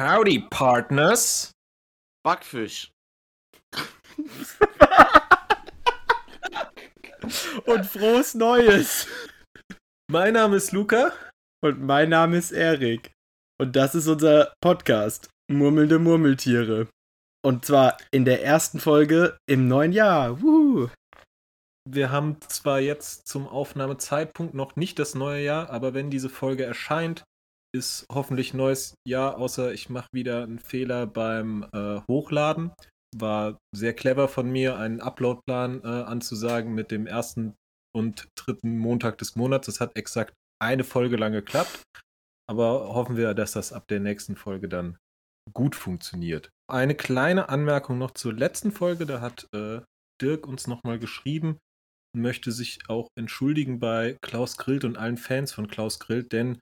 Howdy, 0.00 0.40
Partners. 0.48 1.52
Backfisch. 2.24 2.90
Und 7.66 7.84
frohes 7.84 8.34
Neues. 8.34 9.06
Mein 10.10 10.32
Name 10.32 10.56
ist 10.56 10.72
Luca. 10.72 11.12
Und 11.62 11.82
mein 11.82 12.08
Name 12.08 12.38
ist 12.38 12.50
Erik. 12.50 13.12
Und 13.60 13.76
das 13.76 13.94
ist 13.94 14.06
unser 14.06 14.54
Podcast. 14.62 15.28
Murmelnde 15.52 15.98
Murmeltiere. 15.98 16.88
Und 17.44 17.66
zwar 17.66 17.98
in 18.10 18.24
der 18.24 18.42
ersten 18.42 18.80
Folge 18.80 19.36
im 19.46 19.68
neuen 19.68 19.92
Jahr. 19.92 20.40
Woo. 20.40 20.88
Wir 21.86 22.10
haben 22.10 22.40
zwar 22.48 22.80
jetzt 22.80 23.28
zum 23.28 23.46
Aufnahmezeitpunkt 23.46 24.54
noch 24.54 24.76
nicht 24.76 24.98
das 24.98 25.14
neue 25.14 25.44
Jahr, 25.44 25.68
aber 25.68 25.92
wenn 25.92 26.08
diese 26.08 26.30
Folge 26.30 26.64
erscheint, 26.64 27.22
ist 27.72 28.06
hoffentlich 28.10 28.54
neues 28.54 28.94
Jahr, 29.06 29.38
außer 29.38 29.72
ich 29.72 29.88
mache 29.88 30.08
wieder 30.12 30.42
einen 30.42 30.58
Fehler 30.58 31.06
beim 31.06 31.66
äh, 31.72 32.00
Hochladen. 32.08 32.72
War 33.16 33.58
sehr 33.74 33.94
clever 33.94 34.28
von 34.28 34.50
mir, 34.50 34.76
einen 34.76 35.00
Uploadplan 35.00 35.82
äh, 35.82 35.86
anzusagen 35.86 36.74
mit 36.74 36.90
dem 36.90 37.06
ersten 37.06 37.54
und 37.94 38.28
dritten 38.36 38.78
Montag 38.78 39.18
des 39.18 39.36
Monats. 39.36 39.66
Das 39.66 39.80
hat 39.80 39.96
exakt 39.96 40.34
eine 40.60 40.84
Folge 40.84 41.16
lang 41.16 41.32
geklappt. 41.32 41.82
Aber 42.48 42.94
hoffen 42.94 43.16
wir, 43.16 43.34
dass 43.34 43.52
das 43.52 43.72
ab 43.72 43.86
der 43.88 44.00
nächsten 44.00 44.36
Folge 44.36 44.68
dann 44.68 44.98
gut 45.52 45.76
funktioniert. 45.76 46.50
Eine 46.70 46.94
kleine 46.94 47.48
Anmerkung 47.48 47.98
noch 47.98 48.12
zur 48.12 48.32
letzten 48.32 48.72
Folge. 48.72 49.06
Da 49.06 49.20
hat 49.20 49.48
äh, 49.54 49.80
Dirk 50.20 50.46
uns 50.46 50.66
nochmal 50.66 50.98
geschrieben 50.98 51.58
und 52.14 52.22
möchte 52.22 52.52
sich 52.52 52.80
auch 52.88 53.08
entschuldigen 53.16 53.78
bei 53.78 54.16
Klaus 54.22 54.56
Grillt 54.56 54.84
und 54.84 54.96
allen 54.96 55.16
Fans 55.16 55.52
von 55.52 55.68
Klaus 55.68 55.98
Grillt, 56.00 56.32
denn 56.32 56.58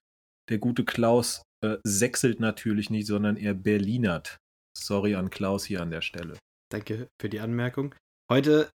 der 0.48 0.58
gute 0.58 0.84
Klaus 0.84 1.42
äh, 1.64 1.76
sechselt 1.84 2.40
natürlich 2.40 2.90
nicht, 2.90 3.06
sondern 3.06 3.36
er 3.36 3.54
Berlinert. 3.54 4.38
Sorry 4.76 5.14
an 5.14 5.30
Klaus 5.30 5.64
hier 5.64 5.82
an 5.82 5.90
der 5.90 6.02
Stelle. 6.02 6.38
Danke 6.70 7.08
für 7.20 7.28
die 7.28 7.40
Anmerkung. 7.40 7.94
Heute 8.30 8.70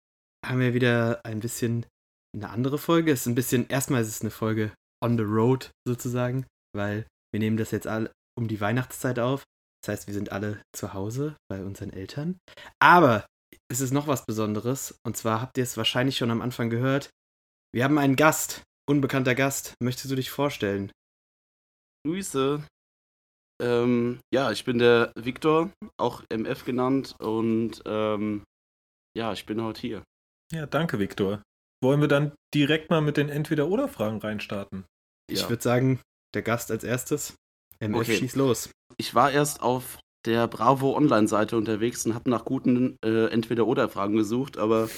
haben 0.45 0.61
wir 0.61 0.75
wieder 0.75 1.21
ein 1.25 1.41
bisschen 1.41 1.87
eine 2.35 2.51
andere 2.51 2.79
Folge. 2.79 3.13
Es 3.13 3.21
ist 3.21 3.27
ein 3.27 3.35
bisschen, 3.35 3.69
erstmal 3.69 4.03
ist 4.03 4.09
es 4.09 4.21
eine 4.23 4.31
Folge 4.31 4.73
on 5.03 5.17
the 5.17 5.25
road 5.25 5.71
sozusagen, 5.87 6.47
weil 6.75 7.07
wir 7.33 7.41
nehmen 7.41 7.57
das 7.57 7.71
jetzt 7.71 7.87
alle 7.87 8.11
um 8.39 8.49
die 8.49 8.61
Weihnachtszeit 8.61 9.19
auf. 9.19 9.45
Das 9.83 9.93
heißt, 9.93 10.07
wir 10.07 10.15
sind 10.15 10.33
alle 10.33 10.63
zu 10.75 10.95
Hause 10.95 11.37
bei 11.49 11.63
unseren 11.65 11.93
Eltern. 11.93 12.39
Aber 12.81 13.27
es 13.71 13.81
ist 13.81 13.93
noch 13.93 14.07
was 14.07 14.25
Besonderes. 14.25 14.95
Und 15.05 15.17
zwar 15.17 15.41
habt 15.41 15.59
ihr 15.59 15.65
es 15.65 15.77
wahrscheinlich 15.77 16.17
schon 16.17 16.31
am 16.31 16.41
Anfang 16.41 16.71
gehört. 16.71 17.11
Wir 17.75 17.85
haben 17.85 17.99
einen 17.99 18.17
Gast, 18.17 18.63
unbekannter 18.89 19.35
Gast. 19.35 19.75
Möchtest 19.83 20.11
du 20.11 20.17
dich 20.17 20.31
vorstellen? 20.31 20.93
Grüße. 22.07 22.65
Ähm, 23.63 24.21
ja, 24.35 24.51
ich 24.51 24.65
bin 24.65 24.79
der 24.79 25.13
Viktor, 25.17 25.71
auch 25.97 26.23
MF 26.31 26.65
genannt. 26.65 27.15
Und 27.21 27.83
ähm, 27.87 28.43
ja, 29.17 29.33
ich 29.33 29.47
bin 29.47 29.63
heute 29.63 29.81
hier. 29.81 30.03
Ja, 30.53 30.67
danke, 30.67 30.99
Viktor. 30.99 31.43
Wollen 31.83 32.01
wir 32.01 32.09
dann 32.09 32.33
direkt 32.55 32.91
mal 32.91 33.01
mit 33.01 33.17
den 33.17 33.29
Entweder-Oder-Fragen 33.29 34.19
reinstarten? 34.19 34.85
Ich 35.31 35.43
Ja. 35.43 35.49
würde 35.49 35.63
sagen, 35.63 36.01
der 36.35 36.43
Gast 36.43 36.71
als 36.71 36.85
erstes. 36.85 37.35
MF 37.81 38.01
Okay. 38.01 38.17
schieß 38.19 38.37
los. 38.37 38.71
Ich 38.99 39.15
war 39.15 39.33
erst 39.33 39.63
auf 39.63 39.99
der 40.25 40.47
Bravo 40.47 40.97
Online-Seite 40.97 41.57
unterwegs 41.57 42.07
und 42.07 42.15
habe 42.15 42.31
nach 42.31 42.45
guten 42.45 42.97
äh, 43.05 43.27
Entweder-Oder-Fragen 43.27 44.15
gesucht, 44.17 44.57
aber 44.59 44.89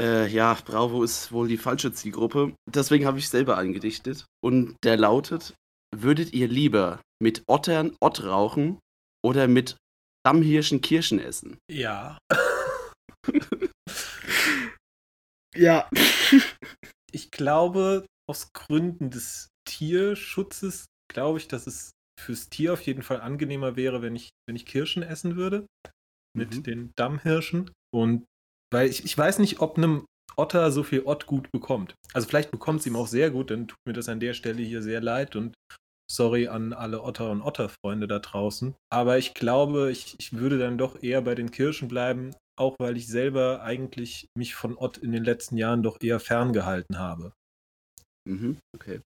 äh, 0.00 0.26
ja, 0.28 0.56
Bravo 0.64 1.02
ist 1.02 1.30
wohl 1.32 1.48
die 1.48 1.58
falsche 1.58 1.92
Zielgruppe. 1.92 2.54
Deswegen 2.66 3.04
habe 3.04 3.18
ich 3.18 3.28
selber 3.28 3.58
eingedichtet. 3.58 4.24
Und 4.42 4.76
der 4.82 4.96
lautet: 4.96 5.54
Würdet 5.94 6.32
ihr 6.32 6.48
lieber 6.48 7.00
mit 7.22 7.42
Ottern 7.46 7.96
Ott 8.00 8.22
rauchen 8.24 8.78
oder 9.24 9.48
mit 9.48 9.76
Dammhirschen 10.26 10.80
Kirschen 10.80 11.18
essen? 11.18 11.58
Ja. 11.70 12.18
Ja. 15.56 15.90
Ich 17.12 17.32
glaube, 17.32 18.06
aus 18.30 18.52
Gründen 18.52 19.10
des 19.10 19.48
Tierschutzes, 19.68 20.86
glaube 21.12 21.38
ich, 21.38 21.48
dass 21.48 21.66
es 21.66 21.90
fürs 22.20 22.48
Tier 22.48 22.72
auf 22.72 22.82
jeden 22.82 23.02
Fall 23.02 23.20
angenehmer 23.20 23.74
wäre, 23.74 24.00
wenn 24.00 24.14
ich, 24.14 24.28
wenn 24.48 24.54
ich 24.54 24.64
Kirschen 24.64 25.02
essen 25.02 25.34
würde. 25.36 25.66
Mit 26.36 26.54
Mhm. 26.54 26.62
den 26.62 26.92
Dammhirschen. 26.96 27.72
Und 27.92 28.26
weil 28.72 28.88
ich, 28.88 29.04
ich 29.04 29.18
weiß 29.18 29.40
nicht, 29.40 29.58
ob 29.60 29.76
einem 29.76 30.06
Otter 30.36 30.70
so 30.70 30.84
viel 30.84 31.02
Ott 31.04 31.26
gut 31.26 31.50
bekommt. 31.50 31.96
Also 32.14 32.28
vielleicht 32.28 32.52
bekommt 32.52 32.78
es 32.80 32.86
ihm 32.86 32.94
auch 32.94 33.08
sehr 33.08 33.32
gut, 33.32 33.50
dann 33.50 33.66
tut 33.66 33.78
mir 33.84 33.92
das 33.94 34.08
an 34.08 34.20
der 34.20 34.34
Stelle 34.34 34.62
hier 34.62 34.82
sehr 34.82 35.00
leid 35.00 35.34
und 35.34 35.54
sorry 36.10 36.48
an 36.48 36.72
alle 36.72 37.02
Otter 37.02 37.30
und 37.30 37.42
Otterfreunde 37.42 38.08
da 38.08 38.18
draußen. 38.18 38.74
Aber 38.90 39.18
ich 39.18 39.34
glaube, 39.34 39.90
ich, 39.90 40.16
ich 40.18 40.32
würde 40.32 40.58
dann 40.58 40.76
doch 40.76 41.02
eher 41.02 41.22
bei 41.22 41.34
den 41.34 41.50
Kirschen 41.50 41.88
bleiben, 41.88 42.34
auch 42.58 42.76
weil 42.78 42.96
ich 42.96 43.06
selber 43.06 43.62
eigentlich 43.62 44.28
mich 44.36 44.54
von 44.54 44.76
Ott 44.76 44.98
in 44.98 45.12
den 45.12 45.24
letzten 45.24 45.56
Jahren 45.56 45.82
doch 45.82 45.98
eher 46.00 46.20
ferngehalten 46.20 46.98
habe. 46.98 47.32
Mhm, 48.28 48.58
okay. 48.74 49.00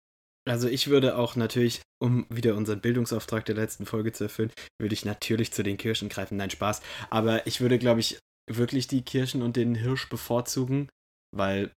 Also 0.49 0.69
ich 0.69 0.89
würde 0.89 1.17
auch 1.17 1.37
natürlich, 1.37 1.83
um 2.03 2.27
wieder 2.29 2.57
unseren 2.57 2.81
Bildungsauftrag 2.81 3.45
der 3.45 3.55
letzten 3.55 3.87
Folge 3.87 4.13
zu 4.13 4.25
erfüllen, 4.25 4.51
würde 4.81 4.95
ich 4.95 5.05
natürlich 5.05 5.53
zu 5.53 5.63
den 5.63 5.77
Kirschen 5.77 6.09
greifen. 6.09 6.37
Nein, 6.37 6.51
Spaß. 6.51 6.83
Aber 7.11 7.47
ich 7.47 7.61
würde, 7.61 7.79
glaube 7.79 8.01
ich, 8.01 8.19
wirklich 8.51 8.89
die 8.89 9.03
Kirschen 9.03 9.43
und 9.43 9.57
den 9.57 9.75
Hirsch 9.75 10.09
bevorzugen, 10.09 10.89
weil 11.35 11.71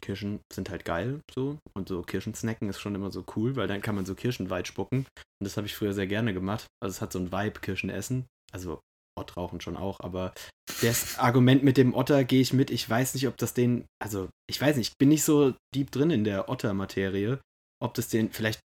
Kirschen 0.00 0.40
sind 0.52 0.70
halt 0.70 0.84
geil 0.84 1.20
so. 1.34 1.58
Und 1.74 1.88
so 1.88 2.02
Kirschensnacken 2.02 2.68
ist 2.68 2.80
schon 2.80 2.94
immer 2.94 3.10
so 3.10 3.24
cool, 3.36 3.56
weil 3.56 3.68
dann 3.68 3.82
kann 3.82 3.94
man 3.94 4.06
so 4.06 4.14
Kirschenweit 4.14 4.66
spucken. 4.66 5.06
Und 5.38 5.44
das 5.44 5.56
habe 5.56 5.66
ich 5.66 5.74
früher 5.74 5.92
sehr 5.92 6.06
gerne 6.06 6.32
gemacht. 6.32 6.66
Also 6.82 6.92
es 6.92 7.00
hat 7.00 7.12
so 7.12 7.18
ein 7.18 7.32
Vibe, 7.32 7.60
Kirschen 7.60 7.90
essen. 7.90 8.26
Also 8.52 8.80
Ott 9.18 9.36
rauchen 9.36 9.62
schon 9.62 9.78
auch, 9.78 10.00
aber 10.00 10.34
das 10.82 11.18
Argument 11.18 11.64
mit 11.64 11.78
dem 11.78 11.94
Otter 11.94 12.24
gehe 12.24 12.42
ich 12.42 12.52
mit. 12.52 12.70
Ich 12.70 12.88
weiß 12.88 13.14
nicht, 13.14 13.26
ob 13.28 13.36
das 13.38 13.54
den, 13.54 13.86
also 13.98 14.28
ich 14.46 14.60
weiß 14.60 14.76
nicht, 14.76 14.92
ich 14.92 14.98
bin 14.98 15.08
nicht 15.08 15.24
so 15.24 15.54
deep 15.74 15.90
drin 15.90 16.10
in 16.10 16.24
der 16.24 16.50
Otter-Materie 16.50 17.40
ob 17.82 17.94
das 17.94 18.08
den, 18.08 18.30
vielleicht 18.30 18.60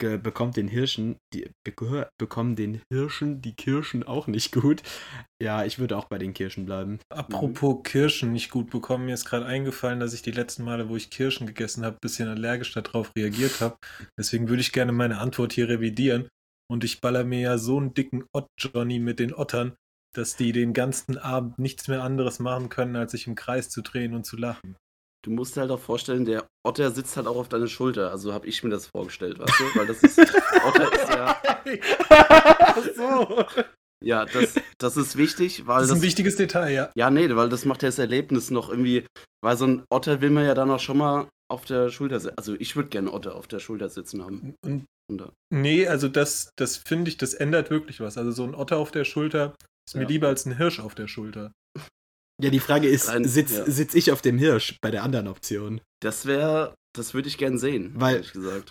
bekommt 0.00 0.56
den 0.56 0.68
Hirschen, 0.68 1.16
die 1.32 1.50
be 1.64 2.08
bekommen 2.18 2.56
den 2.56 2.80
Hirschen 2.92 3.40
die 3.40 3.54
Kirschen 3.54 4.02
auch 4.02 4.26
nicht 4.26 4.52
gut. 4.52 4.82
Ja, 5.42 5.64
ich 5.64 5.78
würde 5.78 5.96
auch 5.96 6.06
bei 6.06 6.18
den 6.18 6.34
Kirschen 6.34 6.66
bleiben. 6.66 6.98
Apropos 7.10 7.82
Kirschen 7.84 8.32
nicht 8.32 8.50
gut 8.50 8.70
bekommen, 8.70 9.06
mir 9.06 9.14
ist 9.14 9.24
gerade 9.24 9.46
eingefallen, 9.46 10.00
dass 10.00 10.14
ich 10.14 10.22
die 10.22 10.32
letzten 10.32 10.64
Male, 10.64 10.88
wo 10.88 10.96
ich 10.96 11.10
Kirschen 11.10 11.46
gegessen 11.46 11.84
habe, 11.84 11.96
ein 11.96 12.00
bisschen 12.02 12.28
allergisch 12.28 12.72
darauf 12.72 13.12
reagiert 13.16 13.60
habe. 13.60 13.76
Deswegen 14.18 14.48
würde 14.48 14.60
ich 14.60 14.72
gerne 14.72 14.92
meine 14.92 15.18
Antwort 15.18 15.52
hier 15.52 15.68
revidieren. 15.68 16.28
Und 16.70 16.84
ich 16.84 17.00
baller 17.00 17.24
mir 17.24 17.40
ja 17.40 17.58
so 17.58 17.78
einen 17.78 17.94
dicken 17.94 18.24
Ott-Johnny 18.32 19.00
mit 19.00 19.18
den 19.18 19.34
Ottern, 19.34 19.74
dass 20.14 20.36
die 20.36 20.52
den 20.52 20.72
ganzen 20.72 21.18
Abend 21.18 21.58
nichts 21.58 21.88
mehr 21.88 22.02
anderes 22.02 22.38
machen 22.38 22.68
können, 22.68 22.96
als 22.96 23.12
sich 23.12 23.26
im 23.26 23.34
Kreis 23.34 23.70
zu 23.70 23.82
drehen 23.82 24.14
und 24.14 24.24
zu 24.24 24.36
lachen. 24.36 24.76
Du 25.22 25.30
musst 25.30 25.54
dir 25.56 25.60
halt 25.62 25.70
auch 25.70 25.80
vorstellen, 25.80 26.24
der 26.24 26.46
Otter 26.66 26.90
sitzt 26.90 27.16
halt 27.16 27.26
auch 27.26 27.36
auf 27.36 27.48
deiner 27.48 27.66
Schulter. 27.66 28.10
Also 28.10 28.32
habe 28.32 28.46
ich 28.46 28.62
mir 28.64 28.70
das 28.70 28.86
vorgestellt, 28.86 29.38
weißt 29.38 29.60
du? 29.60 29.78
Weil 29.78 29.86
das 29.86 30.02
ist. 30.02 30.18
Otter 30.66 30.92
ist 30.92 31.08
ja. 31.10 31.40
Ach 32.08 32.78
so. 32.96 33.44
Ja, 34.02 34.24
das, 34.24 34.54
das 34.78 34.96
ist 34.96 35.16
wichtig, 35.16 35.66
weil 35.66 35.76
Das 35.80 35.84
ist 35.84 35.90
das. 35.90 35.98
ein 35.98 36.02
wichtiges 36.02 36.36
Detail, 36.36 36.70
ja. 36.72 36.90
ja, 36.96 37.10
nee, 37.10 37.28
weil 37.36 37.50
das 37.50 37.66
macht 37.66 37.82
ja 37.82 37.88
das 37.88 37.98
Erlebnis 37.98 38.50
noch 38.50 38.70
irgendwie. 38.70 39.04
Weil 39.42 39.56
so 39.58 39.66
ein 39.66 39.84
Otter 39.90 40.20
will 40.22 40.30
man 40.30 40.44
ja 40.46 40.54
dann 40.54 40.70
auch 40.70 40.80
schon 40.80 40.96
mal 40.98 41.28
auf 41.50 41.64
der 41.66 41.90
Schulter 41.90 42.18
sitzen. 42.20 42.38
Also 42.38 42.54
ich 42.58 42.76
würde 42.76 42.88
gerne 42.88 43.12
Otter 43.12 43.34
auf 43.34 43.46
der 43.46 43.58
Schulter 43.58 43.88
sitzen 43.90 44.24
haben. 44.24 44.54
Und 44.64 44.86
Und 45.10 45.22
nee, 45.52 45.86
also 45.86 46.08
das, 46.08 46.50
das 46.56 46.76
finde 46.78 47.10
ich, 47.10 47.18
das 47.18 47.34
ändert 47.34 47.68
wirklich 47.70 48.00
was. 48.00 48.16
Also 48.16 48.30
so 48.30 48.44
ein 48.44 48.54
Otter 48.54 48.78
auf 48.78 48.90
der 48.90 49.04
Schulter 49.04 49.54
ist 49.86 49.94
mir 49.96 50.02
Ja. 50.02 50.08
lieber 50.08 50.28
als 50.28 50.46
ein 50.46 50.56
Hirsch 50.56 50.80
auf 50.80 50.94
der 50.94 51.08
Schulter. 51.08 51.52
Ja, 52.42 52.50
die 52.50 52.60
Frage 52.60 52.88
ist, 52.88 53.08
Rein- 53.08 53.24
sitz, 53.24 53.52
ja. 53.52 53.64
sitz 53.70 53.94
ich 53.94 54.12
auf 54.12 54.22
dem 54.22 54.38
Hirsch 54.38 54.76
bei 54.80 54.90
der 54.90 55.02
anderen 55.02 55.28
Option? 55.28 55.80
Das 56.02 56.26
wäre. 56.26 56.74
Das 56.92 57.14
würde 57.14 57.28
ich 57.28 57.38
gern 57.38 57.56
sehen, 57.56 57.92
Weil-. 57.94 58.24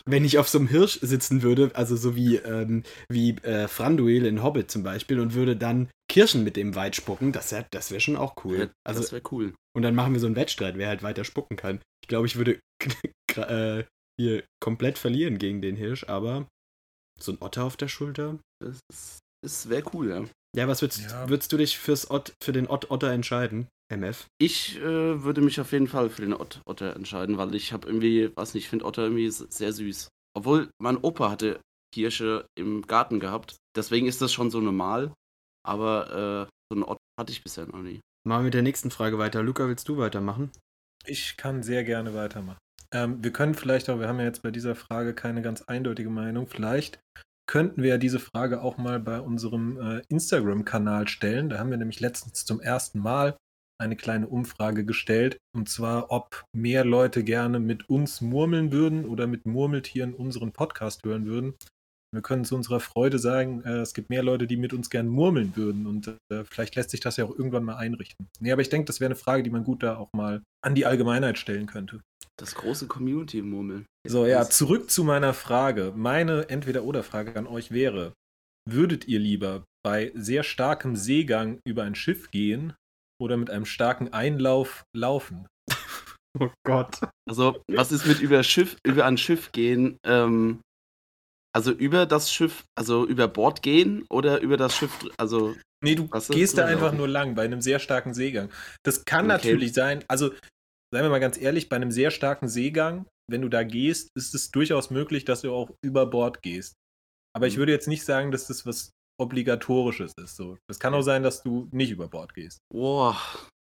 Wenn 0.05 0.25
ich 0.25 0.39
auf 0.39 0.49
so 0.49 0.57
einem 0.57 0.67
Hirsch 0.67 0.99
sitzen 1.01 1.41
würde, 1.41 1.71
also 1.73 1.95
so 1.95 2.17
wie, 2.17 2.35
ähm, 2.35 2.83
wie 3.09 3.29
äh, 3.43 3.69
Franduil 3.69 4.25
in 4.25 4.43
Hobbit 4.43 4.69
zum 4.69 4.83
Beispiel, 4.83 5.21
und 5.21 5.35
würde 5.35 5.55
dann 5.55 5.87
Kirschen 6.11 6.43
mit 6.43 6.57
dem 6.57 6.75
Weit 6.75 6.97
spucken, 6.97 7.31
das, 7.31 7.53
wär- 7.53 7.65
das 7.71 7.91
wäre 7.91 8.01
schon 8.01 8.17
auch 8.17 8.35
cool. 8.43 8.57
Ja, 8.59 8.67
Also 8.85 8.99
das 9.01 9.13
wäre 9.13 9.21
cool. 9.31 9.53
Und 9.73 9.83
dann 9.83 9.95
machen 9.95 10.11
wir 10.11 10.19
so 10.19 10.25
einen 10.25 10.35
Wettstreit, 10.35 10.77
wer 10.77 10.89
halt 10.89 11.01
weiter 11.01 11.23
spucken 11.23 11.55
kann. 11.55 11.79
Ich 12.03 12.09
glaube, 12.09 12.27
ich 12.27 12.35
würde 12.35 12.59
äh, 13.37 13.85
hier 14.19 14.43
komplett 14.61 14.97
verlieren 14.97 15.37
gegen 15.37 15.61
den 15.61 15.77
Hirsch, 15.77 16.03
aber 16.03 16.45
so 17.21 17.31
ein 17.31 17.37
Otter 17.39 17.63
auf 17.63 17.77
der 17.77 17.87
Schulter. 17.87 18.37
Das, 18.61 18.79
das 19.45 19.69
wäre 19.69 19.83
cool, 19.93 20.09
ja. 20.09 20.25
Ja, 20.55 20.67
was 20.67 20.81
würdest, 20.81 21.01
Ja. 21.11 21.29
würdest 21.29 21.51
du 21.51 21.57
dich 21.57 21.77
fürs 21.77 22.09
Ott, 22.09 22.33
für 22.43 22.51
den 22.51 22.67
Ott 22.67 22.89
Otter 22.91 23.11
entscheiden? 23.11 23.67
MF? 23.91 24.25
Ich 24.39 24.77
äh, 24.77 25.23
würde 25.23 25.41
mich 25.41 25.59
auf 25.59 25.71
jeden 25.71 25.87
Fall 25.87 26.09
für 26.09 26.21
den 26.21 26.33
Ot 26.33 26.61
Otter 26.65 26.95
entscheiden, 26.95 27.37
weil 27.37 27.55
ich 27.55 27.73
habe 27.73 27.87
irgendwie, 27.87 28.35
weiß 28.35 28.53
nicht, 28.53 28.65
ich 28.65 28.69
finde 28.69 28.85
Otter 28.85 29.03
irgendwie 29.03 29.29
sehr 29.29 29.73
süß. 29.73 30.09
Obwohl 30.37 30.69
mein 30.81 30.97
Opa 30.97 31.31
hatte 31.31 31.59
Hirsche 31.95 32.45
im 32.57 32.83
Garten 32.85 33.19
gehabt, 33.19 33.55
deswegen 33.75 34.07
ist 34.07 34.21
das 34.21 34.31
schon 34.31 34.51
so 34.51 34.61
normal. 34.61 35.11
Aber 35.67 36.47
äh, 36.47 36.49
so 36.71 36.75
einen 36.75 36.83
Otter 36.83 36.99
hatte 37.19 37.31
ich 37.31 37.43
bisher 37.43 37.65
noch 37.65 37.81
nie. 37.81 37.99
Machen 38.27 38.41
wir 38.41 38.45
mit 38.45 38.53
der 38.53 38.61
nächsten 38.61 38.91
Frage 38.91 39.17
weiter. 39.17 39.41
Luca, 39.41 39.67
willst 39.67 39.87
du 39.89 39.97
weitermachen? 39.97 40.51
Ich 41.05 41.37
kann 41.37 41.63
sehr 41.63 41.83
gerne 41.83 42.13
weitermachen. 42.13 42.59
Ähm, 42.93 43.23
wir 43.23 43.31
können 43.31 43.55
vielleicht 43.55 43.89
auch, 43.89 43.99
wir 43.99 44.07
haben 44.07 44.19
ja 44.19 44.25
jetzt 44.25 44.41
bei 44.43 44.51
dieser 44.51 44.75
Frage 44.75 45.13
keine 45.13 45.41
ganz 45.41 45.63
eindeutige 45.63 46.09
Meinung, 46.09 46.47
vielleicht 46.47 46.99
könnten 47.49 47.81
wir 47.81 47.97
diese 47.97 48.19
Frage 48.19 48.61
auch 48.61 48.77
mal 48.77 48.99
bei 48.99 49.19
unserem 49.19 49.81
äh, 49.81 50.03
Instagram-Kanal 50.07 51.07
stellen. 51.07 51.49
Da 51.49 51.57
haben 51.57 51.71
wir 51.71 51.77
nämlich 51.77 51.99
letztens 51.99 52.45
zum 52.45 52.61
ersten 52.61 52.99
Mal 52.99 53.37
eine 53.81 53.95
kleine 53.95 54.27
Umfrage 54.27 54.85
gestellt. 54.85 55.37
Und 55.55 55.67
zwar, 55.67 56.11
ob 56.11 56.45
mehr 56.55 56.85
Leute 56.85 57.23
gerne 57.23 57.59
mit 57.59 57.89
uns 57.89 58.21
murmeln 58.21 58.71
würden 58.71 59.03
oder 59.03 59.25
mit 59.25 59.47
Murmeltieren 59.47 60.13
unseren 60.13 60.51
Podcast 60.51 61.03
hören 61.03 61.25
würden. 61.25 61.55
Wir 62.13 62.21
können 62.21 62.45
zu 62.45 62.55
unserer 62.55 62.79
Freude 62.79 63.17
sagen, 63.17 63.63
äh, 63.63 63.79
es 63.79 63.95
gibt 63.95 64.11
mehr 64.11 64.21
Leute, 64.21 64.45
die 64.45 64.57
mit 64.57 64.71
uns 64.71 64.91
gern 64.91 65.07
murmeln 65.07 65.55
würden 65.55 65.87
und 65.87 66.07
äh, 66.31 66.43
vielleicht 66.43 66.75
lässt 66.75 66.91
sich 66.91 66.99
das 66.99 67.17
ja 67.17 67.25
auch 67.25 67.35
irgendwann 67.35 67.63
mal 67.63 67.77
einrichten. 67.77 68.27
Nee, 68.39 68.51
aber 68.51 68.61
ich 68.61 68.69
denke, 68.69 68.85
das 68.85 68.99
wäre 68.99 69.07
eine 69.07 69.15
Frage, 69.15 69.41
die 69.41 69.49
man 69.49 69.63
gut 69.63 69.81
da 69.81 69.97
auch 69.97 70.13
mal 70.13 70.43
an 70.63 70.75
die 70.75 70.85
Allgemeinheit 70.85 71.39
stellen 71.39 71.65
könnte. 71.65 72.01
Das 72.39 72.55
große 72.55 72.87
Community-Murmeln. 72.87 73.85
So, 74.07 74.25
ja, 74.25 74.45
zurück 74.49 74.89
zu 74.89 75.03
meiner 75.03 75.33
Frage. 75.33 75.93
Meine 75.95 76.49
Entweder-Oder-Frage 76.49 77.35
an 77.35 77.47
euch 77.47 77.71
wäre: 77.71 78.13
Würdet 78.65 79.07
ihr 79.07 79.19
lieber 79.19 79.65
bei 79.83 80.11
sehr 80.15 80.43
starkem 80.43 80.95
Seegang 80.95 81.59
über 81.67 81.83
ein 81.83 81.95
Schiff 81.95 82.31
gehen 82.31 82.73
oder 83.21 83.35
mit 83.37 83.49
einem 83.49 83.65
starken 83.65 84.13
Einlauf 84.13 84.83
laufen? 84.95 85.47
Oh 86.39 86.49
Gott. 86.65 86.99
Also, 87.27 87.61
was 87.67 87.91
ist 87.91 88.05
mit 88.05 88.19
über 88.21 88.43
Schiff, 88.43 88.77
über 88.85 89.05
ein 89.05 89.17
Schiff 89.17 89.51
gehen? 89.51 89.97
Ähm, 90.05 90.61
also 91.53 91.71
über 91.71 92.05
das 92.05 92.31
Schiff, 92.31 92.63
also 92.77 93.05
über 93.07 93.27
Bord 93.27 93.63
gehen 93.63 94.05
oder 94.09 94.39
über 94.39 94.55
das 94.55 94.75
Schiff, 94.75 94.91
also. 95.17 95.55
Nee, 95.83 95.95
du 95.95 96.07
gehst 96.07 96.57
da 96.57 96.65
einfach 96.65 96.87
laufen? 96.87 96.97
nur 96.97 97.07
lang 97.07 97.35
bei 97.35 97.43
einem 97.43 97.61
sehr 97.61 97.79
starken 97.79 98.13
Seegang. 98.13 98.49
Das 98.85 99.05
kann 99.05 99.25
Okay. 99.25 99.33
natürlich 99.33 99.73
sein, 99.73 100.03
also 100.07 100.31
seien 100.93 101.03
wir 101.03 101.09
mal 101.09 101.19
ganz 101.19 101.37
ehrlich, 101.37 101.69
bei 101.69 101.75
einem 101.75 101.91
sehr 101.91 102.11
starken 102.11 102.47
Seegang, 102.47 103.05
wenn 103.29 103.41
du 103.41 103.49
da 103.49 103.63
gehst, 103.63 104.09
ist 104.15 104.33
es 104.33 104.51
durchaus 104.51 104.89
möglich, 104.89 105.25
dass 105.25 105.41
du 105.41 105.53
auch 105.53 105.71
über 105.83 106.05
Bord 106.05 106.41
gehst. 106.41 106.73
Aber 107.35 107.47
ich 107.47 107.55
Mhm. 107.55 107.59
würde 107.59 107.71
jetzt 107.73 107.87
nicht 107.87 108.03
sagen, 108.05 108.31
dass 108.31 108.47
das 108.47 108.65
was 108.65 108.91
Obligatorisches 109.21 110.13
ist. 110.17 110.35
So. 110.37 110.57
Das 110.67 110.79
kann 110.79 110.93
auch 110.93 111.01
sein, 111.01 111.23
dass 111.23 111.43
du 111.43 111.67
nicht 111.71 111.91
über 111.91 112.07
Bord 112.07 112.33
gehst. 112.33 112.59
Boah, 112.71 113.17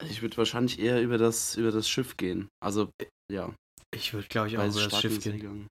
ich 0.05 0.21
würde 0.21 0.37
wahrscheinlich 0.37 0.79
eher 0.79 1.01
über 1.01 1.19
das, 1.19 1.57
über 1.57 1.71
das 1.71 1.89
Schiff 1.89 2.17
gehen. 2.17 2.49
Also, 2.61 2.91
ja, 3.33 3.55
Ich 3.95 4.13
würde, 4.13 4.27
glaube 4.29 4.49
ich, 4.49 4.59
auch 4.59 4.67
über 4.67 4.83
das 4.89 5.01
Schiff 5.01 5.23
gehen. 5.23 5.33
Seegang. 5.39 5.67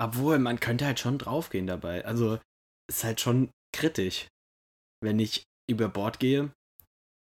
Obwohl, 0.00 0.38
man 0.38 0.60
könnte 0.60 0.86
halt 0.86 1.00
schon 1.00 1.18
draufgehen 1.18 1.66
dabei. 1.66 2.04
Also, 2.04 2.38
ist 2.88 3.02
halt 3.04 3.20
schon 3.20 3.50
kritisch, 3.74 4.28
wenn 5.02 5.18
ich 5.18 5.42
über 5.68 5.88
Bord 5.88 6.20
gehe. 6.20 6.52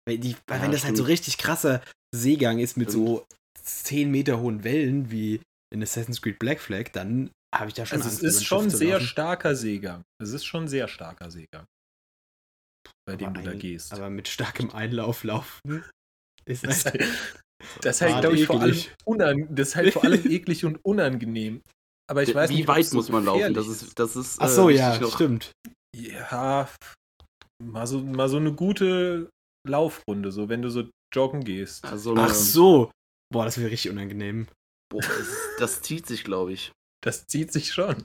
Weil, 0.08 0.18
die, 0.18 0.36
weil 0.48 0.58
Ja, 0.58 0.64
wenn 0.64 0.72
das 0.72 0.84
halt 0.84 0.98
so 0.98 1.04
stimmt. 1.04 1.10
richtig 1.10 1.38
krasser 1.38 1.84
Seegang 2.14 2.58
ist 2.60 2.76
mit 2.78 2.90
Stimmt. 2.90 3.08
so 3.08 3.26
10 3.64 4.12
Meter 4.12 4.40
hohen 4.40 4.64
Wellen 4.64 5.12
wie 5.12 5.42
in 5.74 5.82
Assassin's 5.84 6.22
Creed 6.22 6.40
Black 6.40 6.60
Flag, 6.60 6.90
dann 6.94 7.32
habe 7.56 7.68
ich 7.70 7.74
da 7.74 7.86
schon 7.86 7.98
Also 8.02 8.08
es 8.10 8.14
Angst, 8.16 8.22
über 8.24 8.30
ist 8.30 8.46
schon 8.46 8.70
sehr 8.70 8.94
laufen. 8.96 9.06
starker 9.06 9.56
Seegang. 9.56 10.04
Es 10.22 10.32
ist 10.32 10.46
schon 10.46 10.68
sehr 10.68 10.88
starker 10.88 11.32
Seegang. 11.32 11.66
Bei 13.08 13.16
dem 13.16 13.28
Aber 13.30 13.40
du 13.40 13.46
da 13.46 13.52
ein- 13.52 13.60
gehst. 13.60 13.94
Aber 13.94 14.10
mit 14.10 14.28
starkem 14.28 14.72
Einlauf 14.72 15.24
laufen 15.24 15.60
ist 16.46 16.64
Das 16.66 16.78
ist 16.78 16.86
halt, 16.86 17.02
das 17.82 17.96
ist 17.98 18.02
halt 18.02 18.22
glaube 18.22 18.36
ich, 18.38 18.46
vor 18.46 18.62
allem, 18.62 19.56
das 19.56 19.70
ist 19.70 19.76
halt 19.76 19.94
vor 19.94 20.04
allem 20.04 20.26
eklig 20.32 20.66
und 20.66 20.80
unangenehm. 20.84 21.62
Aber 22.10 22.24
ich 22.24 22.34
weiß 22.36 22.50
Wie 22.50 22.56
nicht, 22.56 22.68
ob 22.70 22.76
weit 22.76 22.84
es 22.86 22.90
so 22.90 22.98
muss 22.98 23.10
man 23.10 23.24
laufen? 23.26 23.54
Das 23.54 23.68
ist, 23.68 23.98
das 23.98 24.16
ist. 24.18 24.42
Ach 24.42 24.50
so, 24.50 24.70
äh, 24.70 24.76
ja, 24.76 24.98
noch. 25.00 25.14
stimmt. 25.16 25.52
Ja, 25.96 26.68
mal 27.64 27.88
so, 27.88 28.02
mal 28.02 28.28
so 28.28 28.38
eine 28.38 28.54
gute 28.54 29.30
Laufrunde, 29.68 30.32
so 30.32 30.50
wenn 30.50 30.62
du 30.62 30.70
so 30.70 30.90
joggen 31.14 31.44
gehst. 31.44 31.86
Also, 31.86 32.16
Ach 32.18 32.34
so. 32.34 32.92
Boah, 33.32 33.46
das 33.46 33.58
wäre 33.58 33.72
richtig 33.72 33.92
unangenehm. 33.92 34.48
Boah, 34.90 35.02
das, 35.02 35.28
das 35.58 35.82
zieht 35.82 36.06
sich, 36.06 36.24
glaube 36.24 36.54
ich. 36.54 36.72
Das 37.02 37.28
zieht 37.28 37.52
sich 37.52 37.72
schon. 37.72 37.96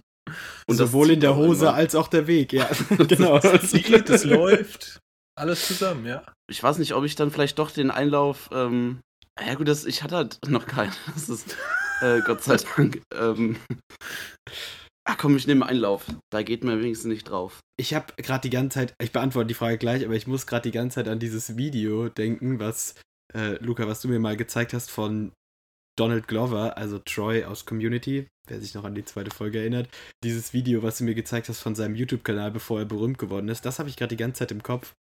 Und 0.66 0.78
das 0.78 0.78
Sowohl 0.78 1.10
in 1.10 1.20
der 1.20 1.36
Hose 1.36 1.72
als 1.72 1.94
auch 1.94 2.08
der 2.08 2.26
Weg, 2.26 2.52
ja. 2.52 2.68
genau. 3.08 3.38
Es 3.38 3.70
zieht, 3.70 4.08
es 4.08 4.24
läuft. 4.24 5.00
Alles 5.38 5.66
zusammen, 5.66 6.06
ja. 6.06 6.24
Ich 6.50 6.62
weiß 6.62 6.78
nicht, 6.78 6.94
ob 6.94 7.04
ich 7.04 7.14
dann 7.14 7.30
vielleicht 7.30 7.58
doch 7.58 7.70
den 7.70 7.90
Einlauf. 7.90 8.48
Ähm, 8.52 9.00
ja, 9.44 9.54
gut, 9.54 9.68
das, 9.68 9.84
ich 9.84 10.02
hatte 10.02 10.16
halt 10.16 10.38
noch 10.48 10.66
keinen. 10.66 10.92
Das 11.14 11.28
ist. 11.28 11.56
Äh, 12.00 12.20
Gott 12.22 12.42
sei 12.42 12.56
Dank. 12.56 13.02
Ähm, 13.14 13.56
ach 15.04 15.16
komm, 15.18 15.36
ich 15.36 15.46
nehme 15.46 15.66
Einlauf. 15.66 16.06
Da 16.30 16.42
geht 16.42 16.64
mir 16.64 16.78
wenigstens 16.78 17.08
nicht 17.08 17.28
drauf. 17.28 17.60
Ich 17.78 17.94
habe 17.94 18.12
gerade 18.16 18.42
die 18.42 18.50
ganze 18.50 18.74
Zeit, 18.74 18.94
ich 19.00 19.12
beantworte 19.12 19.48
die 19.48 19.54
Frage 19.54 19.78
gleich, 19.78 20.04
aber 20.04 20.14
ich 20.14 20.26
muss 20.26 20.46
gerade 20.46 20.68
die 20.68 20.76
ganze 20.76 20.96
Zeit 20.96 21.08
an 21.08 21.18
dieses 21.18 21.56
Video 21.56 22.08
denken, 22.08 22.58
was, 22.58 22.94
äh, 23.34 23.62
Luca, 23.64 23.86
was 23.86 24.00
du 24.00 24.08
mir 24.08 24.18
mal 24.18 24.36
gezeigt 24.36 24.72
hast 24.72 24.90
von 24.90 25.32
Donald 25.98 26.28
Glover, 26.28 26.76
also 26.76 26.98
Troy 26.98 27.44
aus 27.44 27.64
Community, 27.64 28.26
wer 28.46 28.60
sich 28.60 28.74
noch 28.74 28.84
an 28.84 28.94
die 28.94 29.04
zweite 29.04 29.30
Folge 29.30 29.60
erinnert. 29.60 29.88
Dieses 30.22 30.52
Video, 30.52 30.82
was 30.82 30.98
du 30.98 31.04
mir 31.04 31.14
gezeigt 31.14 31.48
hast 31.48 31.60
von 31.60 31.74
seinem 31.74 31.94
YouTube-Kanal, 31.94 32.50
bevor 32.50 32.80
er 32.80 32.84
berühmt 32.84 33.18
geworden 33.18 33.48
ist, 33.48 33.64
das 33.64 33.78
habe 33.78 33.88
ich 33.88 33.96
gerade 33.96 34.10
die 34.14 34.18
ganze 34.18 34.40
Zeit 34.40 34.52
im 34.52 34.62
Kopf. 34.62 34.92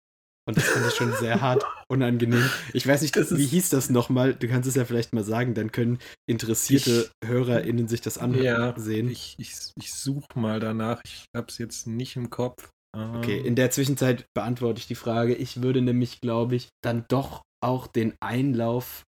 Und 0.46 0.58
das 0.58 0.64
fand 0.64 0.86
ich 0.86 0.94
schon 0.94 1.12
sehr 1.14 1.40
hart 1.40 1.64
unangenehm. 1.88 2.48
Ich 2.74 2.86
weiß 2.86 3.00
nicht, 3.00 3.16
Das 3.16 3.34
wie 3.34 3.46
hieß 3.46 3.70
das 3.70 3.88
nochmal? 3.88 4.34
Du 4.34 4.46
kannst 4.46 4.68
es 4.68 4.74
ja 4.74 4.84
vielleicht 4.84 5.14
mal 5.14 5.24
sagen, 5.24 5.54
dann 5.54 5.72
können 5.72 5.98
interessierte 6.28 7.10
HörerInnen 7.24 7.88
sich 7.88 8.02
das 8.02 8.16
Ja, 8.16 8.70
ansehen. 8.70 9.10
ich, 9.10 9.36
ich, 9.38 9.54
ich 9.80 9.94
suche 9.94 10.38
mal 10.38 10.60
danach. 10.60 11.00
Ich 11.04 11.24
habe 11.34 11.46
es 11.48 11.56
jetzt 11.58 11.86
nicht 11.86 12.16
im 12.16 12.28
Kopf. 12.28 12.68
Okay, 12.94 13.38
Ähm, 13.38 13.46
in 13.46 13.56
der 13.56 13.70
Zwischenzeit 13.70 14.26
beantworte 14.34 14.78
ich 14.80 14.86
die 14.86 14.94
Frage. 14.94 15.34
Ich 15.34 15.62
würde 15.62 15.80
nämlich, 15.80 16.20
glaube 16.20 16.56
ich, 16.56 16.68
dann 16.82 17.06
doch 17.08 17.42
auch 17.64 17.86
den 17.86 18.14
Einlauf 18.20 19.04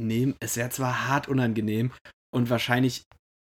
nehmen. 0.00 0.34
Es 0.40 0.56
wäre 0.56 0.70
zwar 0.70 1.08
hart 1.08 1.28
unangenehm 1.28 1.92
und 2.34 2.50
wahrscheinlich, 2.50 3.02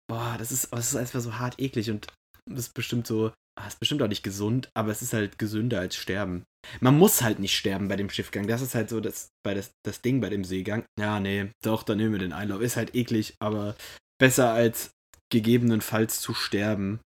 boah, 0.09 0.36
das 0.38 0.51
ist, 0.51 0.71
das 0.71 0.89
ist 0.89 0.95
einfach 0.95 1.21
so 1.21 1.39
hart 1.39 1.59
eklig 1.59 1.89
und 1.89 2.07
das 2.50 2.68
ist 2.68 2.74
bestimmt 2.74 3.07
so, 3.07 3.31
ah, 3.59 3.68
ist 3.68 3.80
bestimmt 3.80 4.01
auch 4.01 4.07
nicht 4.07 4.24
gesund, 4.24 4.69
aber 4.74 4.92
es 4.92 5.01
ist 5.01 5.13
halt 5.13 5.38
gesünder 5.38 5.80
als 5.80 5.95
sterben. 5.95 6.44
Man 6.80 6.98
muss 6.98 7.21
halt 7.21 7.39
nicht 7.39 7.56
sterben 7.56 7.88
bei 7.88 7.95
dem 7.95 8.09
Schiffgang. 8.09 8.48
Das 8.48 8.62
ist 8.62 8.75
halt 8.75 8.89
so 8.89 9.00
das, 9.00 9.30
bei 9.44 9.53
das, 9.53 9.71
das 9.83 10.01
Ding 10.01 10.21
bei 10.21 10.30
dem 10.30 10.44
Seegang. 10.44 10.86
Ja, 11.00 11.19
nee, 11.19 11.51
doch, 11.63 11.83
dann 11.83 11.97
nehmen 11.97 12.13
wir 12.13 12.19
den 12.19 12.33
Einlauf. 12.33 12.62
Ist 12.62 12.77
halt 12.77 12.95
eklig, 12.95 13.36
aber 13.39 13.75
besser 14.19 14.51
als 14.51 14.92
gegebenenfalls 15.31 16.21
zu 16.21 16.33
sterben. 16.33 17.00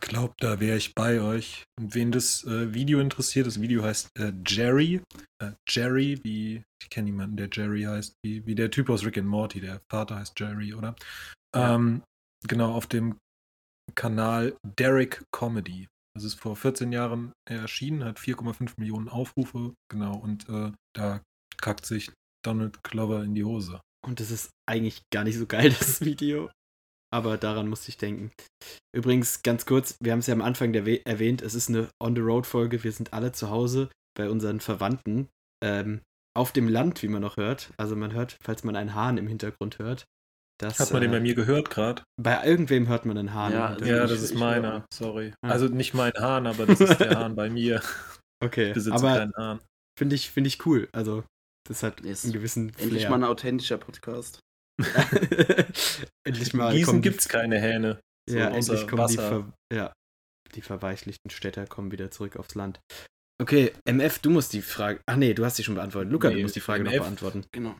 Glaube, 0.00 0.34
da 0.38 0.60
wäre 0.60 0.76
ich 0.76 0.94
bei 0.94 1.20
euch. 1.20 1.64
Und 1.78 1.94
wen 1.94 2.12
das 2.12 2.44
äh, 2.44 2.72
Video 2.74 3.00
interessiert, 3.00 3.46
das 3.46 3.60
Video 3.60 3.82
heißt 3.82 4.08
äh, 4.18 4.32
Jerry. 4.46 5.02
Äh, 5.38 5.52
Jerry, 5.68 6.20
wie, 6.22 6.62
ich 6.82 6.90
kenne 6.90 7.08
jemanden, 7.08 7.36
der 7.36 7.48
Jerry 7.50 7.82
heißt, 7.82 8.14
wie, 8.24 8.44
wie 8.46 8.54
der 8.54 8.70
Typ 8.70 8.90
aus 8.90 9.04
Rick 9.04 9.18
and 9.18 9.28
Morty, 9.28 9.60
der 9.60 9.80
Vater 9.90 10.16
heißt 10.16 10.38
Jerry, 10.38 10.74
oder? 10.74 10.94
Ähm, 11.54 12.02
genau, 12.46 12.72
auf 12.72 12.86
dem 12.86 13.18
Kanal 13.94 14.56
Derek 14.78 15.22
Comedy. 15.32 15.88
Das 16.14 16.24
ist 16.24 16.34
vor 16.34 16.56
14 16.56 16.92
Jahren 16.92 17.32
erschienen, 17.48 18.04
hat 18.04 18.18
4,5 18.18 18.74
Millionen 18.76 19.08
Aufrufe, 19.08 19.74
genau, 19.90 20.16
und 20.16 20.48
äh, 20.48 20.72
da 20.94 21.22
kackt 21.58 21.86
sich 21.86 22.12
Donald 22.44 22.82
Glover 22.82 23.22
in 23.22 23.34
die 23.34 23.44
Hose. 23.44 23.80
Und 24.04 24.20
das 24.20 24.30
ist 24.30 24.50
eigentlich 24.68 25.02
gar 25.10 25.24
nicht 25.24 25.38
so 25.38 25.46
geil, 25.46 25.70
das 25.78 26.00
Video. 26.02 26.50
Aber 27.12 27.36
daran 27.36 27.68
musste 27.68 27.90
ich 27.90 27.98
denken. 27.98 28.32
Übrigens, 28.96 29.42
ganz 29.42 29.66
kurz, 29.66 29.96
wir 30.00 30.12
haben 30.12 30.20
es 30.20 30.26
ja 30.26 30.34
am 30.34 30.42
Anfang 30.42 30.72
der 30.72 30.86
erwähnt, 31.06 31.42
es 31.42 31.54
ist 31.54 31.68
eine 31.68 31.88
On-the-Road-Folge. 32.02 32.82
Wir 32.84 32.92
sind 32.92 33.12
alle 33.12 33.32
zu 33.32 33.50
Hause 33.50 33.90
bei 34.16 34.30
unseren 34.30 34.60
Verwandten. 34.60 35.28
Ähm, 35.62 36.00
auf 36.34 36.52
dem 36.52 36.68
Land, 36.68 37.02
wie 37.02 37.08
man 37.08 37.20
noch 37.22 37.36
hört. 37.36 37.70
Also 37.76 37.94
man 37.96 38.12
hört, 38.14 38.38
falls 38.42 38.64
man 38.64 38.74
einen 38.76 38.94
Hahn 38.94 39.18
im 39.18 39.26
Hintergrund 39.28 39.78
hört. 39.78 40.04
Das, 40.58 40.78
Hat 40.80 40.92
man 40.92 41.02
den 41.02 41.10
äh, 41.10 41.16
bei 41.16 41.20
mir 41.20 41.34
gehört 41.34 41.70
gerade? 41.70 42.02
bei 42.20 42.42
irgendwem 42.46 42.86
hört 42.88 43.04
man 43.04 43.18
einen 43.18 43.34
Hahn. 43.34 43.52
Ja, 43.52 43.76
Ja, 43.84 44.00
das 44.06 44.12
ich- 44.12 44.18
ist 44.24 44.30
ich 44.32 44.38
meiner, 44.38 44.86
sorry. 44.94 45.34
Ah. 45.44 45.50
Also 45.50 45.66
nicht 45.66 45.92
mein 45.92 46.12
Hahn, 46.14 46.46
aber 46.46 46.66
das 46.66 46.80
ist 46.80 46.98
der 47.00 47.10
Hahn 47.18 47.34
bei 47.34 47.50
mir. 47.50 47.82
okay, 48.42 48.68
Ich 48.68 48.74
besitze 48.74 48.94
aber 48.96 49.18
keinen 49.18 49.34
Hahn. 49.36 49.60
finde 49.98 50.14
ich, 50.14 50.30
find 50.30 50.46
ich 50.46 50.64
cool. 50.64 50.88
Also, 50.92 51.24
das 51.68 51.82
hat 51.82 52.02
Yes. 52.02 52.24
einen 52.24 52.32
gewissen 52.32 52.68
Endlich 52.78 53.02
Flair. 53.02 53.10
mal 53.10 53.16
ein 53.16 53.24
authentischer 53.24 53.76
Podcast. 53.78 54.38
endlich 56.26 56.54
mal. 56.54 56.72
Gießen 56.72 56.86
kommen 56.86 57.02
die- 57.02 57.08
gibt 57.08 57.20
es 57.20 57.28
keine 57.28 57.60
Hähne. 57.60 58.00
So 58.28 58.36
ja, 58.38 58.48
endlich 58.50 58.86
kommen 58.86 59.08
die, 59.08 59.18
Wasser. 59.18 59.28
ver 59.28 59.52
ja, 59.72 59.92
die 60.54 60.62
verweichlichten 60.62 61.30
Städter 61.30 61.66
kommen 61.66 61.90
wieder 61.92 62.10
zurück 62.10 62.36
aufs 62.36 62.54
Land. 62.54 62.80
Okay, 63.40 63.72
MF, 63.88 64.20
du 64.20 64.30
musst 64.30 64.52
die 64.52 64.62
Frage. 64.62 65.00
Ach 65.08 65.16
nee, 65.16 65.34
du 65.34 65.44
hast 65.44 65.56
sie 65.56 65.64
schon 65.64 65.74
beantwortet. 65.74 66.12
Luca, 66.12 66.28
du 66.28 66.36
Nee, 66.36 66.42
musst 66.42 66.54
die 66.54 66.60
Frage 66.60 66.84
noch 66.84 66.92
MF. 66.92 67.00
beantworten. 67.02 67.44
Genau. 67.52 67.76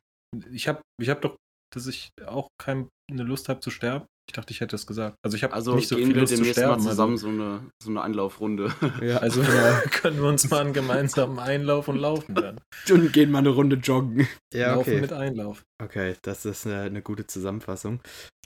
Ich 0.51 0.67
habe 0.67 0.81
ich 1.01 1.09
hab 1.09 1.21
doch, 1.23 1.37
dass 1.73 1.87
ich 1.87 2.09
auch 2.27 2.49
keine 2.61 2.89
Lust 3.11 3.49
habe 3.49 3.61
zu 3.61 3.71
sterben. 3.71 4.07
Ich 4.33 4.37
dachte, 4.37 4.51
ich 4.51 4.63
hätte 4.63 4.71
das 4.71 4.87
gesagt. 4.87 5.19
Also 5.23 5.37
ich 5.37 5.45
habe 5.45 5.53
Also 5.53 5.75
nicht 5.75 5.89
so 5.89 5.97
gehen 5.97 6.07
viel 6.07 6.15
wir 6.15 6.23
Lust 6.23 6.33
zu 6.33 6.39
demnächst 6.39 6.59
mal 6.59 6.69
sterben. 6.69 6.83
zusammen 6.83 7.13
Also, 7.13 7.27
so 7.27 7.35
eine, 7.35 7.61
so 7.83 7.91
eine 7.91 8.01
Anlaufrunde. 8.01 8.73
Ja, 9.03 9.19
also 9.19 9.43
genau. 9.43 9.75
können 9.91 10.23
wir 10.23 10.29
uns 10.31 10.49
mal 10.49 10.63
einen 10.63 10.73
gemeinsamen 10.73 11.39
Einlauf 11.39 11.89
und 11.89 11.99
Laufen 11.99 12.35
dann. 12.35 12.59
und 12.91 13.13
gehen 13.13 13.31
mal 13.31 13.41
eine 13.41 13.51
Runde 13.51 13.77
joggen. 13.77 14.27
Ja, 14.55 14.77
Laufen 14.77 14.93
okay. 14.93 15.01
mit 15.03 15.13
Einlauf. 15.13 15.65
Okay, 15.83 16.15
das 16.23 16.47
ist 16.47 16.67
eine, 16.67 16.81
eine 16.81 17.03
gute 17.03 17.27
Zusammenfassung. 17.27 18.01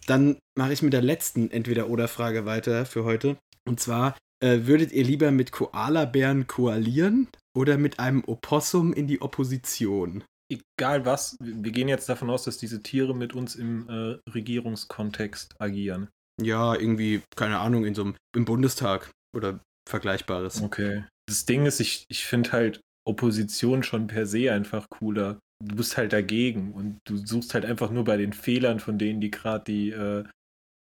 Dann 0.09 0.38
mache 0.59 0.73
ich 0.73 0.83
mit 0.83 0.93
der 0.93 1.02
letzten 1.02 1.52
Entweder-Oder-Frage 1.52 2.47
weiter 2.47 2.85
für 2.85 3.05
heute. 3.05 3.37
Und 3.64 3.78
zwar, 3.78 4.16
äh, 4.43 4.62
würdet 4.62 4.90
ihr 4.90 5.05
lieber 5.05 5.31
mit 5.31 5.52
Koalabären 5.52 6.49
koalieren 6.49 7.28
oder 7.57 7.78
mit 7.78 8.00
einem 8.00 8.25
Opossum 8.26 8.93
in 8.93 9.07
die 9.07 9.23
Opposition? 9.23 10.25
Egal 10.49 11.05
was, 11.05 11.37
wir 11.41 11.73
gehen 11.73 11.88
jetzt 11.88 12.09
davon 12.09 12.31
aus, 12.31 12.45
dass 12.45 12.59
diese 12.59 12.83
Tiere 12.83 13.15
mit 13.15 13.35
uns 13.35 13.57
im 13.57 13.88
äh, 13.88 14.19
Regierungskontext 14.31 15.61
agieren. 15.61 16.09
Ja, 16.41 16.75
irgendwie, 16.75 17.23
keine 17.35 17.59
Ahnung, 17.59 17.85
in 17.85 17.95
so 17.95 18.03
einem, 18.03 18.17
im 18.35 18.45
Bundestag 18.45 19.11
oder 19.35 19.61
Vergleichbares. 19.88 20.62
Okay. 20.62 21.05
Das 21.29 21.47
Ding 21.47 21.67
ist, 21.67 21.81
ich, 21.81 22.05
ich 22.09 22.26
finde 22.26 22.53
halt 22.53 22.81
Opposition 23.07 23.83
schon 23.83 24.07
per 24.07 24.26
se 24.26 24.53
einfach 24.53 24.88
cooler. 24.91 25.38
Du 25.65 25.76
bist 25.76 25.97
halt 25.97 26.12
dagegen 26.12 26.73
und 26.73 26.99
du 27.07 27.17
suchst 27.17 27.55
halt 27.55 27.65
einfach 27.65 27.91
nur 27.91 28.05
bei 28.05 28.17
den 28.17 28.33
Fehlern 28.33 28.79
von 28.79 28.99
denen, 28.99 29.21
die 29.21 29.31
gerade 29.31 29.65
die 29.65 29.91
äh, 29.91 30.25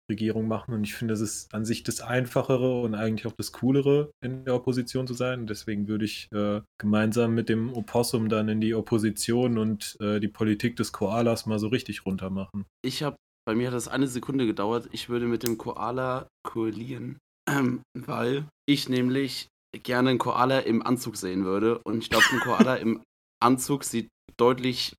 Regierung 0.10 0.48
machen. 0.48 0.74
Und 0.74 0.84
ich 0.84 0.96
finde, 0.96 1.14
das 1.14 1.22
ist 1.22 1.54
an 1.54 1.66
sich 1.66 1.84
das 1.84 2.02
Einfachere 2.02 2.82
und 2.82 2.96
eigentlich 2.96 3.28
auch 3.28 3.36
das 3.38 3.52
Coolere, 3.52 4.12
in 4.24 4.46
der 4.46 4.56
Opposition 4.56 5.08
zu 5.08 5.14
sein. 5.14 5.48
Deswegen 5.48 5.88
würde 5.88 6.06
ich 6.06 6.28
äh, 6.32 6.62
gemeinsam 6.80 7.34
mit 7.34 7.50
dem 7.50 7.74
Opossum 7.74 8.30
dann 8.30 8.50
in 8.50 8.62
die 8.62 8.76
Opposition 8.76 9.58
und 9.58 9.98
äh, 10.00 10.20
die 10.20 10.28
Politik 10.28 10.76
des 10.76 10.92
Koalas 10.92 11.46
mal 11.46 11.60
so 11.60 11.68
richtig 11.68 12.06
runter 12.06 12.30
machen. 12.30 12.66
Ich 12.84 13.04
habe, 13.04 13.18
bei 13.46 13.56
mir 13.56 13.68
hat 13.68 13.76
das 13.76 13.88
eine 13.88 14.08
Sekunde 14.08 14.46
gedauert, 14.46 14.90
ich 14.92 15.10
würde 15.10 15.28
mit 15.28 15.44
dem 15.44 15.58
Koala 15.58 16.28
koalieren, 16.44 17.18
ähm, 17.50 17.82
weil 17.98 18.48
ich 18.68 18.90
nämlich 18.90 19.48
gerne 19.84 20.12
einen 20.12 20.20
Koala 20.20 20.60
im 20.60 20.86
Anzug 20.86 21.18
sehen 21.18 21.46
würde. 21.46 21.80
Und 21.84 22.00
ich 22.00 22.10
glaube, 22.10 22.26
ein 22.32 22.40
Koala 22.40 22.76
im 22.76 23.04
Anzug 23.44 23.84
sieht 23.84 24.08
deutlich 24.38 24.94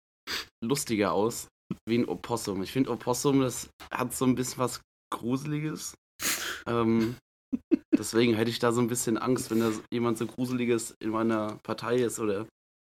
lustiger 0.63 1.13
aus 1.13 1.49
wie 1.89 1.99
ein 1.99 2.09
Opossum. 2.09 2.63
Ich 2.63 2.73
finde 2.73 2.91
Opossum, 2.91 3.41
das 3.41 3.71
hat 3.93 4.15
so 4.15 4.25
ein 4.25 4.35
bisschen 4.35 4.59
was 4.59 4.81
Gruseliges. 5.19 5.95
Ähm, 6.67 7.17
deswegen 7.97 8.35
hätte 8.35 8.51
ich 8.51 8.59
da 8.59 8.73
so 8.73 8.81
ein 8.81 8.89
bisschen 8.89 9.19
Angst, 9.19 9.51
wenn 9.51 9.61
da 9.61 9.71
jemand 9.93 10.19
so 10.19 10.27
Gruseliges 10.27 10.95
in 11.03 11.11
meiner 11.11 11.57
Partei 11.63 11.97
ist 11.97 12.19
oder 12.19 12.47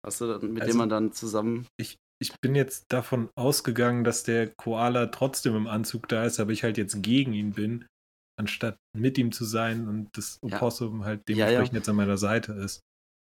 hast 0.05 0.21
du, 0.21 0.27
mit 0.41 0.63
Also- 0.63 0.73
dem 0.73 0.79
man 0.79 0.89
dann 0.89 1.13
zusammen. 1.13 1.67
Ich, 1.81 1.97
ich 2.23 2.33
bin 2.41 2.55
jetzt 2.55 2.85
davon 2.91 3.29
ausgegangen, 3.37 4.05
dass 4.05 4.23
der 4.23 4.51
Koala 4.57 5.07
trotzdem 5.07 5.57
im 5.57 5.67
Anzug 5.67 6.09
da 6.09 6.25
ist, 6.25 6.39
aber 6.41 6.53
ich 6.53 6.63
halt 6.63 6.79
jetzt 6.79 7.03
gegen 7.03 7.33
ihn 7.33 7.53
bin, 7.53 7.87
anstatt 8.41 8.77
mit 8.97 9.19
ihm 9.19 9.33
zu 9.33 9.45
sein 9.45 9.89
und 9.89 10.09
das 10.17 10.39
Ja. 10.45 10.57
Opossum 10.57 11.05
halt 11.05 11.23
Ja, 11.29 11.37
ja. 11.37 11.47
dementsprechend 11.47 11.75
jetzt 11.77 11.89
an 11.89 11.97
meiner 11.97 12.19
Seite 12.19 12.53
ist. 12.53 12.81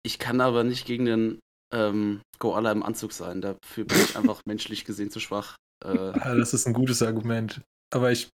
Ich 0.06 0.18
kann 0.20 0.42
aber 0.42 0.64
nicht 0.64 0.86
gegen 0.86 1.06
den 1.06 1.40
ähm, 1.74 2.22
Koala 2.40 2.72
im 2.72 2.82
Anzug 2.84 3.12
sein. 3.14 3.42
Dafür 3.42 3.86
bin 3.86 3.98
ich 4.00 4.16
einfach 4.18 4.42
menschlich 4.48 4.86
gesehen 4.86 5.12
zu 5.12 5.20
schwach. 5.20 5.56
Äh, 5.86 5.90
Ah, 5.98 6.36
das 6.36 6.54
ist 6.54 6.66
ein 6.68 6.74
gutes 6.74 7.02
Argument. 7.04 7.62
Aber 7.94 8.12
ich, 8.12 8.30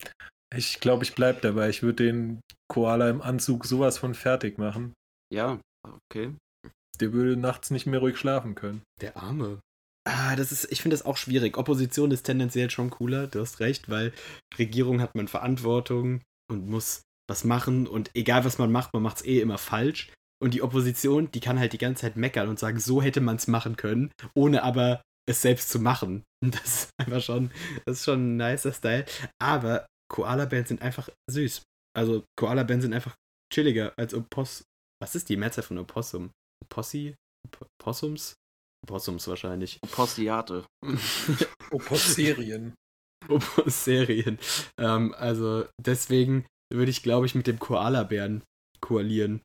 ich 0.54 0.80
glaube, 0.80 1.04
ich 1.04 1.14
bleibe 1.14 1.40
dabei. 1.40 1.68
Ich 1.68 1.82
würde 1.82 2.04
den 2.04 2.40
Koala 2.68 3.08
im 3.08 3.22
Anzug 3.22 3.64
sowas 3.64 3.98
von 3.98 4.14
fertig 4.14 4.58
machen. 4.58 4.92
ja, 5.32 5.60
okay. 6.06 6.34
Der 7.00 7.12
würde 7.14 7.40
nachts 7.40 7.70
nicht 7.70 7.86
mehr 7.86 8.00
ruhig 8.00 8.18
schlafen 8.18 8.54
können. 8.54 8.82
Der 9.00 9.16
Arme. 9.16 9.60
Ah, 10.06 10.36
das 10.36 10.52
ist, 10.52 10.70
ich 10.70 10.82
finde 10.82 10.94
das 10.94 11.06
auch 11.06 11.16
schwierig. 11.16 11.56
Opposition 11.56 12.10
ist 12.10 12.24
tendenziell 12.24 12.70
schon 12.70 12.90
cooler, 12.90 13.26
du 13.26 13.40
hast 13.40 13.60
recht, 13.60 13.88
weil 13.88 14.12
Regierung 14.58 15.00
hat 15.00 15.14
man 15.14 15.28
Verantwortung 15.28 16.22
und 16.50 16.68
muss 16.68 17.02
was 17.28 17.44
machen 17.44 17.86
und 17.86 18.10
egal 18.14 18.44
was 18.44 18.58
man 18.58 18.72
macht, 18.72 18.92
man 18.92 19.02
macht 19.02 19.18
es 19.18 19.24
eh 19.24 19.40
immer 19.40 19.56
falsch. 19.56 20.12
Und 20.42 20.54
die 20.54 20.62
Opposition, 20.62 21.30
die 21.30 21.40
kann 21.40 21.58
halt 21.58 21.72
die 21.72 21.78
ganze 21.78 22.02
Zeit 22.02 22.16
meckern 22.16 22.48
und 22.48 22.58
sagen, 22.58 22.80
so 22.80 23.02
hätte 23.02 23.20
man 23.20 23.36
es 23.36 23.46
machen 23.46 23.76
können, 23.76 24.10
ohne 24.34 24.62
aber 24.62 25.02
es 25.28 25.42
selbst 25.42 25.70
zu 25.70 25.78
machen. 25.78 26.24
Und 26.42 26.54
das 26.60 26.64
ist 26.64 26.90
einfach 26.98 27.22
schon, 27.22 27.50
das 27.86 27.98
ist 27.98 28.04
schon 28.04 28.34
ein 28.34 28.36
nicer 28.36 28.72
Style. 28.72 29.04
Aber 29.38 29.86
Koala-Bären 30.10 30.66
sind 30.66 30.82
einfach 30.82 31.08
süß. 31.30 31.62
Also 31.96 32.24
Koala-Bären 32.38 32.80
sind 32.80 32.92
einfach 32.94 33.16
chilliger 33.52 33.92
als 33.96 34.14
Oposs. 34.14 34.64
Was 35.02 35.14
ist 35.14 35.28
die 35.28 35.36
Mehrzahl 35.36 35.64
von 35.64 35.78
Opossum? 35.78 36.30
Opossi? 36.64 37.14
Op- 37.46 37.66
Opossums? 37.80 38.34
Opossums 38.86 39.28
wahrscheinlich. 39.28 39.80
Postiate. 39.90 40.66
Oposserien. 41.70 42.74
Serien. 43.66 44.38
Ähm, 44.78 45.14
also 45.14 45.66
deswegen 45.80 46.46
würde 46.72 46.90
ich, 46.90 47.02
glaube 47.02 47.26
ich, 47.26 47.34
mit 47.34 47.46
dem 47.46 47.58
Koala-Bären 47.58 48.42
koalieren. 48.80 49.42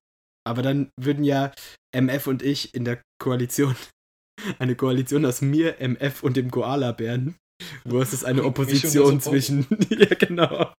Aber 0.48 0.62
dann 0.62 0.90
würden 1.00 1.24
ja 1.24 1.52
MF 1.96 2.28
und 2.28 2.42
ich 2.44 2.74
in 2.74 2.86
der 2.86 3.02
Koalition, 3.22 3.76
eine 4.60 4.76
Koalition 4.76 5.26
aus 5.26 5.42
mir, 5.42 5.80
MF 5.82 6.24
und 6.24 6.38
dem 6.38 6.52
Koala-Bären, 6.52 7.36
wo 7.84 8.02
es 8.02 8.14
ist 8.14 8.26
eine 8.26 8.44
Opposition 8.44 9.20
zwischen. 9.22 9.68
ja, 9.90 10.14
genau. 10.16 10.74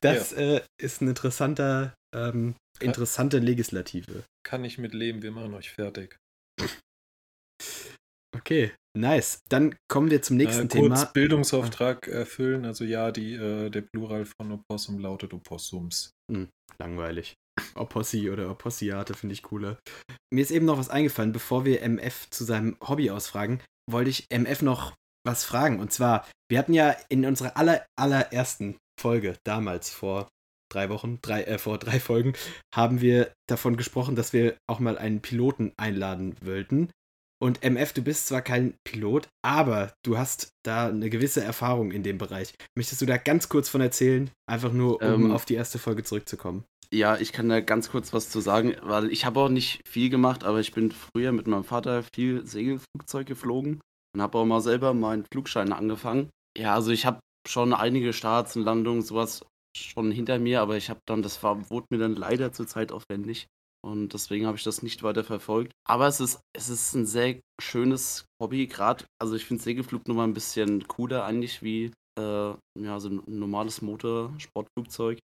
Das 0.00 0.32
äh, 0.32 0.62
ist 0.80 1.00
ein 1.00 1.08
interessanter, 1.08 1.94
ähm, 2.14 2.54
interessante 2.80 3.38
Legislative. 3.38 4.24
Kann 4.44 4.64
ich 4.64 4.78
mit 4.78 4.94
leben, 4.94 5.22
wir 5.22 5.30
machen 5.30 5.54
euch 5.54 5.70
fertig. 5.70 6.16
Okay, 8.36 8.72
nice. 8.96 9.40
Dann 9.48 9.74
kommen 9.90 10.10
wir 10.10 10.22
zum 10.22 10.36
nächsten 10.36 10.66
äh, 10.66 10.80
kurz 10.80 11.00
Thema. 11.00 11.04
Bildungsauftrag 11.12 12.08
erfüllen. 12.08 12.64
Also 12.64 12.84
ja, 12.84 13.10
die, 13.10 13.34
äh, 13.34 13.70
der 13.70 13.82
Plural 13.82 14.26
von 14.26 14.52
Opossum 14.52 14.98
lautet 14.98 15.32
Opossums. 15.32 16.10
Langweilig. 16.78 17.34
Opossi 17.74 18.30
oder 18.30 18.50
Opossiate 18.50 19.14
finde 19.14 19.32
ich 19.32 19.42
cooler. 19.42 19.78
Mir 20.32 20.42
ist 20.42 20.50
eben 20.50 20.66
noch 20.66 20.78
was 20.78 20.90
eingefallen, 20.90 21.32
bevor 21.32 21.64
wir 21.64 21.82
MF 21.82 22.30
zu 22.30 22.44
seinem 22.44 22.76
Hobby 22.86 23.10
ausfragen, 23.10 23.60
wollte 23.90 24.10
ich 24.10 24.26
MF 24.30 24.62
noch 24.62 24.94
was 25.24 25.44
fragen. 25.44 25.80
Und 25.80 25.92
zwar, 25.92 26.26
wir 26.48 26.58
hatten 26.58 26.74
ja 26.74 26.96
in 27.08 27.24
unserer 27.24 27.56
aller, 27.56 27.84
allerersten 27.96 28.76
Folge, 28.98 29.36
damals 29.44 29.90
vor 29.90 30.28
drei 30.70 30.88
Wochen, 30.90 31.18
drei, 31.22 31.44
äh, 31.44 31.58
vor 31.58 31.78
drei 31.78 32.00
Folgen, 32.00 32.34
haben 32.74 33.00
wir 33.00 33.32
davon 33.48 33.76
gesprochen, 33.76 34.16
dass 34.16 34.32
wir 34.32 34.56
auch 34.68 34.80
mal 34.80 34.98
einen 34.98 35.20
Piloten 35.20 35.72
einladen 35.76 36.36
wollten. 36.42 36.90
Und 37.40 37.62
MF, 37.62 37.92
du 37.92 38.02
bist 38.02 38.26
zwar 38.26 38.42
kein 38.42 38.74
Pilot, 38.84 39.28
aber 39.44 39.92
du 40.04 40.18
hast 40.18 40.50
da 40.64 40.88
eine 40.88 41.08
gewisse 41.08 41.42
Erfahrung 41.42 41.92
in 41.92 42.02
dem 42.02 42.18
Bereich. 42.18 42.52
Möchtest 42.76 43.00
du 43.00 43.06
da 43.06 43.16
ganz 43.16 43.48
kurz 43.48 43.68
von 43.68 43.80
erzählen? 43.80 44.30
Einfach 44.50 44.72
nur, 44.72 45.00
um 45.02 45.26
Ähm, 45.26 45.30
auf 45.30 45.44
die 45.44 45.54
erste 45.54 45.78
Folge 45.78 46.02
zurückzukommen. 46.02 46.64
Ja, 46.92 47.16
ich 47.16 47.32
kann 47.32 47.48
da 47.48 47.60
ganz 47.60 47.90
kurz 47.90 48.12
was 48.12 48.30
zu 48.30 48.40
sagen, 48.40 48.74
weil 48.82 49.12
ich 49.12 49.24
habe 49.24 49.38
auch 49.38 49.50
nicht 49.50 49.86
viel 49.86 50.10
gemacht, 50.10 50.42
aber 50.42 50.58
ich 50.58 50.72
bin 50.72 50.90
früher 50.90 51.30
mit 51.32 51.46
meinem 51.46 51.64
Vater 51.64 52.02
viel 52.02 52.44
Segelflugzeug 52.44 53.26
geflogen 53.26 53.80
und 54.14 54.22
habe 54.22 54.38
auch 54.38 54.44
mal 54.44 54.60
selber 54.60 54.94
meinen 54.94 55.24
Flugschein 55.24 55.72
angefangen. 55.72 56.30
Ja, 56.56 56.74
also 56.74 56.90
ich 56.90 57.06
habe 57.06 57.20
schon 57.46 57.72
einige 57.72 58.12
Starts 58.12 58.56
und 58.56 58.62
Landungen, 58.62 59.02
sowas 59.02 59.44
schon 59.76 60.10
hinter 60.10 60.38
mir, 60.38 60.60
aber 60.60 60.76
ich 60.76 60.90
habe 60.90 61.00
dann, 61.06 61.22
das 61.22 61.42
war, 61.42 61.70
wurde 61.70 61.86
mir 61.90 61.98
dann 61.98 62.16
leider 62.16 62.52
zu 62.52 62.64
zeitaufwendig 62.64 63.46
und 63.84 64.12
deswegen 64.12 64.46
habe 64.46 64.56
ich 64.56 64.64
das 64.64 64.82
nicht 64.82 65.02
weiter 65.02 65.24
verfolgt. 65.24 65.72
Aber 65.86 66.06
es 66.06 66.20
ist, 66.20 66.40
es 66.52 66.68
ist 66.68 66.94
ein 66.94 67.06
sehr 67.06 67.40
schönes 67.60 68.24
Hobby, 68.42 68.66
gerade, 68.66 69.04
also 69.20 69.36
ich 69.36 69.44
finde 69.44 69.62
Segelflug 69.62 70.08
nochmal 70.08 70.26
ein 70.26 70.34
bisschen 70.34 70.86
cooler 70.88 71.24
eigentlich 71.24 71.62
wie 71.62 71.92
äh, 72.18 72.54
ja, 72.78 73.00
so 73.00 73.08
ein 73.08 73.22
normales 73.26 73.82
Motorsportflugzeug 73.82 75.20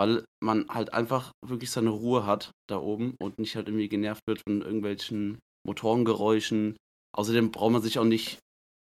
weil 0.00 0.24
man 0.42 0.66
halt 0.70 0.94
einfach 0.94 1.32
wirklich 1.44 1.70
seine 1.70 1.90
Ruhe 1.90 2.24
hat 2.24 2.52
da 2.70 2.78
oben 2.78 3.16
und 3.20 3.38
nicht 3.38 3.54
halt 3.54 3.68
irgendwie 3.68 3.90
genervt 3.90 4.22
wird 4.26 4.40
von 4.46 4.62
irgendwelchen 4.62 5.38
Motorengeräuschen. 5.66 6.76
Außerdem 7.16 7.50
braucht 7.50 7.72
man 7.72 7.82
sich 7.82 7.98
auch 7.98 8.04
nicht 8.04 8.38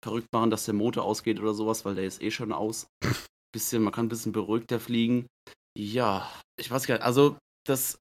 verrückt 0.04 0.28
machen, 0.32 0.50
dass 0.50 0.64
der 0.64 0.74
Motor 0.74 1.04
ausgeht 1.04 1.40
oder 1.40 1.54
sowas, 1.54 1.84
weil 1.84 1.94
der 1.94 2.04
ist 2.04 2.22
eh 2.22 2.30
schon 2.30 2.52
aus. 2.52 2.86
Bisschen, 3.54 3.82
man 3.82 3.92
kann 3.92 4.06
ein 4.06 4.08
bisschen 4.08 4.32
beruhigter 4.32 4.80
fliegen. 4.80 5.26
Ja, 5.78 6.26
ich 6.58 6.70
weiß 6.70 6.86
gar 6.86 6.94
nicht. 6.94 7.04
Also, 7.04 7.36
das, 7.66 7.98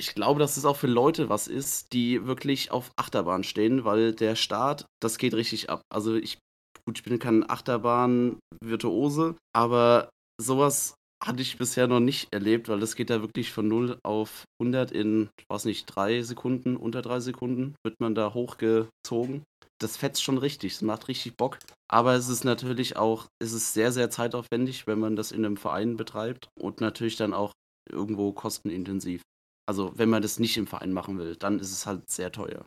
ich 0.00 0.14
glaube, 0.14 0.40
dass 0.40 0.56
es 0.56 0.64
auch 0.64 0.76
für 0.76 0.86
Leute 0.86 1.28
was 1.28 1.48
ist, 1.48 1.92
die 1.92 2.24
wirklich 2.26 2.70
auf 2.70 2.92
Achterbahn 2.96 3.44
stehen, 3.44 3.84
weil 3.84 4.14
der 4.14 4.36
Start, 4.36 4.86
das 5.00 5.18
geht 5.18 5.34
richtig 5.34 5.70
ab. 5.70 5.82
Also, 5.92 6.14
ich, 6.14 6.38
gut, 6.86 6.98
ich 6.98 7.04
bin 7.04 7.18
kein 7.18 7.48
Achterbahn-Virtuose, 7.48 9.36
aber 9.52 10.08
sowas 10.40 10.94
hatte 11.22 11.42
ich 11.42 11.58
bisher 11.58 11.86
noch 11.86 12.00
nicht 12.00 12.32
erlebt, 12.32 12.68
weil 12.68 12.80
das 12.80 12.96
geht 12.96 13.10
da 13.10 13.20
wirklich 13.20 13.52
von 13.52 13.68
0 13.68 13.98
auf 14.02 14.44
100 14.60 14.90
in, 14.90 15.30
ich 15.38 15.48
weiß 15.48 15.66
nicht, 15.66 15.86
drei 15.86 16.22
Sekunden, 16.22 16.76
unter 16.76 17.00
drei 17.00 17.20
Sekunden 17.20 17.76
wird 17.84 18.00
man 18.00 18.14
da 18.14 18.34
hochgezogen. 18.34 19.44
Das 19.82 19.96
fetzt 19.96 20.22
schon 20.22 20.38
richtig, 20.38 20.74
es 20.74 20.82
macht 20.82 21.08
richtig 21.08 21.36
Bock. 21.36 21.58
Aber 21.90 22.14
es 22.14 22.28
ist 22.28 22.44
natürlich 22.44 22.96
auch, 22.96 23.26
es 23.38 23.52
ist 23.52 23.72
sehr, 23.72 23.92
sehr 23.92 24.10
zeitaufwendig, 24.10 24.86
wenn 24.86 24.98
man 24.98 25.16
das 25.16 25.32
in 25.32 25.44
einem 25.44 25.56
Verein 25.56 25.96
betreibt 25.96 26.48
und 26.58 26.80
natürlich 26.80 27.16
dann 27.16 27.34
auch 27.34 27.52
irgendwo 27.90 28.32
kostenintensiv. 28.32 29.22
Also 29.68 29.92
wenn 29.96 30.08
man 30.08 30.22
das 30.22 30.38
nicht 30.38 30.56
im 30.56 30.66
Verein 30.66 30.92
machen 30.92 31.18
will, 31.18 31.36
dann 31.36 31.58
ist 31.58 31.72
es 31.72 31.86
halt 31.86 32.08
sehr 32.10 32.32
teuer. 32.32 32.64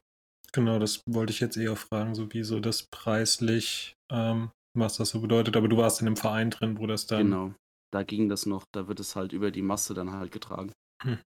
Genau, 0.51 0.79
das 0.79 1.01
wollte 1.07 1.33
ich 1.33 1.39
jetzt 1.39 1.57
eher 1.57 1.75
fragen, 1.75 2.15
so 2.15 2.31
wie 2.33 2.43
so 2.43 2.59
das 2.59 2.87
preislich, 2.89 3.93
ähm, 4.11 4.51
was 4.77 4.97
das 4.97 5.09
so 5.09 5.21
bedeutet. 5.21 5.57
Aber 5.57 5.67
du 5.67 5.77
warst 5.77 6.01
in 6.01 6.07
einem 6.07 6.15
Verein 6.15 6.49
drin, 6.49 6.77
wo 6.79 6.87
das 6.87 7.07
dann. 7.07 7.25
Genau. 7.25 7.53
Da 7.91 8.03
ging 8.03 8.29
das 8.29 8.45
noch, 8.45 8.63
da 8.73 8.87
wird 8.87 8.99
es 8.99 9.15
halt 9.15 9.31
über 9.33 9.51
die 9.51 9.61
Masse 9.61 9.93
dann 9.93 10.11
halt 10.11 10.31
getragen. 10.31 10.71
Hm. 11.03 11.19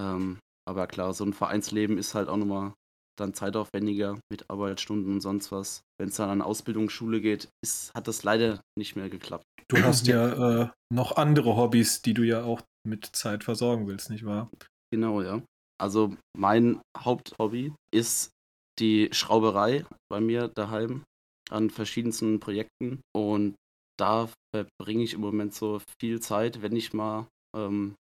Ähm, 0.00 0.38
aber 0.66 0.86
klar, 0.86 1.12
so 1.14 1.24
ein 1.24 1.32
Vereinsleben 1.32 1.98
ist 1.98 2.14
halt 2.14 2.28
auch 2.28 2.36
nochmal 2.36 2.74
dann 3.16 3.34
zeitaufwendiger 3.34 4.18
mit 4.30 4.48
Arbeitsstunden 4.48 5.14
und 5.14 5.20
sonst 5.20 5.52
was. 5.52 5.82
Wenn 5.98 6.08
es 6.08 6.16
dann 6.16 6.30
an 6.30 6.42
Ausbildungsschule 6.42 7.20
geht, 7.20 7.48
ist, 7.62 7.92
hat 7.94 8.08
das 8.08 8.22
leider 8.22 8.60
nicht 8.78 8.96
mehr 8.96 9.08
geklappt. 9.08 9.44
Du 9.68 9.76
hast 9.82 10.06
ja 10.06 10.62
äh, 10.62 10.68
noch 10.92 11.16
andere 11.16 11.56
Hobbys, 11.56 12.02
die 12.02 12.14
du 12.14 12.22
ja 12.22 12.44
auch 12.44 12.62
mit 12.86 13.06
Zeit 13.06 13.44
versorgen 13.44 13.86
willst, 13.86 14.10
nicht 14.10 14.24
wahr? 14.24 14.50
Genau, 14.92 15.22
ja. 15.22 15.42
Also 15.80 16.14
mein 16.36 16.80
Haupthobby 16.96 17.72
ist 17.92 18.30
die 18.78 19.08
Schrauberei 19.12 19.84
bei 20.10 20.20
mir 20.20 20.48
daheim 20.48 21.04
an 21.50 21.70
verschiedensten 21.70 22.40
Projekten 22.40 23.00
und 23.14 23.54
da 23.98 24.28
verbringe 24.54 25.04
ich 25.04 25.14
im 25.14 25.20
Moment 25.20 25.54
so 25.54 25.80
viel 26.00 26.20
Zeit, 26.20 26.62
wenn 26.62 26.74
ich 26.74 26.92
mal, 26.92 27.28
ähm, 27.56 27.94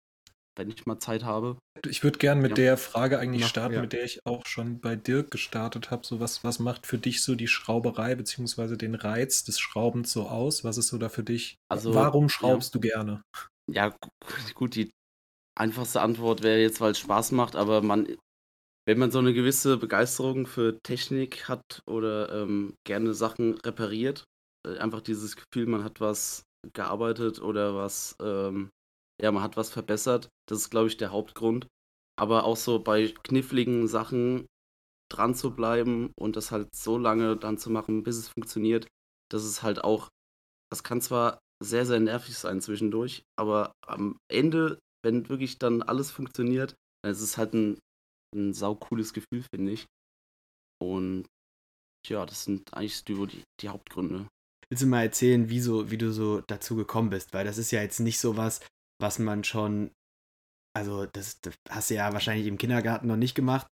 wenn 0.61 0.71
ich 0.71 0.87
mal 0.87 0.99
Zeit 0.99 1.25
habe. 1.25 1.57
Ich 1.89 2.05
würde 2.05 2.19
gerne 2.19 2.41
mit 2.41 2.51
Ja. 2.51 2.55
der 2.57 2.77
Frage 2.77 3.19
eigentlich 3.19 3.43
Mach- 3.43 3.49
starten, 3.49 3.75
ja. 3.75 3.81
mit 3.81 3.93
der 3.93 4.05
ich 4.05 4.25
auch 4.27 4.45
schon 4.47 4.81
bei 4.81 4.95
Dirk 4.97 5.31
gestartet 5.31 5.91
habe. 5.91 6.07
So 6.07 6.21
was, 6.21 6.45
was 6.45 6.59
macht 6.59 6.87
für 6.87 6.99
dich 6.99 7.23
so 7.23 7.35
die 7.35 7.49
Schrauberei 7.49 8.15
beziehungsweise 8.15 8.77
den 8.77 8.95
Reiz 8.95 9.45
des 9.45 9.59
Schraubens 9.59 10.13
so 10.13 10.29
aus? 10.29 10.63
Was 10.65 10.77
ist 10.79 10.89
so 10.89 10.99
da 10.99 11.09
für 11.09 11.23
dich? 11.25 11.57
Also, 11.71 11.95
Warum 11.95 12.25
ja. 12.25 12.29
schraubst 12.29 12.75
du 12.75 12.81
gerne? 12.81 13.23
Ja, 13.71 13.89
gu- 13.89 14.09
gut, 14.55 14.75
die 14.75 14.91
einfachste 15.59 16.01
Antwort 16.03 16.43
wäre 16.43 16.61
jetzt, 16.61 16.81
weil 16.81 16.93
es 16.93 16.99
Spaß 16.99 17.33
macht, 17.33 17.57
aber 17.57 17.83
man, 17.83 18.07
wenn 18.87 18.99
man 18.99 19.11
so 19.11 19.19
eine 19.19 19.33
gewisse 19.33 19.77
Begeisterung 19.79 20.47
für 20.47 20.79
Technik 20.83 21.49
hat 21.49 21.81
oder 21.89 22.31
ähm, 22.43 22.75
gerne 22.87 23.15
Sachen 23.15 23.55
repariert, 23.59 24.25
äh, 24.67 24.79
einfach 24.79 25.01
dieses 25.01 25.37
Gefühl, 25.37 25.67
man 25.67 25.85
hat 25.85 26.01
was 26.01 26.43
gearbeitet 26.75 27.41
oder 27.41 27.75
was, 27.75 28.15
ähm, 28.23 28.69
ja, 29.21 29.33
man 29.33 29.43
hat 29.43 29.57
was 29.57 29.71
verbessert, 29.71 30.29
das 30.49 30.59
ist, 30.59 30.71
glaube 30.71 30.89
ich, 30.89 30.97
der 30.97 31.13
Hauptgrund. 31.13 31.67
Aber 32.19 32.45
auch 32.45 32.57
so 32.57 32.79
bei 32.79 33.09
kniffligen 33.23 33.89
Sachen 33.89 34.47
dran 35.11 35.35
zu 35.35 35.55
bleiben 35.55 36.13
und 36.19 36.37
das 36.37 36.51
halt 36.51 36.75
so 36.75 36.99
lange 36.99 37.37
dann 37.37 37.59
zu 37.59 37.71
machen, 37.71 38.03
bis 38.03 38.17
es 38.17 38.29
funktioniert, 38.29 38.87
das 39.31 39.45
ist 39.45 39.63
halt 39.63 39.83
auch, 39.83 40.09
das 40.71 40.83
kann 40.83 41.01
zwar 41.01 41.41
sehr, 41.63 41.85
sehr 41.85 42.01
nervig 42.01 42.37
sein 42.37 42.61
zwischendurch, 42.61 43.23
aber 43.39 43.73
am 43.87 44.19
Ende, 44.31 44.79
wenn 45.05 45.29
wirklich 45.29 45.59
dann 45.59 45.83
alles 45.83 46.11
funktioniert, 46.11 46.75
dann 47.03 47.13
ist 47.13 47.21
es 47.21 47.37
halt 47.37 47.55
ein, 47.55 47.79
ein 48.35 48.55
saucooles 48.55 49.13
Gefühl, 49.13 49.45
finde 49.53 49.73
ich. 49.73 49.87
Und 50.83 51.27
ja, 52.07 52.25
das 52.25 52.45
sind 52.45 52.73
eigentlich 52.73 53.05
die, 53.05 53.45
die, 53.61 53.69
Hauptgründe. 53.69 54.27
Willst 54.69 54.83
du 54.83 54.87
mal 54.87 55.03
erzählen, 55.03 55.51
wie, 55.51 55.61
so, 55.61 55.91
wie 55.91 55.99
du 55.99 56.13
so 56.13 56.41
dazu 56.43 56.77
gekommen 56.77 57.11
bist? 57.11 57.35
Weil 57.35 57.45
das 57.45 57.59
ist 57.59 57.73
ja 57.73 57.83
jetzt 57.83 58.01
nicht 58.01 58.21
so 58.21 58.37
was, 58.37 58.61
was 59.01 59.19
man 59.19 59.45
schon, 59.45 59.91
also 60.77 61.07
das, 61.07 61.41
das 61.41 61.55
hast 61.69 61.91
du 61.91 61.95
ja 61.95 62.13
wahrscheinlich 62.13 62.47
im 62.47 62.59
Kindergarten 62.59 63.07
noch 63.07 63.17
nicht 63.17 63.35
gemacht, 63.35 63.67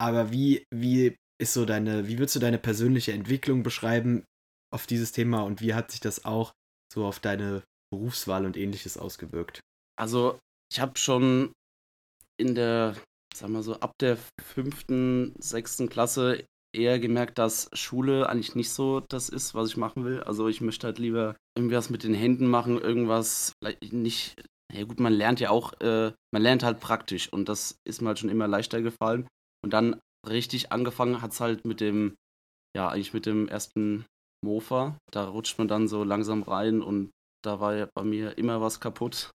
aber 0.00 0.30
wie, 0.30 0.64
wie 0.72 1.16
ist 1.40 1.54
so 1.54 1.64
deine, 1.64 2.08
wie 2.08 2.18
würdest 2.18 2.36
du 2.36 2.40
deine 2.40 2.58
persönliche 2.58 3.12
Entwicklung 3.12 3.62
beschreiben 3.62 4.24
auf 4.72 4.86
dieses 4.86 5.12
Thema 5.12 5.42
und 5.42 5.60
wie 5.60 5.74
hat 5.74 5.90
sich 5.90 6.00
das 6.00 6.24
auch 6.24 6.52
so 6.92 7.06
auf 7.06 7.20
deine 7.20 7.62
Berufswahl 7.92 8.44
und 8.44 8.56
ähnliches 8.56 8.96
ausgewirkt? 8.96 9.60
Also, 9.98 10.38
ich 10.72 10.80
habe 10.80 10.98
schon 10.98 11.52
in 12.38 12.54
der, 12.54 12.94
sagen 13.34 13.52
wir 13.52 13.62
so, 13.62 13.80
ab 13.80 13.92
der 14.00 14.18
fünften, 14.40 15.34
sechsten 15.40 15.88
Klasse 15.88 16.44
eher 16.74 16.98
gemerkt, 16.98 17.38
dass 17.38 17.70
Schule 17.72 18.28
eigentlich 18.28 18.54
nicht 18.54 18.70
so 18.70 19.00
das 19.00 19.28
ist, 19.28 19.54
was 19.54 19.70
ich 19.70 19.76
machen 19.76 20.04
will. 20.04 20.22
Also 20.22 20.48
ich 20.48 20.60
möchte 20.60 20.86
halt 20.86 20.98
lieber 20.98 21.36
irgendwas 21.56 21.90
mit 21.90 22.04
den 22.04 22.14
Händen 22.14 22.46
machen, 22.46 22.78
irgendwas 22.78 23.52
nicht. 23.90 24.42
Ja 24.72 24.84
gut, 24.84 25.00
man 25.00 25.12
lernt 25.12 25.40
ja 25.40 25.50
auch, 25.50 25.72
äh, 25.80 26.12
man 26.32 26.42
lernt 26.42 26.62
halt 26.62 26.80
praktisch 26.80 27.32
und 27.32 27.48
das 27.48 27.78
ist 27.84 28.02
mir 28.02 28.08
halt 28.08 28.18
schon 28.18 28.28
immer 28.30 28.46
leichter 28.48 28.82
gefallen. 28.82 29.26
Und 29.64 29.72
dann 29.72 30.00
richtig 30.28 30.72
angefangen 30.72 31.22
hat 31.22 31.32
es 31.32 31.40
halt 31.40 31.64
mit 31.64 31.80
dem, 31.80 32.14
ja, 32.76 32.88
eigentlich 32.88 33.14
mit 33.14 33.26
dem 33.26 33.48
ersten 33.48 34.06
Mofa. 34.44 34.98
Da 35.12 35.28
rutscht 35.28 35.58
man 35.58 35.68
dann 35.68 35.88
so 35.88 36.04
langsam 36.04 36.42
rein 36.42 36.82
und 36.82 37.10
da 37.44 37.60
war 37.60 37.76
ja 37.76 37.88
bei 37.94 38.04
mir 38.04 38.38
immer 38.38 38.60
was 38.60 38.80
kaputt. 38.80 39.30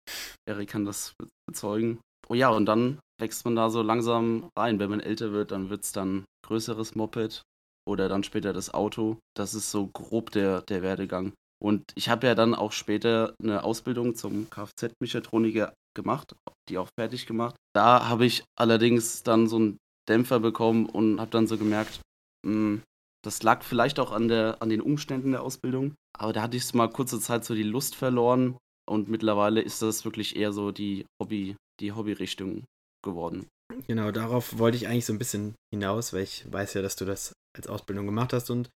Erik 0.48 0.70
kann 0.70 0.86
das 0.86 1.14
be- 1.20 1.30
bezeugen. 1.48 2.00
Oh 2.30 2.36
ja, 2.36 2.50
und 2.50 2.66
dann 2.66 3.00
wächst 3.20 3.46
man 3.46 3.56
da 3.56 3.70
so 3.70 3.82
langsam 3.84 4.50
rein. 4.58 4.80
Wenn 4.80 4.90
man 4.90 5.00
älter 5.02 5.32
wird, 5.34 5.52
dann 5.52 5.70
wird 5.70 5.84
es 5.84 5.92
dann 5.94 6.26
größeres 6.46 6.96
Moped 6.96 7.44
oder 7.88 8.10
dann 8.10 8.24
später 8.24 8.54
das 8.54 8.74
Auto. 8.74 9.20
Das 9.36 9.54
ist 9.56 9.72
so 9.72 9.88
grob 9.88 10.32
der, 10.32 10.62
der 10.62 10.82
Werdegang. 10.84 11.34
Und 11.62 11.84
ich 11.96 12.10
habe 12.10 12.28
ja 12.28 12.36
dann 12.36 12.56
auch 12.56 12.72
später 12.72 13.36
eine 13.42 13.64
Ausbildung 13.64 14.16
zum 14.16 14.50
Kfz-Mechatroniker 14.50 15.74
gemacht, 15.96 16.34
die 16.70 16.78
auch 16.78 16.90
fertig 16.98 17.26
gemacht. 17.26 17.56
Da 17.76 18.08
habe 18.08 18.26
ich 18.26 18.44
allerdings 18.58 19.24
dann 19.24 19.48
so 19.48 19.58
einen 19.58 19.78
Dämpfer 20.08 20.40
bekommen 20.40 20.86
und 20.86 21.20
habe 21.20 21.32
dann 21.32 21.48
so 21.48 21.58
gemerkt, 21.58 22.00
mh, 22.46 22.80
das 23.24 23.44
lag 23.44 23.64
vielleicht 23.64 24.00
auch 24.00 24.12
an, 24.12 24.30
der, 24.30 24.62
an 24.62 24.70
den 24.70 24.82
Umständen 24.82 25.32
der 25.32 25.44
Ausbildung, 25.44 25.96
aber 26.18 26.32
da 26.32 26.42
hatte 26.44 26.58
ich 26.58 26.74
mal 26.74 26.90
kurze 26.90 27.20
Zeit 27.20 27.44
so 27.44 27.54
die 27.54 27.64
Lust 27.64 27.96
verloren 27.96 28.58
und 28.90 29.10
mittlerweile 29.10 29.62
ist 29.62 29.82
das 29.82 30.06
wirklich 30.06 30.36
eher 30.38 30.54
so 30.54 30.72
die 30.72 31.06
Hobby, 31.22 31.58
die 31.82 31.92
Hobbyrichtung 31.92 32.64
geworden. 33.04 33.48
Genau, 33.88 34.12
darauf 34.12 34.58
wollte 34.58 34.78
ich 34.78 34.88
eigentlich 34.88 35.06
so 35.06 35.14
ein 35.14 35.20
bisschen 35.20 35.56
hinaus, 35.74 36.14
weil 36.14 36.24
ich 36.24 36.52
weiß 36.52 36.74
ja, 36.74 36.82
dass 36.82 36.96
du 36.96 37.06
das 37.06 37.34
als 37.56 37.68
Ausbildung 37.68 38.06
gemacht 38.06 38.34
hast 38.34 38.50
und 38.50 38.70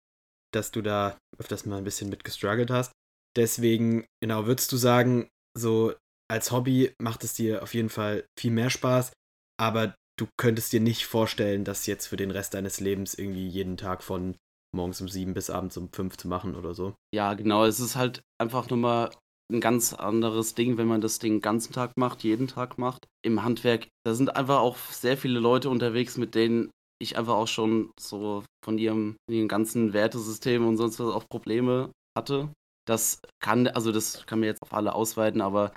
dass 0.56 0.72
du 0.72 0.82
da 0.82 1.18
öfters 1.38 1.66
mal 1.66 1.78
ein 1.78 1.84
bisschen 1.84 2.10
mit 2.10 2.24
gestruggelt 2.24 2.72
hast. 2.72 2.92
Deswegen, 3.36 4.06
genau, 4.22 4.46
würdest 4.46 4.72
du 4.72 4.78
sagen, 4.78 5.30
so 5.58 5.94
als 6.30 6.52
Hobby 6.52 6.94
macht 7.02 7.24
es 7.24 7.34
dir 7.34 7.64
auf 7.64 7.74
jeden 7.74 7.90
Fall 7.90 8.26
viel 8.40 8.52
mehr 8.52 8.70
Spaß, 8.70 9.12
aber 9.60 9.96
du 10.20 10.28
könntest 10.38 10.74
dir 10.74 10.80
nicht 10.80 11.06
vorstellen, 11.06 11.64
das 11.64 11.86
jetzt 11.86 12.08
für 12.08 12.18
den 12.18 12.32
Rest 12.32 12.54
deines 12.54 12.80
Lebens 12.80 13.14
irgendwie 13.14 13.48
jeden 13.48 13.78
Tag 13.78 14.04
von 14.04 14.36
morgens 14.76 15.02
um 15.02 15.10
sieben 15.10 15.34
bis 15.34 15.50
abends 15.50 15.78
um 15.78 15.92
fünf 15.92 16.18
zu 16.18 16.28
machen 16.28 16.56
oder 16.56 16.74
so. 16.74 16.96
Ja, 17.14 17.34
genau, 17.34 17.66
es 17.66 17.80
ist 17.80 17.96
halt 17.96 18.22
einfach 18.40 18.70
nur 18.70 18.80
mal 18.80 19.12
ein 19.52 19.62
ganz 19.62 19.94
anderes 19.94 20.56
Ding, 20.56 20.78
wenn 20.78 20.88
man 20.88 21.02
das 21.02 21.20
den 21.20 21.42
ganzen 21.42 21.74
Tag 21.74 21.92
macht, 21.98 22.24
jeden 22.24 22.48
Tag 22.48 22.78
macht. 22.78 23.06
Im 23.24 23.44
Handwerk, 23.44 23.88
da 24.06 24.14
sind 24.14 24.36
einfach 24.36 24.60
auch 24.60 24.78
sehr 24.78 25.18
viele 25.18 25.40
Leute 25.40 25.70
unterwegs, 25.70 26.18
mit 26.18 26.34
denen 26.34 26.72
ich 27.04 27.18
einfach 27.18 27.36
auch 27.36 27.48
schon 27.48 27.92
so 28.00 28.44
von 28.64 28.78
ihrem, 28.78 29.18
ihrem 29.30 29.48
ganzen 29.48 29.94
Wertesystem 29.94 30.66
und 30.66 30.78
sonst 30.78 31.00
was 31.00 31.14
auch 31.14 31.28
Probleme 31.30 31.92
hatte. 32.18 32.50
Das 32.88 33.22
kann, 33.40 33.68
also 33.68 33.92
das 33.92 34.26
kann 34.26 34.40
man 34.40 34.48
jetzt 34.48 34.62
auf 34.62 34.74
alle 34.74 34.94
ausweiten, 34.94 35.42
aber 35.42 35.74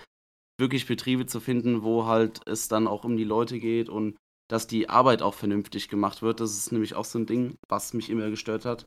wirklich 0.58 0.86
Betriebe 0.86 1.26
zu 1.26 1.40
finden, 1.40 1.82
wo 1.82 2.06
halt 2.06 2.40
es 2.46 2.68
dann 2.68 2.86
auch 2.86 3.04
um 3.04 3.16
die 3.16 3.24
Leute 3.24 3.58
geht 3.58 3.88
und 3.88 4.16
dass 4.48 4.66
die 4.66 4.88
Arbeit 4.88 5.22
auch 5.22 5.34
vernünftig 5.34 5.88
gemacht 5.88 6.22
wird, 6.22 6.40
das 6.40 6.56
ist 6.56 6.72
nämlich 6.72 6.94
auch 6.94 7.04
so 7.04 7.18
ein 7.18 7.26
Ding, 7.26 7.56
was 7.68 7.94
mich 7.94 8.10
immer 8.10 8.30
gestört 8.30 8.64
hat 8.64 8.86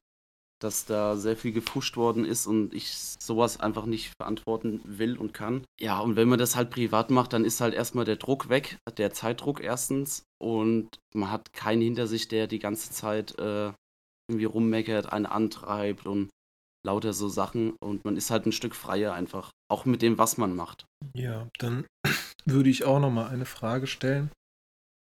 dass 0.59 0.85
da 0.85 1.15
sehr 1.15 1.37
viel 1.37 1.51
gefuscht 1.53 1.95
worden 1.97 2.25
ist 2.25 2.45
und 2.47 2.73
ich 2.73 2.93
sowas 2.93 3.59
einfach 3.59 3.85
nicht 3.85 4.13
verantworten 4.19 4.81
will 4.83 5.17
und 5.17 5.33
kann. 5.33 5.63
Ja, 5.79 5.99
und 5.99 6.15
wenn 6.15 6.27
man 6.27 6.39
das 6.39 6.55
halt 6.55 6.69
privat 6.69 7.09
macht, 7.11 7.33
dann 7.33 7.45
ist 7.45 7.61
halt 7.61 7.73
erstmal 7.73 8.05
der 8.05 8.17
Druck 8.17 8.49
weg, 8.49 8.77
der 8.97 9.13
Zeitdruck 9.13 9.61
erstens 9.61 10.23
und 10.41 10.99
man 11.13 11.31
hat 11.31 11.53
keinen 11.53 11.81
hinter 11.81 12.07
sich, 12.07 12.27
der 12.27 12.47
die 12.47 12.59
ganze 12.59 12.91
Zeit 12.91 13.37
äh, 13.39 13.71
irgendwie 14.29 14.45
rummeckert, 14.45 15.11
einen 15.11 15.25
antreibt 15.25 16.05
und 16.05 16.29
lauter 16.85 17.13
so 17.13 17.27
Sachen 17.27 17.73
und 17.81 18.05
man 18.05 18.15
ist 18.15 18.31
halt 18.31 18.45
ein 18.45 18.51
Stück 18.51 18.75
freier 18.75 19.13
einfach, 19.13 19.51
auch 19.69 19.85
mit 19.85 20.01
dem, 20.01 20.17
was 20.17 20.37
man 20.37 20.55
macht. 20.55 20.85
Ja, 21.15 21.47
dann 21.57 21.85
würde 22.45 22.69
ich 22.69 22.83
auch 22.83 22.99
noch 22.99 23.11
mal 23.11 23.27
eine 23.27 23.45
Frage 23.45 23.87
stellen. 23.87 24.31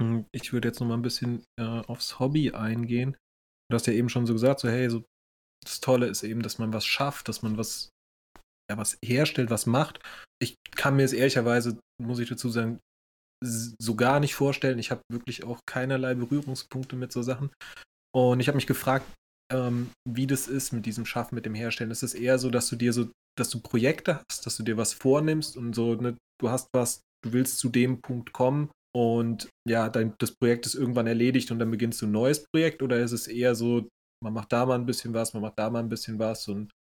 Hm, 0.01 0.27
Ich 0.33 0.53
würde 0.53 0.69
jetzt 0.69 0.81
noch 0.81 0.87
mal 0.87 0.95
ein 0.95 1.03
bisschen 1.03 1.45
äh, 1.59 1.83
aufs 1.87 2.19
Hobby 2.19 2.53
eingehen. 2.53 3.17
Du 3.71 3.75
hast 3.75 3.87
ja 3.87 3.93
eben 3.93 4.09
schon 4.09 4.27
so 4.27 4.33
gesagt, 4.33 4.61
so 4.61 4.69
hey, 4.69 4.89
so 4.91 5.03
das 5.67 5.81
Tolle 5.81 6.07
ist 6.07 6.23
eben, 6.23 6.43
dass 6.43 6.59
man 6.59 6.73
was 6.73 6.87
schafft, 6.87 7.29
dass 7.29 7.43
man 7.43 7.59
was, 7.59 7.91
ja, 8.71 8.77
was 8.77 8.99
herstellt, 9.05 9.51
was 9.51 9.67
macht. 9.67 10.01
Ich 10.41 10.57
kann 10.75 10.97
mir 10.97 11.05
es 11.05 11.13
ehrlicherweise, 11.13 11.79
muss 12.03 12.19
ich 12.19 12.29
dazu 12.29 12.49
sagen, 12.49 12.81
so 13.45 13.97
gar 13.97 14.21
nicht 14.21 14.35
vorstellen. 14.35 14.79
Ich 14.79 14.91
habe 14.91 15.03
wirklich 15.11 15.45
auch 15.45 15.61
keinerlei 15.67 16.15
Berührungspunkte 16.15 16.97
mit 16.97 17.13
so 17.13 17.23
Sachen. 17.23 17.51
Und 18.15 18.41
ich 18.41 18.49
habe 18.49 18.57
mich 18.57 18.67
gefragt, 18.67 19.07
ähm, 19.53 19.91
wie 20.09 20.27
das 20.27 20.49
ist 20.49 20.73
mit 20.73 20.87
diesem 20.87 21.05
Schaffen, 21.05 21.35
mit 21.35 21.47
dem 21.47 21.55
Herstellen. 21.55 21.91
Ist 21.91 22.03
es 22.03 22.15
eher 22.15 22.39
so, 22.39 22.51
dass 22.51 22.69
du 22.69 22.77
dir 22.77 22.93
so, 22.93 23.11
dass 23.39 23.51
du 23.51 23.61
Projekte 23.61 24.21
hast, 24.31 24.47
dass 24.47 24.57
du 24.57 24.63
dir 24.63 24.77
was 24.77 24.95
vornimmst 24.95 25.57
und 25.57 25.75
so, 25.75 25.95
ne, 25.95 26.17
du 26.41 26.51
hast 26.51 26.69
was, 26.75 27.03
du 27.25 27.33
willst 27.33 27.59
zu 27.59 27.69
dem 27.69 28.01
Punkt 28.01 28.33
kommen 28.33 28.71
und 28.97 29.49
ja, 29.69 29.91
dein, 29.91 30.15
das 30.19 30.33
Projekt 30.33 30.65
ist 30.65 30.75
irgendwann 30.75 31.07
erledigt 31.07 31.51
und 31.51 31.59
dann 31.59 31.71
beginnst 31.71 32.01
du 32.01 32.07
ein 32.07 32.13
neues 32.13 32.45
Projekt 32.51 32.83
oder 32.83 32.99
ist 32.99 33.13
es 33.13 33.29
eher 33.29 33.55
so, 33.55 33.87
man 34.23 34.33
macht 34.33 34.53
da 34.53 34.67
mal 34.67 34.75
ein 34.75 34.87
bisschen 34.87 35.15
was, 35.15 35.35
man 35.35 35.43
macht 35.43 35.59
da 35.59 35.71
mal 35.71 35.81
ein 35.81 35.89
bisschen 35.89 36.19
was 36.19 36.49
und 36.49 36.73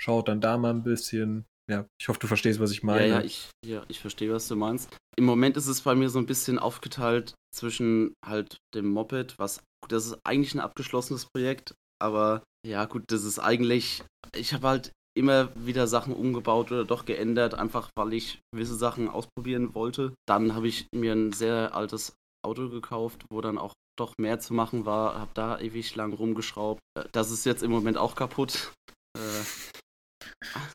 schaut 0.00 0.28
dann 0.28 0.40
da 0.40 0.58
mal 0.58 0.70
ein 0.70 0.82
bisschen. 0.82 1.44
Ja, 1.70 1.86
ich 2.00 2.08
hoffe, 2.08 2.18
du 2.18 2.26
verstehst, 2.26 2.58
was 2.58 2.72
ich 2.72 2.82
meine. 2.82 3.06
Ja, 3.06 3.18
ja, 3.18 3.24
ich, 3.24 3.48
ja, 3.64 3.84
ich 3.88 4.00
verstehe, 4.00 4.32
was 4.32 4.48
du 4.48 4.56
meinst. 4.56 4.90
Im 5.16 5.24
Moment 5.24 5.56
ist 5.56 5.68
es 5.68 5.82
bei 5.82 5.94
mir 5.94 6.08
so 6.08 6.18
ein 6.18 6.26
bisschen 6.26 6.58
aufgeteilt 6.58 7.34
zwischen 7.54 8.14
halt 8.24 8.56
dem 8.74 8.88
Moped, 8.88 9.38
was, 9.38 9.58
gut, 9.82 9.92
das 9.92 10.06
ist 10.06 10.18
eigentlich 10.24 10.54
ein 10.54 10.60
abgeschlossenes 10.60 11.26
Projekt, 11.26 11.74
aber 12.00 12.42
ja, 12.66 12.84
gut, 12.86 13.04
das 13.08 13.24
ist 13.24 13.38
eigentlich, 13.38 14.02
ich 14.34 14.52
habe 14.52 14.68
halt 14.68 14.92
immer 15.16 15.50
wieder 15.56 15.86
Sachen 15.86 16.14
umgebaut 16.14 16.70
oder 16.70 16.84
doch 16.84 17.04
geändert, 17.04 17.54
einfach 17.54 17.90
weil 17.96 18.12
ich 18.12 18.40
gewisse 18.52 18.76
Sachen 18.76 19.08
ausprobieren 19.08 19.74
wollte. 19.74 20.14
Dann 20.26 20.54
habe 20.54 20.68
ich 20.68 20.86
mir 20.94 21.12
ein 21.12 21.32
sehr 21.32 21.74
altes 21.74 22.14
Auto 22.44 22.68
gekauft, 22.68 23.24
wo 23.30 23.40
dann 23.40 23.58
auch 23.58 23.74
doch 24.00 24.14
mehr 24.18 24.40
zu 24.40 24.54
machen 24.54 24.86
war, 24.86 25.18
habe 25.18 25.30
da 25.34 25.58
ewig 25.60 25.94
lang 25.94 26.12
rumgeschraubt. 26.12 26.80
Äh, 26.98 27.04
Das 27.12 27.30
ist 27.30 27.44
jetzt 27.44 27.62
im 27.62 27.70
Moment 27.70 27.96
auch 27.98 28.14
kaputt. 28.14 28.72
Äh, 29.18 29.42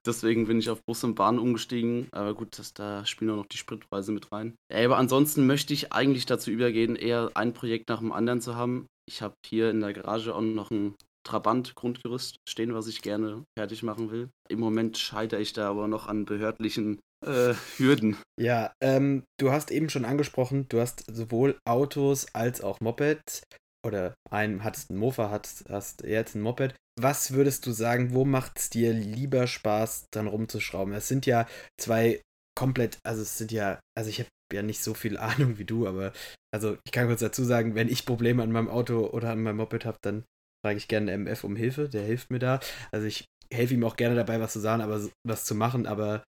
Deswegen 0.06 0.46
bin 0.46 0.60
ich 0.60 0.70
auf 0.70 0.82
Bus 0.86 1.04
und 1.04 1.16
Bahn 1.16 1.40
umgestiegen. 1.40 2.08
Aber 2.12 2.34
gut, 2.34 2.60
das, 2.60 2.74
da 2.74 3.06
spielen 3.06 3.32
auch 3.32 3.38
noch 3.38 3.46
die 3.46 3.58
Spritpreise 3.58 4.12
mit 4.12 4.32
rein. 4.32 4.56
Aber 4.72 4.98
ansonsten 4.98 5.48
möchte 5.48 5.74
ich 5.74 5.94
eigentlich 5.94 6.26
dazu 6.26 6.52
übergehen, 6.52 6.96
eher 6.96 7.32
ein 7.36 7.54
Projekt 7.54 7.90
nach 7.90 8.00
dem 8.00 8.12
anderen 8.12 8.42
zu 8.42 8.56
haben. 8.56 8.88
Ich 9.08 9.22
habe 9.22 9.36
hier 9.46 9.70
in 9.70 9.80
der 9.80 9.94
Garage 9.94 10.36
auch 10.36 10.42
noch 10.42 10.70
ein 10.72 10.96
Trabant-Grundgerüst 11.26 12.38
stehen, 12.48 12.74
was 12.74 12.88
ich 12.88 13.02
gerne 13.02 13.44
fertig 13.58 13.84
machen 13.84 14.12
will. 14.12 14.30
Im 14.50 14.60
Moment 14.60 14.98
scheitere 14.98 15.40
ich 15.40 15.54
da 15.54 15.70
aber 15.70 15.88
noch 15.88 16.08
an 16.08 16.26
behördlichen 16.26 17.00
äh, 17.26 17.56
Hürden. 17.78 18.18
Ja, 18.40 18.74
ähm, 18.82 19.24
du 19.40 19.52
hast 19.52 19.72
eben 19.72 19.90
schon 19.90 20.06
angesprochen, 20.06 20.68
du 20.70 20.80
hast 20.80 21.06
sowohl 21.12 21.58
Autos 21.66 22.28
als 22.34 22.62
auch 22.62 22.80
Mopeds 22.80 23.44
oder 23.86 24.16
ein, 24.32 24.64
hattest 24.64 24.92
ein 24.92 24.98
Mofa, 24.98 25.30
hast, 25.30 25.66
hast 25.70 26.04
jetzt 26.04 26.36
ein 26.36 26.42
Moped. 26.42 26.76
Was 27.00 27.32
würdest 27.32 27.66
du 27.66 27.72
sagen, 27.72 28.14
wo 28.14 28.26
macht 28.26 28.58
es 28.58 28.70
dir 28.70 28.94
lieber 28.94 29.48
Spaß, 29.48 30.08
dran 30.12 30.28
rumzuschrauben? 30.28 30.94
Es 30.94 31.08
sind 31.08 31.26
ja 31.26 31.48
zwei 31.80 32.22
komplett, 32.58 32.98
also 33.06 33.22
es 33.22 33.38
sind 33.38 33.52
ja, 33.52 33.80
also 33.98 34.10
ich 34.10 34.20
habe 34.20 34.30
ja 34.54 34.64
nicht 34.64 34.82
so 34.82 34.94
viel 34.94 35.18
Ahnung 35.20 35.58
wie 35.58 35.66
du, 35.66 35.88
aber 35.88 36.14
also 36.54 36.78
ich 36.86 36.92
kann 36.92 37.08
kurz 37.08 37.20
dazu 37.20 37.44
sagen, 37.44 37.76
wenn 37.76 37.90
ich 37.90 38.06
Probleme 38.06 38.42
an 38.42 38.52
meinem 38.52 38.70
Auto 38.70 39.08
oder 39.08 39.32
an 39.32 39.44
meinem 39.44 39.58
Moped 39.58 39.86
habe, 39.86 39.98
dann 40.02 40.24
frage 40.66 40.78
ich 40.78 40.88
gerne 40.88 41.12
MF 41.12 41.44
um 41.44 41.56
Hilfe, 41.56 41.90
der 41.90 42.04
hilft 42.04 42.32
mir 42.32 42.40
da. 42.40 42.60
Also 42.92 43.06
ich 43.06 43.26
helfe 43.54 43.74
ihm 43.74 43.84
auch 43.84 43.98
gerne 43.98 44.16
dabei, 44.16 44.40
was 44.40 44.54
zu 44.54 44.60
sagen, 44.60 44.82
aber 44.82 45.08
was 45.28 45.46
zu 45.46 45.54
machen, 45.54 45.86
aber 45.86 46.24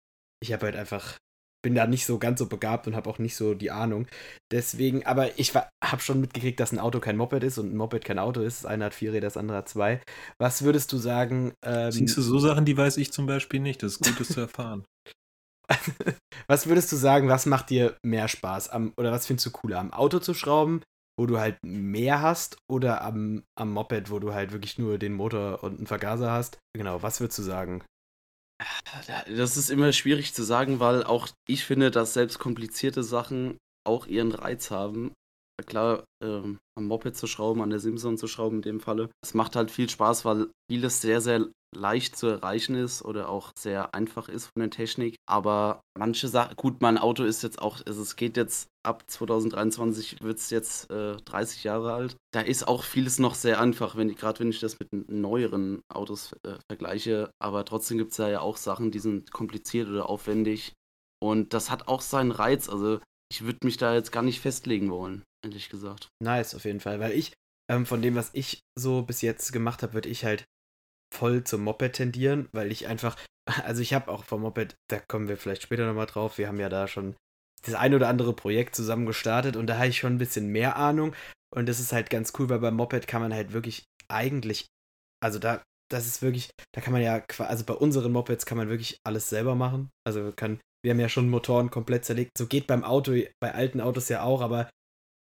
ich 0.44 0.52
habe 0.52 0.66
halt 0.66 0.76
einfach 0.76 1.18
bin 1.64 1.74
da 1.74 1.86
nicht 1.86 2.04
so 2.04 2.18
ganz 2.18 2.38
so 2.38 2.46
begabt 2.46 2.86
und 2.86 2.94
habe 2.94 3.08
auch 3.08 3.18
nicht 3.18 3.34
so 3.34 3.54
die 3.54 3.70
Ahnung. 3.70 4.06
Deswegen, 4.52 5.06
aber 5.06 5.38
ich 5.38 5.54
habe 5.54 6.02
schon 6.02 6.20
mitgekriegt, 6.20 6.60
dass 6.60 6.72
ein 6.72 6.78
Auto 6.78 7.00
kein 7.00 7.16
Moped 7.16 7.42
ist 7.42 7.56
und 7.56 7.72
ein 7.72 7.76
Moped 7.76 8.04
kein 8.04 8.18
Auto 8.18 8.42
ist. 8.42 8.62
Das 8.62 8.70
eine 8.70 8.84
hat 8.84 8.94
vier 8.94 9.14
Räder, 9.14 9.26
das 9.26 9.38
andere 9.38 9.58
hat 9.58 9.68
zwei. 9.68 10.02
Was 10.38 10.62
würdest 10.62 10.92
du 10.92 10.98
sagen? 10.98 11.54
Ähm, 11.64 11.90
Siehst 11.90 12.18
du 12.18 12.22
so 12.22 12.38
Sachen, 12.38 12.66
die 12.66 12.76
weiß 12.76 12.98
ich 12.98 13.12
zum 13.12 13.24
Beispiel 13.26 13.60
nicht. 13.60 13.82
Das 13.82 13.92
ist 13.92 14.04
gut, 14.04 14.20
das 14.20 14.28
zu 14.28 14.40
erfahren. 14.40 14.84
was 16.46 16.66
würdest 16.66 16.92
du 16.92 16.96
sagen, 16.96 17.28
was 17.28 17.46
macht 17.46 17.70
dir 17.70 17.96
mehr 18.04 18.28
Spaß? 18.28 18.68
Am, 18.68 18.92
oder 18.98 19.10
was 19.10 19.26
findest 19.26 19.46
du 19.46 19.50
cooler? 19.50 19.78
Am 19.78 19.94
Auto 19.94 20.18
zu 20.18 20.34
schrauben, 20.34 20.82
wo 21.18 21.24
du 21.24 21.38
halt 21.38 21.56
mehr 21.64 22.20
hast, 22.20 22.58
oder 22.70 23.00
am, 23.00 23.42
am 23.58 23.72
Moped, 23.72 24.10
wo 24.10 24.18
du 24.18 24.34
halt 24.34 24.52
wirklich 24.52 24.78
nur 24.78 24.98
den 24.98 25.14
Motor 25.14 25.64
und 25.64 25.78
einen 25.78 25.86
Vergaser 25.86 26.30
hast? 26.30 26.58
Genau, 26.76 27.02
was 27.02 27.20
würdest 27.20 27.38
du 27.38 27.42
sagen? 27.42 27.82
Das 29.28 29.56
ist 29.56 29.70
immer 29.70 29.92
schwierig 29.92 30.34
zu 30.34 30.42
sagen, 30.42 30.80
weil 30.80 31.04
auch 31.04 31.28
ich 31.48 31.64
finde, 31.64 31.90
dass 31.90 32.14
selbst 32.14 32.38
komplizierte 32.38 33.02
Sachen 33.02 33.58
auch 33.86 34.06
ihren 34.06 34.32
Reiz 34.32 34.70
haben. 34.70 35.12
Klar, 35.66 36.04
ähm, 36.22 36.58
am 36.76 36.86
Moped 36.86 37.16
zu 37.16 37.26
schrauben, 37.26 37.62
an 37.62 37.70
der 37.70 37.78
Simson 37.78 38.18
zu 38.18 38.26
schrauben 38.26 38.56
in 38.56 38.62
dem 38.62 38.80
Falle. 38.80 39.10
Es 39.22 39.34
macht 39.34 39.54
halt 39.54 39.70
viel 39.70 39.88
Spaß, 39.88 40.24
weil 40.24 40.48
vieles 40.68 41.00
sehr, 41.00 41.20
sehr 41.20 41.48
leicht 41.76 42.16
zu 42.16 42.26
erreichen 42.26 42.74
ist 42.74 43.04
oder 43.04 43.28
auch 43.28 43.50
sehr 43.58 43.94
einfach 43.94 44.28
ist 44.28 44.46
von 44.46 44.60
der 44.60 44.70
Technik. 44.70 45.16
Aber 45.26 45.80
manche 45.98 46.28
Sachen, 46.28 46.56
gut, 46.56 46.80
mein 46.80 46.98
Auto 46.98 47.24
ist 47.24 47.42
jetzt 47.42 47.60
auch, 47.60 47.80
also 47.86 48.02
es 48.02 48.16
geht 48.16 48.36
jetzt 48.36 48.68
ab 48.84 49.04
2023, 49.06 50.22
wird 50.22 50.38
es 50.38 50.50
jetzt 50.50 50.90
äh, 50.90 51.16
30 51.16 51.64
Jahre 51.64 51.94
alt. 51.94 52.16
Da 52.32 52.40
ist 52.40 52.68
auch 52.68 52.82
vieles 52.84 53.18
noch 53.18 53.34
sehr 53.34 53.60
einfach, 53.60 53.96
wenn 53.96 54.14
gerade 54.14 54.40
wenn 54.40 54.50
ich 54.50 54.60
das 54.60 54.78
mit 54.78 54.88
neueren 55.08 55.80
Autos 55.92 56.32
äh, 56.44 56.56
vergleiche. 56.70 57.30
Aber 57.38 57.64
trotzdem 57.64 57.98
gibt 57.98 58.12
es 58.12 58.18
ja 58.18 58.40
auch 58.40 58.56
Sachen, 58.56 58.90
die 58.90 59.00
sind 59.00 59.32
kompliziert 59.32 59.88
oder 59.88 60.08
aufwendig. 60.08 60.72
Und 61.22 61.54
das 61.54 61.70
hat 61.70 61.88
auch 61.88 62.02
seinen 62.02 62.32
Reiz. 62.32 62.68
Also 62.68 63.00
ich 63.30 63.44
würde 63.44 63.60
mich 63.64 63.76
da 63.76 63.94
jetzt 63.94 64.12
gar 64.12 64.22
nicht 64.22 64.40
festlegen 64.40 64.90
wollen, 64.90 65.24
ehrlich 65.44 65.68
gesagt. 65.68 66.08
Nice, 66.22 66.54
auf 66.54 66.64
jeden 66.64 66.80
Fall. 66.80 67.00
Weil 67.00 67.12
ich, 67.12 67.32
ähm, 67.70 67.86
von 67.86 68.02
dem, 68.02 68.14
was 68.14 68.30
ich 68.34 68.60
so 68.78 69.02
bis 69.02 69.22
jetzt 69.22 69.52
gemacht 69.52 69.82
habe, 69.82 69.94
würde 69.94 70.08
ich 70.08 70.24
halt 70.24 70.44
voll 71.12 71.44
zum 71.44 71.62
Moped 71.62 71.94
tendieren, 71.94 72.48
weil 72.52 72.70
ich 72.70 72.86
einfach, 72.86 73.16
also 73.64 73.82
ich 73.82 73.94
habe 73.94 74.10
auch 74.10 74.24
vom 74.24 74.42
Moped, 74.42 74.76
da 74.88 75.00
kommen 75.00 75.28
wir 75.28 75.36
vielleicht 75.36 75.62
später 75.62 75.86
nochmal 75.86 76.06
drauf, 76.06 76.38
wir 76.38 76.48
haben 76.48 76.60
ja 76.60 76.68
da 76.68 76.86
schon 76.88 77.16
das 77.64 77.74
ein 77.74 77.94
oder 77.94 78.08
andere 78.08 78.34
Projekt 78.34 78.76
zusammen 78.76 79.06
gestartet 79.06 79.56
und 79.56 79.66
da 79.66 79.76
habe 79.78 79.88
ich 79.88 79.98
schon 79.98 80.14
ein 80.14 80.18
bisschen 80.18 80.48
mehr 80.48 80.76
Ahnung. 80.76 81.14
Und 81.54 81.66
das 81.68 81.80
ist 81.80 81.92
halt 81.92 82.10
ganz 82.10 82.32
cool, 82.38 82.48
weil 82.48 82.58
beim 82.58 82.74
Moped 82.74 83.06
kann 83.06 83.22
man 83.22 83.32
halt 83.32 83.52
wirklich 83.52 83.84
eigentlich, 84.08 84.66
also 85.22 85.38
da, 85.38 85.62
das 85.90 86.06
ist 86.06 86.20
wirklich, 86.20 86.50
da 86.74 86.80
kann 86.80 86.92
man 86.92 87.02
ja, 87.02 87.22
also 87.38 87.64
bei 87.64 87.74
unseren 87.74 88.12
Mopeds 88.12 88.44
kann 88.44 88.58
man 88.58 88.68
wirklich 88.68 88.98
alles 89.06 89.28
selber 89.28 89.54
machen, 89.54 89.90
also 90.06 90.32
kann, 90.32 90.60
wir 90.82 90.90
haben 90.90 91.00
ja 91.00 91.08
schon 91.08 91.30
Motoren 91.30 91.70
komplett 91.70 92.04
zerlegt, 92.04 92.32
so 92.36 92.46
geht 92.46 92.66
beim 92.66 92.84
Auto, 92.84 93.14
bei 93.40 93.54
alten 93.54 93.80
Autos 93.80 94.08
ja 94.08 94.22
auch, 94.22 94.40
aber 94.40 94.68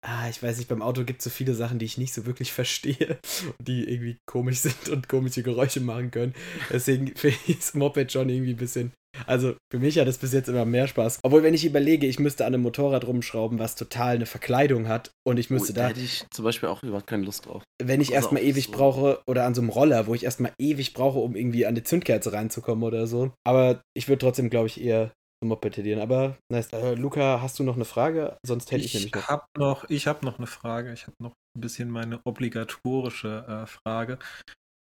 ah, 0.03 0.29
ich 0.29 0.43
weiß 0.43 0.57
nicht, 0.57 0.67
beim 0.67 0.81
Auto 0.81 1.03
gibt 1.03 1.19
es 1.19 1.23
so 1.23 1.29
viele 1.29 1.53
Sachen, 1.53 1.79
die 1.79 1.85
ich 1.85 1.97
nicht 1.97 2.13
so 2.13 2.25
wirklich 2.25 2.51
verstehe, 2.51 3.17
die 3.59 3.89
irgendwie 3.89 4.17
komisch 4.25 4.59
sind 4.59 4.89
und 4.89 5.09
komische 5.09 5.43
Geräusche 5.43 5.79
machen 5.79 6.11
können. 6.11 6.33
Deswegen 6.69 7.07
finde 7.15 7.37
ich 7.47 7.57
das 7.57 7.73
Moped 7.73 8.11
schon 8.11 8.29
irgendwie 8.29 8.53
ein 8.53 8.57
bisschen. 8.57 8.91
Also 9.27 9.53
für 9.71 9.77
mich 9.77 9.99
hat 9.99 10.07
es 10.07 10.17
bis 10.17 10.33
jetzt 10.33 10.49
immer 10.49 10.65
mehr 10.65 10.87
Spaß. 10.87 11.19
Obwohl, 11.21 11.43
wenn 11.43 11.53
ich 11.53 11.65
überlege, 11.65 12.07
ich 12.07 12.19
müsste 12.19 12.45
an 12.45 12.53
einem 12.53 12.63
Motorrad 12.63 13.05
rumschrauben, 13.05 13.59
was 13.59 13.75
total 13.75 14.15
eine 14.15 14.25
Verkleidung 14.25 14.87
hat 14.87 15.11
und 15.23 15.37
ich 15.37 15.51
müsste 15.51 15.71
oh, 15.71 15.75
da. 15.75 15.81
Da 15.83 15.89
hätte 15.89 15.99
ich 15.99 16.25
zum 16.31 16.43
Beispiel 16.43 16.67
auch 16.67 16.81
überhaupt 16.81 17.05
keine 17.05 17.23
Lust 17.23 17.45
drauf. 17.45 17.63
Wenn 17.81 18.01
ich 18.01 18.09
also 18.09 18.15
erstmal 18.15 18.43
ewig 18.43 18.65
so. 18.65 18.71
brauche 18.71 19.21
oder 19.27 19.45
an 19.45 19.53
so 19.53 19.61
einem 19.61 19.69
Roller, 19.69 20.07
wo 20.07 20.15
ich 20.15 20.23
erstmal 20.23 20.51
ewig 20.59 20.93
brauche, 20.93 21.19
um 21.19 21.35
irgendwie 21.35 21.67
an 21.67 21.75
die 21.75 21.83
Zündkerze 21.83 22.33
reinzukommen 22.33 22.83
oder 22.83 23.05
so. 23.05 23.31
Aber 23.45 23.81
ich 23.95 24.07
würde 24.07 24.19
trotzdem, 24.19 24.49
glaube 24.49 24.67
ich, 24.67 24.81
eher 24.81 25.11
Mopedieren. 25.43 26.01
Aber 26.01 26.37
nice. 26.51 26.71
Äh, 26.73 26.95
Luca, 26.95 27.41
hast 27.41 27.59
du 27.59 27.63
noch 27.63 27.75
eine 27.75 27.85
Frage? 27.85 28.37
Sonst 28.45 28.71
hätte 28.71 28.83
ich, 28.83 28.93
ich 28.93 28.93
nämlich 28.95 29.15
noch. 29.15 29.27
Hab 29.27 29.47
noch. 29.57 29.89
Ich 29.89 30.07
habe 30.07 30.25
noch 30.25 30.37
eine 30.37 30.47
Frage. 30.47 30.93
Ich 30.93 31.07
habe 31.07 31.15
noch 31.19 31.33
ein 31.55 31.61
bisschen 31.61 31.89
meine 31.89 32.21
obligatorische 32.25 33.45
äh, 33.47 33.65
Frage. 33.67 34.19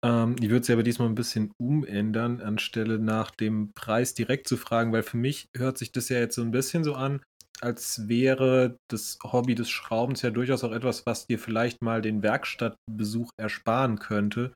Ähm, 0.04 0.36
ich 0.40 0.50
würde 0.50 0.66
sie 0.66 0.72
aber 0.72 0.82
diesmal 0.82 1.08
ein 1.08 1.14
bisschen 1.14 1.52
umändern, 1.60 2.40
anstelle 2.40 2.98
nach 2.98 3.30
dem 3.30 3.72
Preis 3.74 4.14
direkt 4.14 4.48
zu 4.48 4.56
fragen, 4.56 4.92
weil 4.92 5.02
für 5.02 5.16
mich 5.16 5.48
hört 5.56 5.78
sich 5.78 5.92
das 5.92 6.08
ja 6.08 6.18
jetzt 6.18 6.34
so 6.34 6.42
ein 6.42 6.50
bisschen 6.50 6.82
so 6.84 6.94
an, 6.94 7.22
als 7.60 8.08
wäre 8.08 8.76
das 8.90 9.18
Hobby 9.22 9.54
des 9.54 9.70
Schraubens 9.70 10.22
ja 10.22 10.30
durchaus 10.30 10.64
auch 10.64 10.72
etwas, 10.72 11.06
was 11.06 11.26
dir 11.26 11.38
vielleicht 11.38 11.82
mal 11.82 12.02
den 12.02 12.22
Werkstattbesuch 12.22 13.30
ersparen 13.40 13.98
könnte 13.98 14.52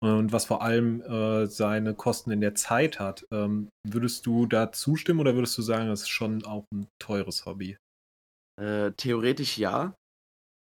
und 0.00 0.32
was 0.32 0.46
vor 0.46 0.62
allem 0.62 1.02
äh, 1.02 1.46
seine 1.46 1.94
Kosten 1.94 2.30
in 2.30 2.40
der 2.40 2.54
Zeit 2.54 2.98
hat. 2.98 3.26
Ähm, 3.30 3.68
würdest 3.86 4.26
du 4.26 4.46
da 4.46 4.72
zustimmen 4.72 5.20
oder 5.20 5.34
würdest 5.34 5.56
du 5.58 5.62
sagen, 5.62 5.88
das 5.88 6.02
ist 6.02 6.08
schon 6.08 6.44
auch 6.44 6.64
ein 6.72 6.88
teures 6.98 7.44
Hobby? 7.46 7.76
Äh, 8.60 8.92
theoretisch 8.92 9.58
ja. 9.58 9.94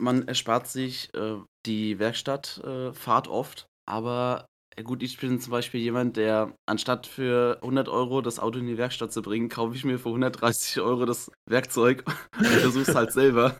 Man 0.02 0.26
erspart 0.26 0.66
sich 0.66 1.12
äh, 1.14 1.36
die 1.66 1.98
Werkstattfahrt 1.98 3.26
äh, 3.26 3.30
oft, 3.30 3.66
aber 3.86 4.46
gut, 4.82 5.02
ich 5.02 5.18
bin 5.18 5.38
zum 5.40 5.50
Beispiel 5.50 5.80
jemand, 5.80 6.16
der 6.16 6.54
anstatt 6.66 7.06
für 7.06 7.58
100 7.60 7.90
Euro 7.90 8.22
das 8.22 8.38
Auto 8.38 8.58
in 8.58 8.66
die 8.66 8.78
Werkstatt 8.78 9.12
zu 9.12 9.20
bringen, 9.20 9.50
kaufe 9.50 9.76
ich 9.76 9.84
mir 9.84 9.98
für 9.98 10.08
130 10.08 10.80
Euro 10.80 11.04
das 11.04 11.30
Werkzeug 11.46 12.04
und 12.38 12.46
versuche 12.46 12.90
es 12.90 12.94
halt 12.94 13.12
selber. 13.12 13.58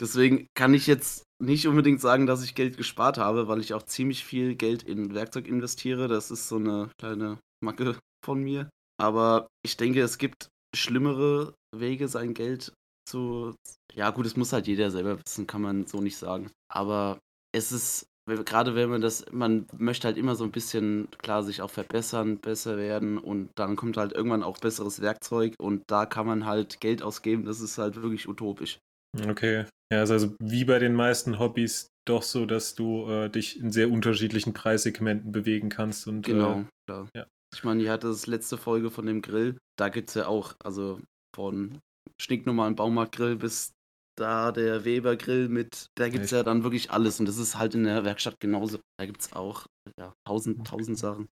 Deswegen 0.01 0.47
kann 0.55 0.75
ich 0.75 0.87
jetzt 0.87 1.25
nicht 1.43 1.67
unbedingt 1.67 2.01
sagen, 2.01 2.27
dass 2.27 2.45
ich 2.45 2.55
Geld 2.55 2.77
gespart 2.77 3.19
habe, 3.19 3.49
weil 3.49 3.61
ich 3.61 3.75
auch 3.75 3.83
ziemlich 3.83 4.25
viel 4.25 4.55
Geld 4.55 4.83
in 4.83 5.15
Werkzeug 5.15 5.47
investiere. 5.47 6.09
Das 6.09 6.31
ist 6.31 6.49
so 6.49 6.57
eine 6.57 6.91
kleine 6.99 7.39
Macke 7.63 7.99
von 8.25 8.43
mir. 8.43 8.69
Aber 9.01 9.49
ich 9.65 9.77
denke, 9.77 10.03
es 10.03 10.19
gibt 10.19 10.49
schlimmere 10.75 11.55
Wege, 11.75 12.09
sein 12.09 12.35
Geld 12.35 12.73
zu. 13.09 13.55
Ja, 13.95 14.11
gut, 14.11 14.27
es 14.27 14.37
muss 14.37 14.53
halt 14.53 14.67
jeder 14.67 14.91
selber 14.91 15.19
wissen, 15.25 15.47
kann 15.47 15.63
man 15.63 15.87
so 15.87 16.01
nicht 16.01 16.17
sagen. 16.17 16.51
Aber 16.73 17.19
es 17.53 17.73
ist, 17.73 18.07
gerade 18.27 18.75
wenn 18.75 18.91
man 18.91 19.01
das, 19.01 19.25
man 19.33 19.67
möchte 19.77 20.09
halt 20.09 20.19
immer 20.19 20.35
so 20.35 20.45
ein 20.45 20.53
bisschen, 20.53 21.09
klar, 21.19 21.43
sich 21.43 21.63
auch 21.63 21.71
verbessern, 21.71 22.39
besser 22.39 22.77
werden 22.77 23.19
und 23.19 23.51
dann 23.57 23.77
kommt 23.77 23.97
halt 23.97 24.13
irgendwann 24.13 24.43
auch 24.43 24.59
besseres 24.59 25.01
Werkzeug 25.01 25.55
und 25.59 25.83
da 25.89 26.07
kann 26.07 26.27
man 26.27 26.45
halt 26.45 26.81
Geld 26.81 27.03
ausgeben. 27.03 27.45
Das 27.45 27.61
ist 27.61 27.79
halt 27.79 27.97
wirklich 27.97 28.29
utopisch. 28.29 28.79
Okay. 29.27 29.65
Ja, 29.93 30.03
ist 30.03 30.11
also 30.11 30.35
wie 30.39 30.65
bei 30.65 30.79
den 30.79 30.95
meisten 30.95 31.39
Hobbys 31.39 31.89
doch 32.07 32.23
so, 32.23 32.47
dass 32.47 32.75
du 32.75 33.09
äh, 33.09 33.31
dich 33.31 33.59
in 33.59 33.73
sehr 33.73 33.91
unterschiedlichen 33.91 34.53
Preissegmenten 34.53 35.33
bewegen 35.33 35.69
kannst. 35.69 36.07
Und, 36.07 36.27
genau, 36.27 36.61
äh, 36.61 36.65
klar. 36.87 37.09
Ja. 37.17 37.27
Ich 37.55 37.65
meine, 37.65 37.83
ihr 37.83 37.91
hattet 37.91 38.11
das 38.11 38.27
letzte 38.27 38.59
Folge 38.59 38.91
von 38.91 39.07
dem 39.07 39.23
Grill. 39.23 39.57
Da 39.79 39.89
gibt 39.89 40.11
es 40.11 40.15
ja 40.15 40.27
auch, 40.27 40.55
also 40.63 41.01
von 41.35 41.81
stinknormalen 42.21 42.77
Baumarktgrill 42.77 43.37
bis 43.37 43.73
da 44.19 44.53
der 44.53 44.85
Weber-Grill 44.85 45.49
mit, 45.49 45.87
da 45.97 46.09
gibt 46.09 46.25
es 46.25 46.31
ja 46.33 46.43
dann 46.43 46.65
wirklich 46.65 46.91
alles. 46.91 47.21
Und 47.21 47.27
das 47.27 47.39
ist 47.39 47.57
halt 47.57 47.75
in 47.75 47.85
der 47.85 48.05
Werkstatt 48.05 48.41
genauso. 48.41 48.81
Da 48.99 49.07
gibt 49.07 49.21
es 49.21 49.33
auch 49.33 49.67
ja, 49.99 50.13
tausend, 50.27 50.67
tausend 50.67 50.99
Sachen. 50.99 51.29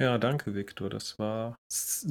Ja, 0.00 0.16
danke, 0.18 0.54
Victor. 0.54 0.88
Das 0.88 1.18
war 1.18 1.56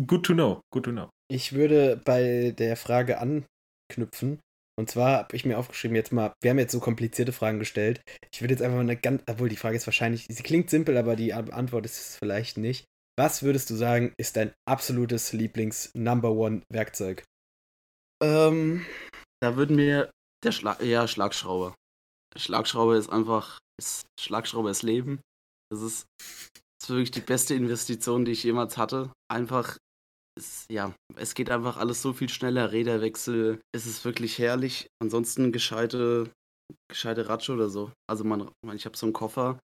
good 0.06 0.26
to 0.26 0.34
know. 0.34 0.62
Good 0.74 0.86
to 0.86 0.92
know. 0.92 1.10
Ich 1.30 1.54
würde 1.54 2.00
bei 2.04 2.54
der 2.58 2.78
Frage 2.78 3.20
an, 3.20 3.46
knüpfen. 3.92 4.40
Und 4.80 4.92
zwar 4.92 5.18
habe 5.18 5.36
ich 5.36 5.44
mir 5.44 5.58
aufgeschrieben, 5.58 5.96
jetzt 5.96 6.14
mal, 6.14 6.34
wir 6.42 6.52
haben 6.52 6.60
jetzt 6.60 6.72
so 6.72 6.80
komplizierte 6.80 7.34
Fragen 7.34 7.58
gestellt. 7.58 8.02
Ich 8.32 8.42
würde 8.42 8.54
jetzt 8.54 8.62
einfach 8.62 8.76
mal 8.76 8.82
eine 8.82 8.96
ganz, 8.96 9.24
obwohl 9.28 9.50
die 9.50 9.56
Frage 9.56 9.76
ist 9.76 9.88
wahrscheinlich, 9.88 10.28
sie 10.30 10.44
klingt 10.44 10.70
simpel, 10.70 10.98
aber 10.98 11.16
die 11.16 11.34
Antwort 11.34 11.86
ist 11.86 12.00
es 12.00 12.16
vielleicht 12.16 12.58
nicht. 12.58 12.86
Was 13.18 13.42
würdest 13.42 13.72
du 13.72 13.76
sagen, 13.76 14.14
ist 14.18 14.38
dein 14.38 14.54
absolutes 14.68 15.34
Lieblings-Number 15.34 16.32
One-Werkzeug? 16.32 17.24
Ähm, 18.24 18.86
da 19.42 19.56
würden 19.56 19.76
mir 19.76 20.12
der 20.44 20.52
Schlag, 20.52 20.82
ja, 20.84 21.08
Schlagschraube. 21.08 21.74
Schlagschraube 22.36 22.98
ist 22.98 23.10
einfach, 23.10 23.58
ist, 23.80 24.06
Schlagschraube 24.20 24.70
ist 24.70 24.84
Leben. 24.84 25.20
Das 25.72 25.82
ist, 25.82 26.06
das 26.20 26.84
ist 26.84 26.90
wirklich 26.90 27.12
die 27.12 27.22
beste 27.22 27.56
Investition, 27.56 28.26
die 28.26 28.34
ich 28.34 28.44
jemals 28.44 28.78
hatte. 28.78 29.12
Einfach 29.32 29.78
es, 30.38 30.66
ja, 30.70 30.94
es 31.16 31.34
geht 31.34 31.50
einfach 31.50 31.78
alles 31.78 32.02
so 32.02 32.14
viel 32.14 32.30
schneller. 32.30 32.72
Räderwechsel, 32.72 33.60
es 33.74 33.86
ist 33.86 34.06
wirklich 34.06 34.40
herrlich. 34.40 34.88
Ansonsten 35.02 35.52
gescheite, 35.52 36.32
gescheite 36.90 37.28
Ratsche 37.28 37.54
oder 37.54 37.70
so. 37.70 37.92
Also 38.10 38.24
man, 38.24 38.50
ich 38.74 38.86
habe 38.86 38.98
so 38.98 39.06
einen 39.06 39.14
Koffer, 39.14 39.60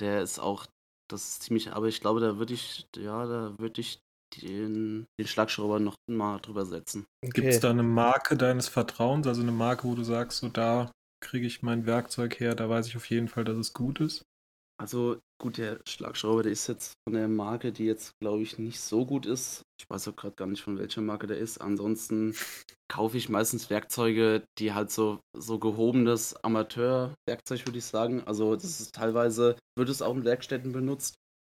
der 0.00 0.22
ist 0.22 0.38
auch, 0.38 0.66
das 1.08 1.28
ist 1.28 1.42
ziemlich, 1.44 1.72
aber 1.72 1.86
ich 1.86 2.00
glaube, 2.00 2.20
da 2.20 2.38
würde 2.38 2.54
ich, 2.54 2.86
ja, 2.96 3.26
da 3.26 3.54
würde 3.58 3.80
ich 3.80 3.98
den, 4.40 5.06
den 5.20 5.26
Schlagschrauber 5.26 5.78
noch 5.78 5.94
mal 6.10 6.38
drüber 6.38 6.64
setzen. 6.64 7.06
Gibt 7.22 7.46
es 7.46 7.60
da 7.60 7.70
eine 7.70 7.82
Marke 7.82 8.36
deines 8.36 8.68
Vertrauens, 8.68 9.26
also 9.26 9.42
eine 9.42 9.52
Marke, 9.52 9.84
wo 9.84 9.94
du 9.94 10.02
sagst, 10.02 10.38
so 10.38 10.48
da 10.48 10.90
kriege 11.22 11.46
ich 11.46 11.62
mein 11.62 11.86
Werkzeug 11.86 12.40
her, 12.40 12.54
da 12.54 12.68
weiß 12.68 12.88
ich 12.88 12.96
auf 12.96 13.08
jeden 13.08 13.28
Fall, 13.28 13.44
dass 13.44 13.56
es 13.56 13.72
gut 13.72 14.00
ist? 14.00 14.22
Also 14.76 15.20
gut, 15.40 15.58
der 15.58 15.80
Schlagschrauber, 15.86 16.42
der 16.42 16.52
ist 16.52 16.66
jetzt 16.66 16.94
von 17.06 17.14
der 17.14 17.28
Marke, 17.28 17.72
die 17.72 17.84
jetzt, 17.84 18.12
glaube 18.20 18.42
ich, 18.42 18.58
nicht 18.58 18.80
so 18.80 19.06
gut 19.06 19.24
ist. 19.24 19.62
Ich 19.80 19.88
weiß 19.88 20.08
auch 20.08 20.16
gerade 20.16 20.34
gar 20.34 20.46
nicht, 20.46 20.62
von 20.62 20.78
welcher 20.78 21.00
Marke 21.00 21.26
der 21.26 21.38
ist. 21.38 21.58
Ansonsten 21.58 22.34
kaufe 22.88 23.16
ich 23.16 23.28
meistens 23.28 23.70
Werkzeuge, 23.70 24.44
die 24.58 24.72
halt 24.72 24.90
so, 24.90 25.20
so 25.36 25.58
gehobenes 25.58 26.34
Amateurwerkzeug, 26.42 27.66
würde 27.66 27.78
ich 27.78 27.84
sagen. 27.84 28.22
Also 28.24 28.54
das 28.56 28.80
ist 28.80 28.94
teilweise, 28.94 29.56
wird 29.78 29.88
es 29.88 30.02
auch 30.02 30.16
in 30.16 30.24
Werkstätten 30.24 30.72
benutzt. 30.72 31.14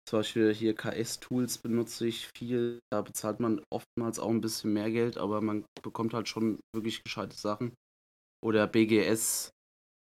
Zum 0.08 0.19
Beispiel 0.19 0.53
hier 0.53 0.73
KS-Tools 0.73 1.58
benutze 1.58 2.08
ich 2.08 2.30
viel. 2.38 2.80
Da 2.91 3.01
bezahlt 3.01 3.39
man 3.39 3.62
oftmals 3.69 4.19
auch 4.19 4.30
ein 4.30 4.41
bisschen 4.41 4.73
mehr 4.73 4.91
Geld, 4.91 5.17
aber 5.17 5.41
man 5.41 5.65
bekommt 5.82 6.13
halt 6.13 6.30
schon 6.30 6.60
wirklich 6.73 7.03
gescheite 7.03 7.36
Sachen. 7.36 7.73
Oder 8.41 8.67
BGS. 8.67 9.49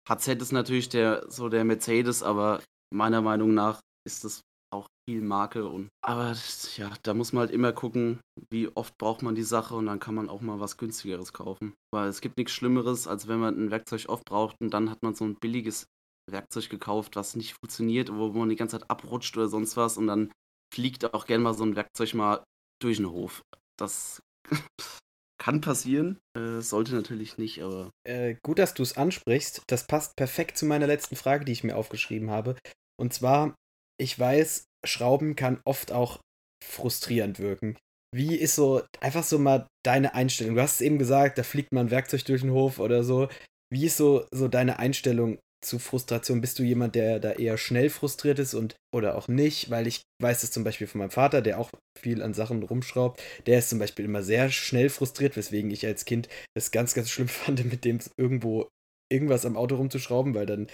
HZ 0.08 0.42
ist 0.42 0.52
natürlich 0.52 0.88
der, 0.88 1.30
so 1.30 1.48
der 1.48 1.64
Mercedes, 1.64 2.22
aber 2.24 2.60
meiner 2.92 3.22
Meinung 3.22 3.54
nach 3.54 3.80
ist 4.06 4.24
das 4.24 4.40
auch 4.72 4.86
viel 5.08 5.20
Marke 5.20 5.66
und 5.68 5.88
aber 6.04 6.34
ja, 6.76 6.90
da 7.02 7.14
muss 7.14 7.32
man 7.32 7.42
halt 7.42 7.50
immer 7.50 7.72
gucken, 7.72 8.20
wie 8.50 8.68
oft 8.74 8.96
braucht 8.98 9.22
man 9.22 9.34
die 9.34 9.42
Sache 9.42 9.74
und 9.74 9.86
dann 9.86 10.00
kann 10.00 10.14
man 10.14 10.28
auch 10.28 10.40
mal 10.40 10.60
was 10.60 10.76
günstigeres 10.76 11.32
kaufen. 11.32 11.74
Weil 11.92 12.08
es 12.08 12.20
gibt 12.20 12.38
nichts 12.38 12.52
Schlimmeres, 12.52 13.06
als 13.06 13.28
wenn 13.28 13.38
man 13.38 13.56
ein 13.56 13.70
Werkzeug 13.70 14.06
oft 14.08 14.24
braucht 14.24 14.56
und 14.60 14.70
dann 14.70 14.90
hat 14.90 15.02
man 15.02 15.14
so 15.14 15.24
ein 15.24 15.36
billiges 15.36 15.86
Werkzeug 16.30 16.70
gekauft, 16.70 17.16
was 17.16 17.36
nicht 17.36 17.54
funktioniert, 17.60 18.12
wo 18.12 18.30
man 18.30 18.48
die 18.48 18.56
ganze 18.56 18.78
Zeit 18.78 18.90
abrutscht 18.90 19.36
oder 19.36 19.48
sonst 19.48 19.76
was 19.76 19.96
und 19.98 20.06
dann 20.06 20.32
fliegt 20.74 21.12
auch 21.12 21.26
gerne 21.26 21.44
mal 21.44 21.54
so 21.54 21.64
ein 21.64 21.76
Werkzeug 21.76 22.14
mal 22.14 22.44
durch 22.80 22.96
den 22.96 23.10
Hof. 23.10 23.42
Das 23.78 24.20
kann 25.42 25.60
passieren, 25.60 26.18
äh, 26.36 26.60
sollte 26.60 26.94
natürlich 26.94 27.36
nicht, 27.36 27.62
aber. 27.62 27.90
Äh, 28.04 28.36
gut, 28.42 28.58
dass 28.58 28.74
du 28.74 28.82
es 28.82 28.96
ansprichst. 28.96 29.62
Das 29.66 29.86
passt 29.86 30.16
perfekt 30.16 30.56
zu 30.56 30.66
meiner 30.66 30.86
letzten 30.86 31.16
Frage, 31.16 31.44
die 31.44 31.52
ich 31.52 31.64
mir 31.64 31.76
aufgeschrieben 31.76 32.30
habe. 32.30 32.56
Und 33.02 33.12
zwar, 33.12 33.56
ich 34.00 34.16
weiß, 34.16 34.66
Schrauben 34.86 35.34
kann 35.34 35.60
oft 35.64 35.90
auch 35.90 36.20
frustrierend 36.64 37.40
wirken. 37.40 37.76
Wie 38.14 38.36
ist 38.36 38.54
so, 38.54 38.82
einfach 39.00 39.24
so 39.24 39.40
mal 39.40 39.66
deine 39.84 40.14
Einstellung? 40.14 40.54
Du 40.54 40.62
hast 40.62 40.76
es 40.76 40.82
eben 40.82 40.98
gesagt, 40.98 41.36
da 41.36 41.42
fliegt 41.42 41.72
mal 41.72 41.80
ein 41.80 41.90
Werkzeug 41.90 42.24
durch 42.26 42.42
den 42.42 42.52
Hof 42.52 42.78
oder 42.78 43.02
so. 43.02 43.28
Wie 43.72 43.86
ist 43.86 43.96
so, 43.96 44.24
so 44.30 44.46
deine 44.46 44.78
Einstellung 44.78 45.40
zu 45.64 45.80
Frustration? 45.80 46.40
Bist 46.40 46.60
du 46.60 46.62
jemand, 46.62 46.94
der 46.94 47.18
da 47.18 47.32
eher 47.32 47.58
schnell 47.58 47.90
frustriert 47.90 48.38
ist 48.38 48.54
und 48.54 48.76
oder 48.94 49.16
auch 49.16 49.26
nicht? 49.26 49.68
Weil 49.68 49.88
ich 49.88 50.02
weiß 50.22 50.44
es 50.44 50.52
zum 50.52 50.62
Beispiel 50.62 50.86
von 50.86 51.00
meinem 51.00 51.10
Vater, 51.10 51.42
der 51.42 51.58
auch 51.58 51.72
viel 51.98 52.22
an 52.22 52.34
Sachen 52.34 52.62
rumschraubt. 52.62 53.20
Der 53.46 53.58
ist 53.58 53.70
zum 53.70 53.80
Beispiel 53.80 54.04
immer 54.04 54.22
sehr 54.22 54.48
schnell 54.50 54.90
frustriert, 54.90 55.36
weswegen 55.36 55.72
ich 55.72 55.84
als 55.84 56.04
Kind 56.04 56.28
es 56.56 56.70
ganz, 56.70 56.94
ganz 56.94 57.10
schlimm 57.10 57.26
fand, 57.28 57.64
mit 57.64 57.84
dem 57.84 57.98
irgendwo 58.16 58.68
irgendwas 59.10 59.44
am 59.44 59.56
Auto 59.56 59.74
rumzuschrauben, 59.74 60.36
weil 60.36 60.46
dann, 60.46 60.68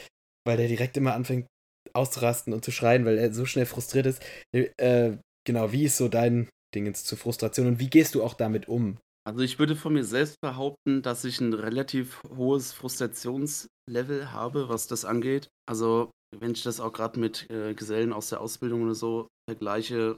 weil 0.47 0.59
der 0.59 0.69
direkt 0.69 0.99
immer 0.99 1.15
anfängt 1.15 1.47
auszurasten 1.95 2.53
und 2.53 2.65
zu 2.65 2.71
schreien, 2.71 3.05
weil 3.05 3.19
er 3.19 3.33
so 3.33 3.47
schnell 3.47 3.67
frustriert 3.67 4.07
ist. 4.07 4.23
Äh, 4.53 5.17
genau, 5.45 5.73
wie 5.73 5.85
ist 5.85 5.97
so 5.97 6.09
dein 6.09 6.49
Dingens 6.75 7.05
zu 7.05 7.17
Frustration 7.17 7.67
und 7.67 7.79
wie 7.81 7.91
gehst 7.91 8.15
du 8.15 8.23
auch 8.23 8.35
damit 8.35 8.69
um? 8.69 8.99
Also 9.25 9.41
ich 9.41 9.59
würde 9.59 9.77
von 9.77 9.93
mir 9.93 10.05
selbst 10.05 10.41
behaupten, 10.41 11.03
dass 11.03 11.25
ich 11.25 11.41
ein 11.41 11.53
relativ 11.53 12.23
hohes 12.35 12.73
Frustrationslevel 12.73 14.33
habe, 14.33 14.69
was 14.69 14.87
das 14.87 15.05
angeht. 15.05 15.49
Also 15.67 16.11
wenn 16.37 16.53
ich 16.53 16.63
das 16.63 16.81
auch 16.81 16.93
gerade 16.93 17.21
mit 17.21 17.51
äh, 17.51 17.75
Gesellen 17.75 18.13
aus 18.13 18.31
der 18.31 18.41
Ausbildung 18.41 18.83
oder 18.83 18.95
so 18.95 19.29
vergleiche, 19.49 20.17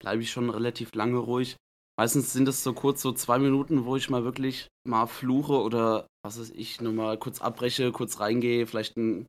bleibe 0.00 0.22
ich 0.22 0.30
schon 0.30 0.50
relativ 0.50 0.94
lange 0.94 1.18
ruhig. 1.18 1.56
Meistens 1.96 2.32
sind 2.32 2.48
es 2.48 2.64
so 2.64 2.72
kurz 2.72 3.02
so 3.02 3.12
zwei 3.12 3.38
Minuten, 3.38 3.84
wo 3.84 3.96
ich 3.96 4.10
mal 4.10 4.24
wirklich 4.24 4.68
mal 4.86 5.06
fluche 5.06 5.60
oder 5.60 6.06
was 6.24 6.40
weiß 6.40 6.50
ich, 6.50 6.80
nur 6.80 6.92
mal 6.92 7.18
kurz 7.18 7.40
abbreche, 7.40 7.92
kurz 7.92 8.18
reingehe, 8.18 8.66
vielleicht 8.66 8.96
ein, 8.96 9.26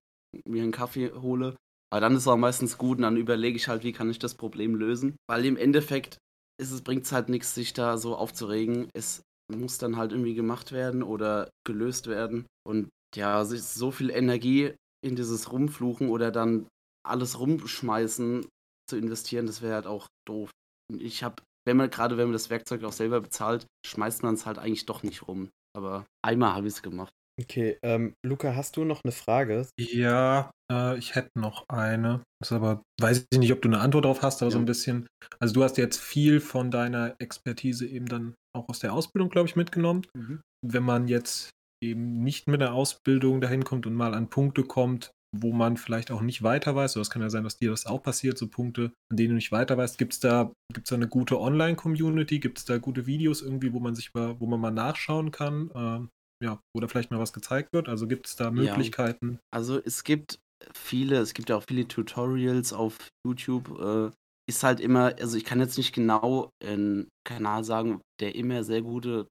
mir 0.47 0.63
einen 0.63 0.71
Kaffee 0.71 1.11
hole. 1.13 1.55
Aber 1.91 2.01
dann 2.01 2.13
ist 2.13 2.23
es 2.23 2.27
auch 2.27 2.37
meistens 2.37 2.77
gut 2.77 2.97
und 2.97 3.03
dann 3.03 3.17
überlege 3.17 3.55
ich 3.55 3.67
halt, 3.67 3.83
wie 3.83 3.93
kann 3.93 4.09
ich 4.09 4.19
das 4.19 4.35
Problem 4.35 4.75
lösen. 4.75 5.15
Weil 5.29 5.45
im 5.45 5.57
Endeffekt 5.57 6.17
bringt 6.83 7.05
es 7.05 7.11
halt 7.11 7.29
nichts, 7.29 7.53
sich 7.53 7.73
da 7.73 7.97
so 7.97 8.15
aufzuregen. 8.15 8.89
Es 8.93 9.21
muss 9.53 9.77
dann 9.77 9.97
halt 9.97 10.11
irgendwie 10.11 10.35
gemacht 10.35 10.71
werden 10.71 11.03
oder 11.03 11.49
gelöst 11.65 12.07
werden. 12.07 12.45
Und 12.67 12.89
ja, 13.15 13.43
so 13.45 13.91
viel 13.91 14.09
Energie 14.09 14.73
in 15.05 15.15
dieses 15.15 15.51
Rumfluchen 15.51 16.09
oder 16.09 16.31
dann 16.31 16.67
alles 17.05 17.39
rumschmeißen 17.39 18.47
zu 18.89 18.97
investieren, 18.97 19.45
das 19.45 19.61
wäre 19.61 19.75
halt 19.75 19.87
auch 19.87 20.07
doof. 20.27 20.49
Und 20.91 21.01
ich 21.01 21.23
habe, 21.23 21.43
wenn 21.65 21.77
man 21.77 21.89
gerade 21.89 22.17
wenn 22.17 22.27
man 22.27 22.33
das 22.33 22.49
Werkzeug 22.49 22.83
auch 22.83 22.91
selber 22.91 23.21
bezahlt, 23.21 23.67
schmeißt 23.85 24.23
man 24.23 24.33
es 24.33 24.45
halt 24.45 24.57
eigentlich 24.57 24.85
doch 24.85 25.03
nicht 25.03 25.27
rum. 25.27 25.49
Aber 25.75 26.05
einmal 26.23 26.53
habe 26.53 26.67
ich 26.67 26.73
es 26.73 26.81
gemacht. 26.81 27.13
Okay, 27.41 27.77
ähm, 27.83 28.13
Luca, 28.25 28.55
hast 28.55 28.77
du 28.77 28.85
noch 28.85 29.03
eine 29.03 29.11
Frage? 29.11 29.67
Ja, 29.77 30.51
äh, 30.71 30.97
ich 30.97 31.15
hätte 31.15 31.31
noch 31.37 31.65
eine. 31.67 32.23
Das 32.39 32.51
ist 32.51 32.55
aber, 32.55 32.81
weiß 33.01 33.27
ich 33.29 33.39
nicht, 33.39 33.51
ob 33.51 33.61
du 33.61 33.67
eine 33.67 33.79
Antwort 33.79 34.05
drauf 34.05 34.21
hast, 34.21 34.41
aber 34.41 34.51
so 34.51 34.57
ein 34.57 34.65
bisschen. 34.65 35.07
Also 35.39 35.53
du 35.53 35.63
hast 35.63 35.77
jetzt 35.77 35.99
viel 35.99 36.39
von 36.39 36.71
deiner 36.71 37.15
Expertise 37.19 37.85
eben 37.85 38.05
dann 38.05 38.35
auch 38.55 38.69
aus 38.69 38.79
der 38.79 38.93
Ausbildung, 38.93 39.29
glaube 39.29 39.49
ich, 39.49 39.57
mitgenommen. 39.57 40.07
Mhm. 40.15 40.41
Wenn 40.65 40.83
man 40.83 41.07
jetzt 41.09 41.49
eben 41.83 42.23
nicht 42.23 42.47
mit 42.47 42.61
der 42.61 42.73
Ausbildung 42.73 43.41
dahin 43.41 43.65
kommt 43.65 43.85
und 43.85 43.95
mal 43.95 44.13
an 44.13 44.29
Punkte 44.29 44.63
kommt, 44.63 45.11
wo 45.35 45.51
man 45.51 45.75
vielleicht 45.75 46.11
auch 46.11 46.21
nicht 46.21 46.43
weiter 46.43 46.73
weiß, 46.73 46.95
oder 46.95 47.01
es 47.01 47.09
kann 47.09 47.21
ja 47.21 47.29
sein, 47.29 47.43
dass 47.43 47.57
dir 47.57 47.69
das 47.69 47.85
auch 47.85 48.01
passiert, 48.01 48.37
so 48.37 48.47
Punkte, 48.47 48.93
an 49.11 49.17
denen 49.17 49.29
du 49.29 49.35
nicht 49.35 49.51
weiter 49.51 49.77
weißt. 49.77 49.97
Gibt 49.97 50.13
es 50.13 50.21
da, 50.21 50.53
gibt's 50.73 50.89
da 50.89 50.95
eine 50.95 51.09
gute 51.09 51.39
Online-Community? 51.39 52.39
Gibt 52.39 52.59
es 52.59 52.65
da 52.65 52.77
gute 52.77 53.05
Videos 53.05 53.41
irgendwie, 53.41 53.73
wo 53.73 53.81
man 53.81 53.93
sich 53.93 54.13
mal, 54.13 54.39
wo 54.39 54.45
man 54.45 54.61
mal 54.61 54.71
nachschauen 54.71 55.31
kann? 55.31 55.69
Ähm, 55.75 56.09
ja, 56.43 56.59
oder 56.75 56.87
vielleicht 56.87 57.11
mal 57.11 57.19
was 57.19 57.33
gezeigt 57.33 57.73
wird? 57.73 57.89
Also 57.89 58.07
gibt 58.07 58.27
es 58.27 58.35
da 58.35 58.51
Möglichkeiten? 58.51 59.33
Ja. 59.33 59.39
Also 59.51 59.79
es 59.83 60.03
gibt 60.03 60.39
viele, 60.73 61.17
es 61.17 61.33
gibt 61.33 61.49
ja 61.49 61.57
auch 61.57 61.63
viele 61.67 61.87
Tutorials 61.87 62.73
auf 62.73 63.09
YouTube. 63.25 63.79
Äh, 63.79 64.11
ist 64.47 64.63
halt 64.63 64.79
immer, 64.79 65.15
also 65.19 65.37
ich 65.37 65.43
kann 65.43 65.59
jetzt 65.59 65.77
nicht 65.77 65.93
genau 65.93 66.51
einen 66.63 67.09
Kanal 67.27 67.63
sagen, 67.63 68.01
der 68.19 68.35
immer 68.35 68.63
sehr 68.63 68.83
gute 68.83 69.27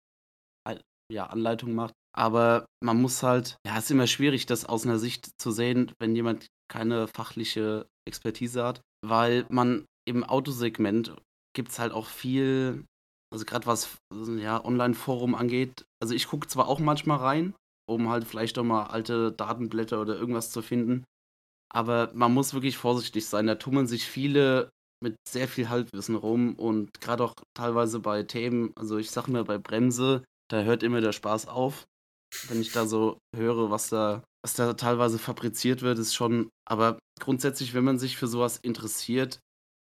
ja, 1.13 1.27
Anleitungen 1.27 1.75
macht. 1.75 1.95
Aber 2.17 2.67
man 2.83 3.01
muss 3.01 3.23
halt, 3.23 3.57
ja, 3.67 3.77
es 3.77 3.85
ist 3.85 3.91
immer 3.91 4.07
schwierig, 4.07 4.47
das 4.47 4.65
aus 4.65 4.85
einer 4.85 4.99
Sicht 4.99 5.31
zu 5.41 5.51
sehen, 5.51 5.93
wenn 5.99 6.15
jemand 6.15 6.47
keine 6.71 7.09
fachliche 7.09 7.87
Expertise 8.09 8.65
hat, 8.65 8.81
weil 9.05 9.47
man 9.49 9.85
im 10.09 10.25
Autosegment 10.25 11.17
gibt 11.55 11.71
es 11.71 11.79
halt 11.79 11.93
auch 11.93 12.07
viel 12.07 12.85
also 13.33 13.45
gerade 13.45 13.67
was 13.67 13.97
ja, 14.39 14.65
Online-Forum 14.65 15.35
angeht. 15.35 15.85
Also 16.03 16.15
ich 16.15 16.29
gucke 16.29 16.47
zwar 16.49 16.69
auch 16.69 16.79
manchmal 16.79 17.19
rein, 17.19 17.55
um 17.89 18.09
halt 18.09 18.25
vielleicht 18.25 18.59
auch 18.59 18.65
mal 18.65 18.85
alte 18.85 19.33
Datenblätter 19.33 20.01
oder 20.01 20.17
irgendwas 20.17 20.51
zu 20.51 20.63
finden. 20.63 21.05
Aber 21.73 22.11
man 22.15 22.33
muss 22.33 22.55
wirklich 22.55 22.77
vorsichtig 22.77 23.27
sein. 23.27 23.47
Da 23.47 23.57
tummeln 23.57 23.87
sich 23.87 24.05
viele 24.05 24.71
mit 25.03 25.17
sehr 25.29 25.49
viel 25.49 25.69
Halbwissen 25.69 26.15
rum 26.15 26.55
und 26.55 27.01
gerade 27.01 27.25
auch 27.25 27.35
teilweise 27.55 28.01
bei 28.01 28.23
Themen, 28.23 28.73
also 28.77 28.97
ich 28.97 29.11
sag 29.11 29.29
mir 29.29 29.45
bei 29.45 29.59
Bremse, 29.59 30.25
da 30.51 30.63
hört 30.63 30.83
immer 30.83 31.01
der 31.01 31.13
Spaß 31.13 31.49
auf. 31.49 31.85
Wenn 32.49 32.61
ich 32.61 32.73
da 32.73 32.87
so 32.87 33.19
höre, 33.37 33.71
was 33.71 33.89
da, 33.91 34.25
was 34.45 34.55
da 34.55 34.75
teilweise 34.75 35.19
fabriziert 35.19 35.83
wird, 35.83 35.99
ist 35.99 36.15
schon. 36.15 36.49
Aber 36.69 36.99
grundsätzlich, 37.21 37.75
wenn 37.75 37.85
man 37.85 37.99
sich 37.99 38.17
für 38.17 38.27
sowas 38.27 38.59
interessiert, 38.59 39.41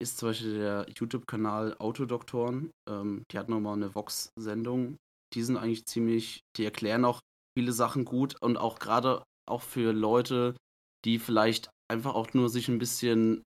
ist 0.02 0.18
zum 0.18 0.30
Beispiel 0.30 0.58
der 0.58 0.86
YouTube-Kanal 0.96 1.76
Autodoktoren. 1.78 2.70
Ähm, 2.88 3.22
die 3.30 3.38
hat 3.38 3.48
nochmal 3.48 3.74
eine 3.74 3.94
Vox-Sendung. 3.94 4.96
Die 5.34 5.42
sind 5.42 5.56
eigentlich 5.56 5.86
ziemlich, 5.86 6.40
die 6.56 6.64
erklären 6.64 7.04
auch 7.04 7.20
viele 7.56 7.72
Sachen 7.72 8.04
gut 8.04 8.36
und 8.42 8.56
auch 8.56 8.78
gerade 8.78 9.22
auch 9.48 9.62
für 9.62 9.92
Leute, 9.92 10.56
die 11.04 11.18
vielleicht 11.18 11.70
einfach 11.90 12.14
auch 12.14 12.34
nur 12.34 12.48
sich 12.48 12.68
ein 12.68 12.78
bisschen 12.78 13.42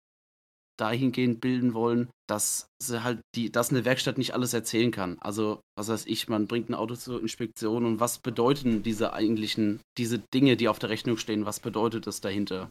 dahingehend 0.78 1.40
bilden 1.40 1.74
wollen, 1.74 2.10
dass 2.28 2.66
sie 2.82 3.02
halt 3.02 3.20
die, 3.34 3.50
dass 3.50 3.70
eine 3.70 3.84
Werkstatt 3.84 4.18
nicht 4.18 4.34
alles 4.34 4.52
erzählen 4.52 4.90
kann. 4.90 5.18
Also, 5.20 5.60
was 5.76 5.88
weiß 5.88 6.06
ich, 6.06 6.28
man 6.28 6.46
bringt 6.46 6.68
ein 6.68 6.74
Auto 6.74 6.96
zur 6.96 7.20
Inspektion 7.22 7.86
und 7.86 8.00
was 8.00 8.18
bedeuten 8.18 8.82
diese 8.82 9.12
eigentlichen, 9.12 9.80
diese 9.96 10.18
Dinge, 10.18 10.56
die 10.56 10.68
auf 10.68 10.78
der 10.78 10.90
Rechnung 10.90 11.16
stehen, 11.16 11.46
was 11.46 11.60
bedeutet 11.60 12.06
das 12.06 12.20
dahinter? 12.20 12.70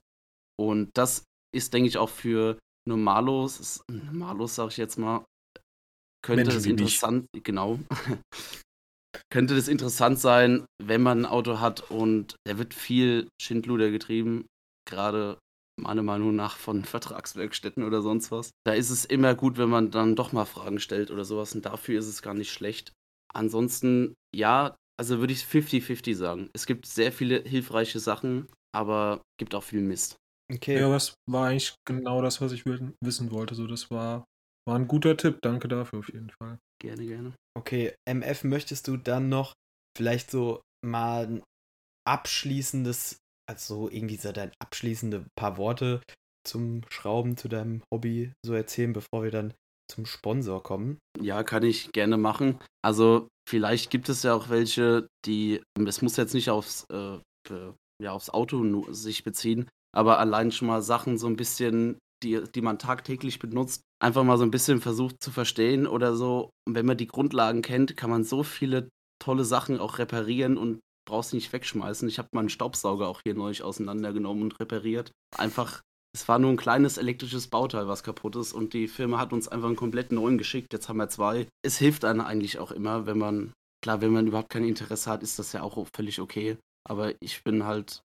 Und 0.57 0.89
das 0.93 1.23
ist, 1.53 1.73
denke 1.73 1.87
ich, 1.87 1.97
auch 1.97 2.09
für 2.09 2.59
Normalos, 2.87 3.83
Normalos 3.89 4.55
sag 4.55 4.69
ich 4.69 4.77
jetzt 4.77 4.97
mal, 4.97 5.25
könnte 6.23 6.45
Menschen 6.45 6.57
das 6.57 6.65
interessant, 6.65 7.27
genau, 7.43 7.79
könnte 9.31 9.55
das 9.55 9.67
interessant 9.67 10.19
sein, 10.19 10.65
wenn 10.81 11.01
man 11.01 11.21
ein 11.21 11.25
Auto 11.25 11.59
hat 11.59 11.89
und 11.89 12.35
er 12.47 12.57
wird 12.57 12.73
viel 12.73 13.27
Schindluder 13.41 13.91
getrieben, 13.91 14.45
gerade 14.87 15.39
meiner 15.79 16.03
Meinung 16.03 16.35
nach 16.35 16.57
von 16.57 16.85
Vertragswerkstätten 16.85 17.83
oder 17.83 18.01
sonst 18.01 18.31
was. 18.31 18.51
Da 18.65 18.73
ist 18.73 18.89
es 18.89 19.05
immer 19.05 19.35
gut, 19.35 19.57
wenn 19.57 19.69
man 19.69 19.91
dann 19.91 20.15
doch 20.15 20.31
mal 20.31 20.45
Fragen 20.45 20.79
stellt 20.79 21.11
oder 21.11 21.25
sowas 21.25 21.53
und 21.55 21.65
dafür 21.65 21.99
ist 21.99 22.07
es 22.07 22.21
gar 22.21 22.33
nicht 22.33 22.51
schlecht. 22.51 22.93
Ansonsten, 23.33 24.13
ja, 24.33 24.75
also 24.97 25.19
würde 25.19 25.33
ich 25.33 25.43
50-50 25.43 26.15
sagen. 26.15 26.49
Es 26.53 26.65
gibt 26.65 26.85
sehr 26.85 27.11
viele 27.11 27.41
hilfreiche 27.41 27.99
Sachen, 27.99 28.47
aber 28.73 29.21
gibt 29.37 29.55
auch 29.55 29.63
viel 29.63 29.81
Mist. 29.81 30.15
Okay. 30.53 30.79
Ja, 30.79 30.89
was 30.89 31.15
war 31.29 31.47
eigentlich 31.47 31.75
genau 31.87 32.21
das, 32.21 32.39
was 32.41 32.51
ich 32.51 32.65
wissen 32.65 33.31
wollte. 33.31 33.55
So, 33.55 33.67
das 33.67 33.89
war 33.89 34.25
War 34.67 34.77
ein 34.77 34.87
guter 34.87 35.15
Tipp, 35.17 35.39
danke 35.41 35.67
dafür 35.67 35.99
auf 35.99 36.11
jeden 36.11 36.29
Fall. 36.29 36.59
Gerne, 36.81 37.05
gerne. 37.05 37.33
Okay, 37.57 37.93
MF, 38.07 38.43
möchtest 38.43 38.87
du 38.87 38.97
dann 38.97 39.29
noch 39.29 39.53
vielleicht 39.97 40.29
so 40.31 40.61
mal 40.85 41.27
ein 41.27 41.43
abschließendes, 42.07 43.17
also 43.49 43.89
irgendwie 43.89 44.17
so 44.17 44.31
dein 44.31 44.51
abschließende 44.61 45.25
paar 45.37 45.57
Worte 45.57 46.01
zum 46.45 46.81
Schrauben, 46.89 47.37
zu 47.37 47.47
deinem 47.47 47.81
Hobby 47.93 48.33
so 48.45 48.53
erzählen, 48.53 48.93
bevor 48.93 49.23
wir 49.23 49.31
dann 49.31 49.53
zum 49.91 50.05
Sponsor 50.05 50.61
kommen? 50.61 50.97
Ja, 51.19 51.43
kann 51.43 51.63
ich 51.63 51.91
gerne 51.91 52.17
machen. 52.17 52.59
Also 52.83 53.27
vielleicht 53.47 53.89
gibt 53.89 54.09
es 54.09 54.23
ja 54.23 54.33
auch 54.33 54.49
welche, 54.49 55.07
die, 55.25 55.61
es 55.87 56.01
muss 56.01 56.17
jetzt 56.17 56.33
nicht 56.33 56.49
aufs, 56.49 56.85
äh, 56.91 57.19
ja, 58.01 58.11
aufs 58.11 58.29
Auto 58.29 58.91
sich 58.91 59.23
beziehen, 59.23 59.69
aber 59.95 60.19
allein 60.19 60.51
schon 60.51 60.67
mal 60.67 60.81
Sachen 60.81 61.17
so 61.17 61.27
ein 61.27 61.37
bisschen, 61.37 61.97
die, 62.21 62.43
die 62.53 62.61
man 62.61 62.79
tagtäglich 62.79 63.39
benutzt, 63.39 63.81
einfach 63.99 64.23
mal 64.23 64.37
so 64.37 64.43
ein 64.43 64.51
bisschen 64.51 64.81
versucht 64.81 65.23
zu 65.23 65.31
verstehen 65.31 65.87
oder 65.87 66.15
so. 66.15 66.49
Und 66.67 66.75
wenn 66.75 66.85
man 66.85 66.97
die 66.97 67.07
Grundlagen 67.07 67.61
kennt, 67.61 67.95
kann 67.95 68.09
man 68.09 68.23
so 68.23 68.43
viele 68.43 68.89
tolle 69.19 69.45
Sachen 69.45 69.79
auch 69.79 69.97
reparieren 69.97 70.57
und 70.57 70.79
brauchst 71.07 71.33
nicht 71.33 71.53
wegschmeißen. 71.53 72.07
Ich 72.09 72.17
habe 72.19 72.29
meinen 72.33 72.49
Staubsauger 72.49 73.07
auch 73.07 73.21
hier 73.25 73.35
neulich 73.35 73.63
auseinandergenommen 73.63 74.43
und 74.43 74.59
repariert. 74.59 75.11
Einfach, 75.37 75.81
es 76.13 76.27
war 76.27 76.39
nur 76.39 76.51
ein 76.51 76.57
kleines 76.57 76.97
elektrisches 76.97 77.47
Bauteil, 77.47 77.87
was 77.87 78.03
kaputt 78.03 78.35
ist 78.35 78.53
und 78.53 78.73
die 78.73 78.87
Firma 78.87 79.19
hat 79.19 79.31
uns 79.31 79.47
einfach 79.47 79.67
einen 79.67 79.75
komplett 79.77 80.11
neuen 80.11 80.37
geschickt. 80.37 80.73
Jetzt 80.73 80.89
haben 80.89 80.97
wir 80.97 81.09
zwei. 81.09 81.47
Es 81.61 81.77
hilft 81.77 82.03
einem 82.03 82.21
eigentlich 82.21 82.59
auch 82.59 82.71
immer, 82.71 83.05
wenn 83.05 83.17
man, 83.17 83.53
klar, 83.81 84.01
wenn 84.01 84.11
man 84.11 84.27
überhaupt 84.27 84.49
kein 84.49 84.65
Interesse 84.65 85.09
hat, 85.09 85.23
ist 85.23 85.39
das 85.39 85.53
ja 85.53 85.61
auch 85.61 85.87
völlig 85.95 86.19
okay. 86.19 86.57
Aber 86.87 87.13
ich 87.21 87.43
bin 87.43 87.65
halt, 87.65 88.01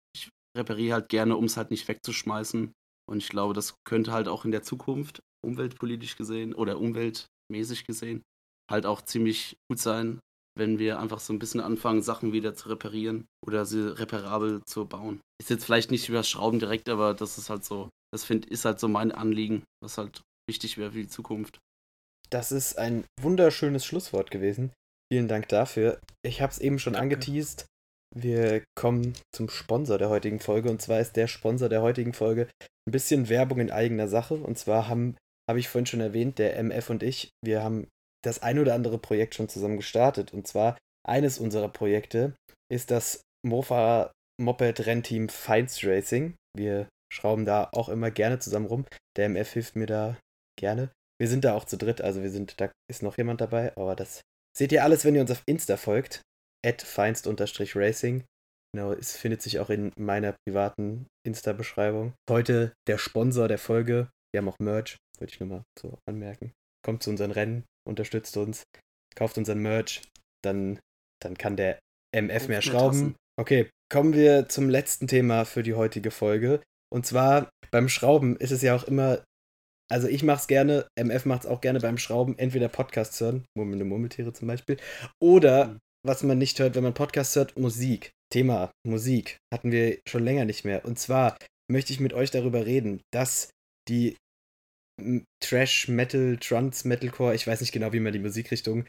repariere 0.59 0.95
halt 0.95 1.09
gerne, 1.09 1.37
um 1.37 1.45
es 1.45 1.57
halt 1.57 1.71
nicht 1.71 1.89
wegzuschmeißen. 1.89 2.73
Und 3.09 3.19
ich 3.19 3.29
glaube, 3.29 3.55
das 3.55 3.75
könnte 3.85 4.13
halt 4.13 4.29
auch 4.29 4.45
in 4.45 4.51
der 4.51 4.63
Zukunft, 4.63 5.21
umweltpolitisch 5.45 6.17
gesehen 6.17 6.55
oder 6.55 6.79
umweltmäßig 6.79 7.87
gesehen, 7.87 8.23
halt 8.71 8.85
auch 8.85 9.01
ziemlich 9.01 9.57
gut 9.71 9.79
sein, 9.79 10.21
wenn 10.59 10.79
wir 10.79 10.99
einfach 10.99 11.21
so 11.21 11.33
ein 11.33 11.39
bisschen 11.39 11.61
anfangen, 11.61 12.03
Sachen 12.03 12.33
wieder 12.33 12.55
zu 12.55 12.69
reparieren 12.69 13.27
oder 13.47 13.65
sie 13.65 13.97
reparabel 13.97 14.63
zu 14.67 14.87
bauen. 14.87 15.21
Ist 15.41 15.51
jetzt 15.51 15.65
vielleicht 15.65 15.91
nicht 15.91 16.09
über 16.09 16.19
das 16.19 16.29
Schrauben 16.29 16.59
direkt, 16.59 16.89
aber 16.89 17.15
das 17.15 17.39
ist 17.39 17.49
halt 17.49 17.65
so, 17.65 17.89
das 18.13 18.25
find, 18.25 18.45
ist 18.45 18.65
halt 18.65 18.81
so 18.81 18.89
mein 18.89 19.13
Anliegen, 19.13 19.63
was 19.83 19.97
halt 19.97 20.21
wichtig 20.49 20.77
wäre 20.77 20.93
für 20.93 20.99
die 20.99 21.09
Zukunft. 21.09 21.59
Das 22.31 22.53
ist 22.53 22.77
ein 22.77 23.05
wunderschönes 23.21 23.87
Schlusswort 23.87 24.31
gewesen. 24.31 24.73
Vielen 25.11 25.29
Dank 25.29 25.49
dafür. 25.49 26.01
Ich 26.23 26.43
habe 26.43 26.53
es 26.53 26.59
eben 26.59 26.79
schon 26.79 26.93
Danke. 26.93 27.15
angeteased. 27.17 27.65
Wir 28.15 28.65
kommen 28.75 29.15
zum 29.35 29.49
Sponsor 29.49 29.99
der 29.99 30.09
heutigen 30.09 30.41
Folge. 30.41 30.71
Und 30.71 30.83
zwar 30.83 31.01
ist 31.01 31.17
der 31.17 31.27
Sponsor 31.27 31.69
der 31.69 31.83
heutigen 31.83 32.13
Folge 32.13 32.49
ein 32.87 32.93
bisschen 32.93 33.29
Werbung 33.29 33.61
in 33.61 33.71
eigener 33.71 34.09
Sache. 34.09 34.35
Und 34.35 34.59
zwar 34.59 34.89
haben, 34.89 35.17
habe 35.49 35.59
ich 35.59 35.69
vorhin 35.69 35.87
schon 35.87 36.01
erwähnt, 36.01 36.39
der 36.39 36.59
MF 36.59 36.91
und 36.91 37.03
ich, 37.03 37.31
wir 37.45 37.63
haben 37.63 37.89
das 38.25 38.43
ein 38.43 38.59
oder 38.59 38.75
andere 38.75 38.99
Projekt 38.99 39.35
schon 39.35 39.49
zusammen 39.49 39.77
gestartet. 39.77 40.33
Und 40.33 40.47
zwar 40.47 40.77
eines 41.07 41.39
unserer 41.39 41.69
Projekte 41.69 42.35
ist 42.71 42.91
das 42.91 43.21
Mofa 43.47 44.13
Moped 44.41 44.87
Rennteam 44.87 45.29
Feinds 45.29 45.85
Racing. 45.85 46.35
Wir 46.57 46.89
schrauben 47.13 47.45
da 47.45 47.69
auch 47.73 47.89
immer 47.89 48.11
gerne 48.11 48.39
zusammen 48.39 48.67
rum. 48.67 48.85
Der 49.17 49.27
MF 49.27 49.53
hilft 49.53 49.77
mir 49.77 49.87
da 49.87 50.17
gerne. 50.59 50.91
Wir 51.21 51.29
sind 51.29 51.45
da 51.45 51.55
auch 51.55 51.65
zu 51.65 51.77
dritt, 51.77 52.01
also 52.01 52.23
wir 52.23 52.31
sind, 52.31 52.61
da 52.61 52.71
ist 52.89 53.03
noch 53.03 53.19
jemand 53.19 53.41
dabei, 53.41 53.77
aber 53.77 53.97
das 53.97 54.21
seht 54.57 54.71
ihr 54.71 54.85
alles, 54.85 55.05
wenn 55.05 55.17
ihr 55.17 55.21
uns 55.21 55.33
auf 55.33 55.43
Insta 55.47 55.77
folgt 55.77 56.23
at 56.69 56.83
feinst-racing. 56.83 58.25
Genau, 58.75 58.93
es 58.93 59.17
findet 59.17 59.41
sich 59.41 59.59
auch 59.59 59.71
in 59.71 59.93
meiner 59.97 60.35
privaten 60.47 61.07
Insta-Beschreibung. 61.27 62.13
Heute 62.29 62.75
der 62.87 62.99
Sponsor 62.99 63.49
der 63.49 63.59
Folge. 63.59 64.11
Wir 64.33 64.41
haben 64.41 64.49
auch 64.49 64.59
Merch, 64.61 64.99
wollte 65.19 65.33
ich 65.33 65.41
nur 65.41 65.49
mal 65.49 65.63
so 65.79 65.99
anmerken. 66.07 66.53
Kommt 66.85 67.03
zu 67.03 67.11
unseren 67.11 67.31
Rennen, 67.31 67.65
unterstützt 67.89 68.37
uns, 68.37 68.65
kauft 69.17 69.39
unseren 69.39 69.61
Merch, 69.61 70.03
dann, 70.45 70.79
dann 71.23 71.39
kann 71.39 71.57
der 71.57 71.79
MF 72.15 72.49
mehr 72.49 72.63
schrauben. 72.63 73.17
Okay, 73.41 73.71
kommen 73.91 74.13
wir 74.13 74.49
zum 74.49 74.69
letzten 74.69 75.07
Thema 75.07 75.47
für 75.47 75.63
die 75.63 75.75
heutige 75.75 76.11
Folge. 76.11 76.61
Und 76.93 77.07
zwar 77.07 77.49
beim 77.71 77.89
Schrauben 77.89 78.37
ist 78.37 78.51
es 78.51 78.61
ja 78.61 78.77
auch 78.77 78.85
immer, 78.85 79.25
also 79.91 80.09
ich 80.09 80.23
mache 80.23 80.41
es 80.41 80.47
gerne, 80.47 80.87
MF 80.95 81.25
macht 81.25 81.45
es 81.45 81.47
auch 81.47 81.63
gerne 81.63 81.81
beim 81.81 81.97
Schrauben, 81.97 82.39
entweder 82.39 82.69
Podcasts 82.69 83.19
hören, 83.21 83.47
Murmelnde 83.57 83.87
Murmeltiere 83.87 84.35
zum 84.35 84.49
Beispiel, 84.49 84.77
oder 85.23 85.69
mhm 85.69 85.79
was 86.07 86.23
man 86.23 86.39
nicht 86.39 86.59
hört, 86.59 86.75
wenn 86.75 86.85
man 86.85 86.95
Podcasts 86.95 87.37
hört, 87.37 87.59
Musik. 87.59 88.13
Thema 88.31 88.71
Musik 88.87 89.39
hatten 89.53 89.73
wir 89.73 90.01
schon 90.07 90.23
länger 90.23 90.45
nicht 90.45 90.65
mehr. 90.65 90.85
Und 90.85 90.99
zwar 90.99 91.37
möchte 91.71 91.93
ich 91.93 92.01
mit 92.01 92.13
euch 92.13 92.31
darüber 92.31 92.67
reden, 92.67 93.01
dass 93.13 93.51
die 93.89 94.17
Trash 95.41 95.89
Metal, 95.89 96.37
Trance 96.39 96.87
Metalcore, 96.87 97.35
ich 97.35 97.47
weiß 97.47 97.61
nicht 97.61 97.73
genau, 97.73 97.93
wie 97.93 98.01
man 98.01 98.13
die 98.13 98.19
Musikrichtung 98.19 98.87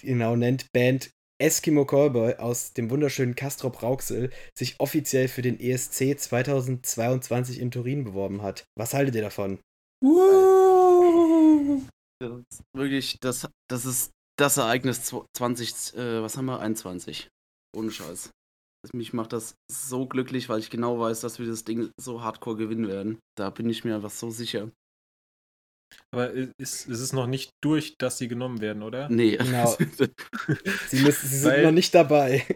genau 0.00 0.36
nennt, 0.36 0.66
Band 0.72 1.10
Eskimo 1.40 1.86
Callboy 1.86 2.34
aus 2.34 2.74
dem 2.74 2.90
wunderschönen 2.90 3.34
Castrop 3.34 3.82
Rauxel 3.82 4.30
sich 4.56 4.78
offiziell 4.78 5.26
für 5.26 5.42
den 5.42 5.58
ESC 5.58 6.18
2022 6.18 7.58
in 7.58 7.70
Turin 7.70 8.04
beworben 8.04 8.42
hat. 8.42 8.64
Was 8.78 8.92
haltet 8.92 9.14
ihr 9.14 9.22
davon? 9.22 9.58
Uh! 10.04 11.80
Wirklich, 12.76 13.16
das, 13.20 13.48
das 13.70 13.86
ist 13.86 14.10
das 14.40 14.56
Ereignis 14.56 15.14
20, 15.36 15.94
äh, 15.96 16.22
was 16.22 16.36
haben 16.36 16.46
wir? 16.46 16.60
21. 16.60 17.28
Ohne 17.76 17.90
Scheiß. 17.90 18.30
Mich 18.94 19.12
macht 19.12 19.34
das 19.34 19.54
so 19.70 20.06
glücklich, 20.06 20.48
weil 20.48 20.60
ich 20.60 20.70
genau 20.70 20.98
weiß, 20.98 21.20
dass 21.20 21.38
wir 21.38 21.46
das 21.46 21.64
Ding 21.64 21.90
so 22.00 22.22
hardcore 22.22 22.56
gewinnen 22.56 22.88
werden. 22.88 23.18
Da 23.36 23.50
bin 23.50 23.68
ich 23.68 23.84
mir 23.84 23.94
einfach 23.94 24.10
so 24.10 24.30
sicher. 24.30 24.70
Aber 26.14 26.30
ist, 26.30 26.54
ist 26.58 27.00
es 27.00 27.12
noch 27.12 27.26
nicht 27.26 27.50
durch, 27.62 27.96
dass 27.98 28.16
sie 28.16 28.28
genommen 28.28 28.60
werden, 28.60 28.82
oder? 28.82 29.08
Nee. 29.10 29.36
Genau. 29.36 29.76
sie, 30.88 31.02
müssen, 31.02 31.28
sie 31.28 31.38
sind 31.38 31.50
weil, 31.50 31.64
noch 31.64 31.72
nicht 31.72 31.94
dabei. 31.94 32.46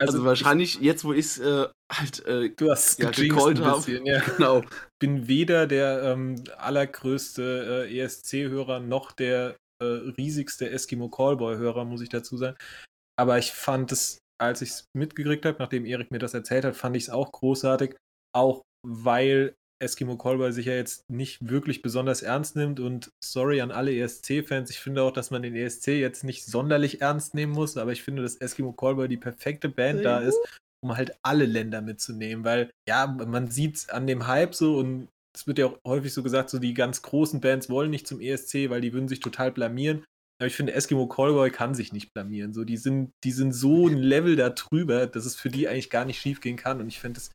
Also, 0.00 0.14
also 0.18 0.24
wahrscheinlich 0.24 0.76
ich, 0.76 0.82
jetzt, 0.82 1.04
wo 1.04 1.12
ich 1.12 1.26
es 1.26 1.38
äh, 1.38 1.68
halt 1.92 2.24
äh, 2.26 2.50
du 2.50 2.70
hast 2.70 2.98
ja, 3.00 3.10
gecallt 3.10 3.60
habe. 3.60 4.00
Ja. 4.04 4.20
Genau. 4.20 4.62
Bin 4.98 5.26
weder 5.26 5.66
der 5.66 6.02
ähm, 6.02 6.42
allergrößte 6.56 7.86
äh, 7.88 7.98
ESC-Hörer 7.98 8.80
noch 8.80 9.12
der 9.12 9.56
riesigste 9.82 10.70
Eskimo 10.70 11.08
Callboy-Hörer, 11.08 11.84
muss 11.84 12.02
ich 12.02 12.08
dazu 12.08 12.36
sagen. 12.36 12.56
Aber 13.18 13.38
ich 13.38 13.52
fand 13.52 13.92
es, 13.92 14.18
als 14.40 14.62
ich 14.62 14.70
es 14.70 14.84
mitgekriegt 14.96 15.44
habe, 15.44 15.58
nachdem 15.58 15.84
Erik 15.84 16.10
mir 16.10 16.18
das 16.18 16.34
erzählt 16.34 16.64
hat, 16.64 16.76
fand 16.76 16.96
ich 16.96 17.04
es 17.04 17.10
auch 17.10 17.32
großartig. 17.32 17.96
Auch 18.34 18.62
weil 18.86 19.54
Eskimo 19.82 20.16
Callboy 20.16 20.52
sich 20.52 20.66
ja 20.66 20.74
jetzt 20.74 21.08
nicht 21.10 21.48
wirklich 21.48 21.82
besonders 21.82 22.22
ernst 22.22 22.54
nimmt 22.54 22.80
und 22.80 23.10
sorry 23.24 23.60
an 23.62 23.70
alle 23.70 23.94
ESC-Fans, 23.94 24.70
ich 24.70 24.78
finde 24.78 25.02
auch, 25.02 25.10
dass 25.10 25.30
man 25.30 25.42
den 25.42 25.56
ESC 25.56 25.88
jetzt 25.88 26.22
nicht 26.22 26.44
sonderlich 26.44 27.00
ernst 27.00 27.34
nehmen 27.34 27.52
muss, 27.52 27.76
aber 27.76 27.92
ich 27.92 28.02
finde, 28.02 28.22
dass 28.22 28.36
Eskimo 28.36 28.72
Callboy 28.72 29.08
die 29.08 29.16
perfekte 29.16 29.70
Band 29.70 30.04
da 30.04 30.20
ist, 30.20 30.38
um 30.82 30.96
halt 30.96 31.16
alle 31.22 31.46
Länder 31.46 31.80
mitzunehmen, 31.80 32.44
weil 32.44 32.70
ja, 32.88 33.06
man 33.06 33.50
sieht 33.50 33.88
an 33.90 34.06
dem 34.06 34.26
Hype 34.26 34.54
so 34.54 34.76
und 34.76 35.08
es 35.34 35.46
wird 35.46 35.58
ja 35.58 35.66
auch 35.66 35.78
häufig 35.86 36.12
so 36.12 36.22
gesagt, 36.22 36.50
so 36.50 36.58
die 36.58 36.74
ganz 36.74 37.02
großen 37.02 37.40
Bands 37.40 37.70
wollen 37.70 37.90
nicht 37.90 38.06
zum 38.06 38.20
ESC, 38.20 38.70
weil 38.70 38.80
die 38.80 38.92
würden 38.92 39.08
sich 39.08 39.20
total 39.20 39.52
blamieren. 39.52 40.04
Aber 40.38 40.46
ich 40.46 40.56
finde, 40.56 40.72
Eskimo 40.72 41.06
Callboy 41.06 41.50
kann 41.50 41.74
sich 41.74 41.92
nicht 41.92 42.14
blamieren. 42.14 42.54
So, 42.54 42.64
die 42.64 42.78
sind, 42.78 43.12
die 43.24 43.32
sind 43.32 43.52
so 43.52 43.88
ein 43.88 43.98
Level 43.98 44.36
da 44.36 44.50
drüber, 44.50 45.06
dass 45.06 45.26
es 45.26 45.36
für 45.36 45.50
die 45.50 45.68
eigentlich 45.68 45.90
gar 45.90 46.06
nicht 46.06 46.18
schief 46.18 46.40
gehen 46.40 46.56
kann. 46.56 46.80
Und 46.80 46.88
ich 46.88 46.98
finde 46.98 47.20
es 47.20 47.30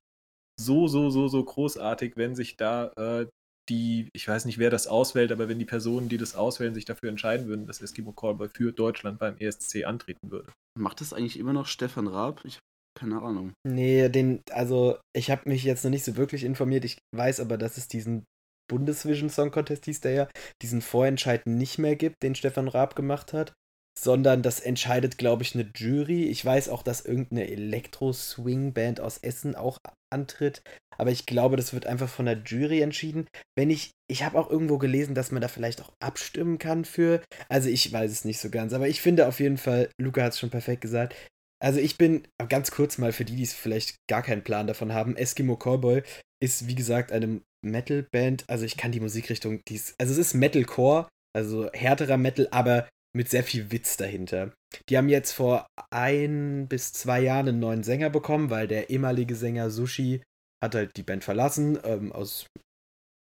so, 0.59 0.87
so, 0.87 1.09
so, 1.11 1.27
so 1.27 1.43
großartig, 1.43 2.17
wenn 2.17 2.35
sich 2.35 2.57
da 2.57 2.87
äh, 2.97 3.27
die, 3.69 4.09
ich 4.13 4.27
weiß 4.27 4.45
nicht, 4.45 4.57
wer 4.57 4.69
das 4.69 4.87
auswählt, 4.87 5.31
aber 5.31 5.47
wenn 5.49 5.59
die 5.59 5.65
Personen, 5.65 6.09
die 6.09 6.17
das 6.17 6.35
auswählen, 6.35 6.73
sich 6.73 6.85
dafür 6.85 7.09
entscheiden 7.09 7.47
würden, 7.47 7.67
dass 7.67 7.81
Eskimo 7.81 8.11
Callboy 8.11 8.49
für 8.49 8.71
Deutschland 8.71 9.19
beim 9.19 9.37
ESC 9.37 9.85
antreten 9.85 10.31
würde. 10.31 10.51
Macht 10.79 11.01
das 11.01 11.13
eigentlich 11.13 11.39
immer 11.39 11.53
noch 11.53 11.67
Stefan 11.67 12.07
Raab? 12.07 12.41
Ich 12.43 12.59
keine 12.97 13.21
Ahnung. 13.21 13.53
Nee, 13.67 14.09
den, 14.09 14.41
also 14.51 14.97
ich 15.15 15.29
habe 15.29 15.49
mich 15.49 15.63
jetzt 15.63 15.83
noch 15.83 15.91
nicht 15.91 16.05
so 16.05 16.15
wirklich 16.15 16.43
informiert. 16.43 16.85
Ich 16.85 16.97
weiß 17.15 17.39
aber, 17.39 17.57
dass 17.57 17.77
es 17.77 17.87
diesen 17.87 18.23
Bundesvision 18.67 19.29
Song 19.29 19.51
Contest 19.51 19.85
hieß 19.85 20.01
der 20.01 20.11
ja, 20.11 20.27
diesen 20.61 20.81
Vorentscheid 20.81 21.45
nicht 21.45 21.77
mehr 21.77 21.95
gibt, 21.95 22.23
den 22.23 22.35
Stefan 22.35 22.67
Raab 22.67 22.95
gemacht 22.95 23.33
hat, 23.33 23.53
sondern 23.97 24.41
das 24.41 24.59
entscheidet, 24.59 25.17
glaube 25.17 25.43
ich, 25.43 25.55
eine 25.55 25.69
Jury. 25.75 26.25
Ich 26.25 26.43
weiß 26.43 26.69
auch, 26.69 26.83
dass 26.83 27.05
irgendeine 27.05 27.49
Elektro-Swing-Band 27.49 28.99
aus 28.99 29.19
Essen 29.19 29.55
auch 29.55 29.77
antritt, 30.11 30.61
aber 30.97 31.11
ich 31.11 31.25
glaube, 31.25 31.57
das 31.57 31.73
wird 31.73 31.85
einfach 31.85 32.09
von 32.09 32.25
der 32.25 32.41
Jury 32.43 32.81
entschieden. 32.81 33.27
Wenn 33.57 33.69
ich, 33.69 33.91
ich 34.09 34.23
habe 34.23 34.39
auch 34.39 34.49
irgendwo 34.49 34.77
gelesen, 34.77 35.15
dass 35.15 35.31
man 35.31 35.41
da 35.41 35.47
vielleicht 35.47 35.81
auch 35.81 35.91
abstimmen 36.01 36.57
kann 36.57 36.85
für, 36.85 37.21
also 37.49 37.69
ich 37.69 37.91
weiß 37.91 38.11
es 38.11 38.25
nicht 38.25 38.39
so 38.39 38.49
ganz, 38.49 38.73
aber 38.73 38.87
ich 38.87 39.01
finde 39.01 39.27
auf 39.27 39.39
jeden 39.39 39.57
Fall, 39.57 39.89
Luca 39.99 40.23
hat 40.23 40.33
es 40.33 40.39
schon 40.39 40.49
perfekt 40.49 40.81
gesagt, 40.81 41.15
also 41.61 41.79
ich 41.79 41.97
bin, 41.97 42.27
ganz 42.49 42.71
kurz 42.71 42.97
mal 42.97 43.11
für 43.11 43.25
die, 43.25 43.35
die 43.35 43.45
vielleicht 43.45 43.95
gar 44.07 44.21
keinen 44.21 44.43
Plan 44.43 44.67
davon 44.67 44.93
haben, 44.93 45.15
Eskimo 45.15 45.55
Cowboy 45.55 46.03
ist 46.43 46.67
wie 46.67 46.75
gesagt 46.75 47.11
eine 47.11 47.41
Metal-Band. 47.65 48.45
Also 48.47 48.65
ich 48.65 48.77
kann 48.77 48.91
die 48.91 48.99
Musikrichtung, 48.99 49.61
die 49.67 49.75
ist, 49.75 49.95
also 49.99 50.13
es 50.13 50.19
ist 50.19 50.33
Metalcore, 50.33 51.07
also 51.33 51.69
härterer 51.73 52.17
Metal, 52.17 52.47
aber 52.51 52.87
mit 53.15 53.29
sehr 53.29 53.43
viel 53.43 53.71
Witz 53.71 53.97
dahinter. 53.97 54.53
Die 54.89 54.97
haben 54.97 55.09
jetzt 55.09 55.31
vor 55.31 55.67
ein 55.89 56.67
bis 56.67 56.91
zwei 56.91 57.21
Jahren 57.21 57.47
einen 57.47 57.59
neuen 57.59 57.83
Sänger 57.83 58.09
bekommen, 58.09 58.49
weil 58.49 58.67
der 58.67 58.89
ehemalige 58.89 59.35
Sänger 59.35 59.69
Sushi 59.69 60.21
hat 60.63 60.75
halt 60.75 60.97
die 60.97 61.03
Band 61.03 61.23
verlassen, 61.23 61.79
ähm, 61.83 62.11
aus 62.11 62.47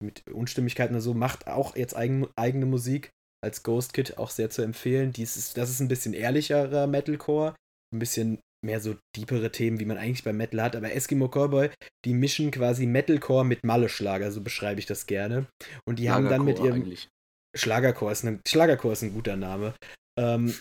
mit 0.03 0.26
Unstimmigkeiten 0.28 0.97
und 0.97 1.01
so, 1.01 1.14
macht 1.14 1.47
auch 1.47 1.76
jetzt 1.76 1.97
eigen, 1.97 2.26
eigene 2.37 2.66
Musik 2.66 3.11
als 3.43 3.62
Ghost 3.62 3.95
Kid 3.95 4.18
auch 4.18 4.30
sehr 4.30 4.51
zu 4.51 4.62
empfehlen. 4.62 5.12
Dies 5.12 5.37
ist, 5.37 5.57
das 5.57 5.70
ist 5.70 5.80
ein 5.80 5.89
bisschen 5.89 6.14
ehrlicherer 6.14 6.87
Metalcore, 6.87 7.55
ein 7.95 7.99
bisschen 7.99 8.38
mehr 8.64 8.80
so 8.80 8.97
deepere 9.16 9.53
Themen, 9.53 9.78
wie 9.78 9.84
man 9.84 9.99
eigentlich 9.99 10.24
beim 10.24 10.36
Metal 10.36 10.62
hat. 10.62 10.76
Aber 10.76 10.92
Eskimo 10.92 11.28
Cowboy, 11.28 11.70
die 12.05 12.14
mischen 12.14 12.51
quasi 12.51 12.86
Metalcore 12.86 13.45
mit 13.45 13.64
Malle-Schlager, 13.64 14.32
so 14.32 14.40
beschreibe 14.40 14.80
ich 14.80 14.86
das 14.86 15.07
gerne. 15.07 15.47
Und 15.86 15.99
die 15.99 16.11
haben 16.11 16.28
dann 16.28 16.45
mit 16.45 16.59
ihrem. 16.59 16.74
Eigentlich. 16.74 17.09
Schlagerchor 17.57 18.11
ist, 18.11 18.24
ein, 18.24 18.40
Schlagerchor 18.49 18.92
ist 18.92 19.03
ein 19.03 19.12
guter 19.12 19.36
Name. 19.36 19.74
Ähm, 20.18 20.53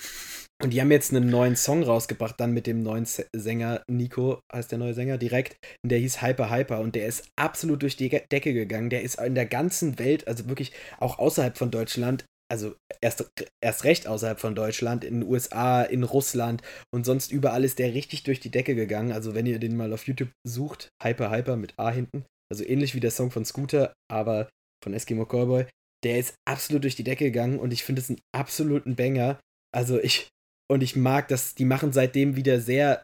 und 0.62 0.72
die 0.72 0.80
haben 0.80 0.92
jetzt 0.92 1.14
einen 1.14 1.30
neuen 1.30 1.56
Song 1.56 1.84
rausgebracht, 1.84 2.40
dann 2.40 2.54
mit 2.54 2.68
dem 2.68 2.84
neuen 2.84 3.06
Sänger, 3.06 3.84
Nico 3.90 4.40
heißt 4.54 4.72
der 4.72 4.80
neue 4.80 4.94
Sänger, 4.94 5.18
direkt. 5.18 5.58
Und 5.84 5.92
der 5.92 6.00
hieß 6.00 6.22
Hyper 6.22 6.50
Hyper 6.50 6.80
und 6.80 6.96
der 6.96 7.08
ist 7.08 7.28
absolut 7.36 7.82
durch 7.82 7.98
die 7.98 8.10
Decke 8.10 8.54
gegangen. 8.54 8.90
Der 8.90 9.02
ist 9.02 9.20
in 9.20 9.36
der 9.36 9.46
ganzen 9.46 10.00
Welt, 10.00 10.28
also 10.28 10.48
wirklich 10.48 10.72
auch 11.00 11.20
außerhalb 11.20 11.58
von 11.58 11.72
Deutschland, 11.72 12.26
also 12.54 12.76
erst, 13.02 13.32
erst 13.62 13.84
recht 13.84 14.06
außerhalb 14.06 14.40
von 14.40 14.54
Deutschland, 14.54 15.04
in 15.04 15.22
den 15.22 15.28
USA, 15.28 15.82
in 15.82 16.04
Russland 16.04 16.62
und 16.94 17.04
sonst 17.04 17.32
überall 17.32 17.64
ist 17.64 17.80
der 17.80 17.96
richtig 17.96 18.22
durch 18.22 18.40
die 18.40 18.52
Decke 18.52 18.76
gegangen. 18.76 19.12
Also 19.12 19.34
wenn 19.34 19.48
ihr 19.48 19.58
den 19.58 19.76
mal 19.76 19.92
auf 19.92 20.06
YouTube 20.06 20.30
sucht, 20.46 20.90
Hyper 21.02 21.32
Hyper 21.32 21.56
mit 21.58 21.74
A 21.80 21.90
hinten, 21.90 22.26
also 22.52 22.64
ähnlich 22.64 22.94
wie 22.94 23.00
der 23.00 23.10
Song 23.10 23.32
von 23.32 23.44
Scooter, 23.44 23.96
aber 24.08 24.50
von 24.84 24.94
Eskimo 24.94 25.26
Cowboy, 25.26 25.66
der 26.04 26.20
ist 26.20 26.36
absolut 26.46 26.84
durch 26.84 26.96
die 26.96 27.04
Decke 27.04 27.26
gegangen 27.26 27.58
und 27.58 27.74
ich 27.74 27.84
finde 27.84 28.02
es 28.02 28.10
einen 28.10 28.22
absoluten 28.36 28.96
Banger. 28.96 29.40
Also 29.74 30.00
ich, 30.00 30.28
und 30.70 30.84
ich 30.84 30.96
mag 30.96 31.30
das, 31.30 31.56
die 31.56 31.66
machen 31.66 31.92
seitdem 31.92 32.36
wieder 32.36 32.62
sehr 32.62 33.02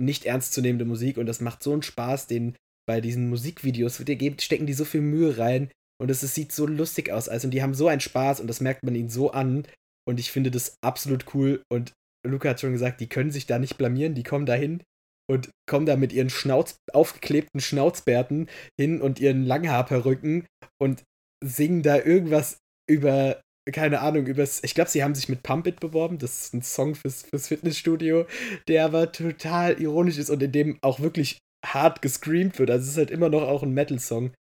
nicht 0.00 0.24
ernstzunehmende 0.24 0.84
Musik 0.84 1.18
und 1.18 1.26
das 1.26 1.40
macht 1.40 1.64
so 1.64 1.72
einen 1.72 1.82
Spaß, 1.82 2.28
den 2.28 2.54
bei 2.86 3.00
diesen 3.00 3.28
Musikvideos 3.28 3.96
stecken 3.96 4.66
die 4.66 4.72
so 4.72 4.84
viel 4.84 5.00
Mühe 5.00 5.36
rein 5.36 5.72
und 6.00 6.10
es, 6.10 6.20
sieht 6.20 6.52
so 6.52 6.66
lustig 6.66 7.10
aus. 7.10 7.28
Also, 7.28 7.46
und 7.46 7.52
die 7.52 7.62
haben 7.62 7.74
so 7.74 7.88
einen 7.88 8.00
Spaß 8.00 8.40
und 8.40 8.48
das 8.48 8.60
merkt 8.60 8.82
man 8.84 8.94
ihnen 8.94 9.10
so 9.10 9.30
an. 9.30 9.66
Und 10.06 10.20
ich 10.20 10.30
finde 10.30 10.50
das 10.50 10.76
absolut 10.82 11.34
cool. 11.34 11.62
Und 11.72 11.92
Luca 12.26 12.50
hat 12.50 12.60
schon 12.60 12.72
gesagt, 12.72 13.00
die 13.00 13.08
können 13.08 13.30
sich 13.30 13.46
da 13.46 13.58
nicht 13.58 13.78
blamieren. 13.78 14.14
Die 14.14 14.22
kommen 14.22 14.46
da 14.46 14.54
hin 14.54 14.82
und 15.30 15.50
kommen 15.68 15.86
da 15.86 15.96
mit 15.96 16.12
ihren 16.12 16.30
Schnauz, 16.30 16.76
aufgeklebten 16.92 17.60
Schnauzbärten 17.60 18.48
hin 18.78 19.00
und 19.00 19.20
ihren 19.20 19.44
Langhaarperücken 19.44 20.46
und 20.78 21.02
singen 21.42 21.82
da 21.82 21.96
irgendwas 21.96 22.58
über, 22.90 23.40
keine 23.70 24.00
Ahnung, 24.00 24.26
übers. 24.26 24.62
Ich 24.62 24.74
glaube, 24.74 24.90
sie 24.90 25.02
haben 25.02 25.14
sich 25.14 25.28
mit 25.28 25.42
Pump 25.42 25.66
It 25.66 25.80
beworben. 25.80 26.18
Das 26.18 26.44
ist 26.44 26.54
ein 26.54 26.62
Song 26.62 26.94
fürs, 26.94 27.22
fürs 27.22 27.48
Fitnessstudio, 27.48 28.26
der 28.68 28.84
aber 28.84 29.12
total 29.12 29.80
ironisch 29.80 30.18
ist 30.18 30.30
und 30.30 30.42
in 30.42 30.52
dem 30.52 30.78
auch 30.82 31.00
wirklich 31.00 31.38
hart 31.64 32.02
gescreamt 32.02 32.58
wird. 32.58 32.70
Also 32.70 32.82
es 32.82 32.90
ist 32.90 32.98
halt 32.98 33.10
immer 33.10 33.30
noch 33.30 33.42
auch 33.42 33.62
ein 33.62 33.72
Metal-Song. 33.72 34.32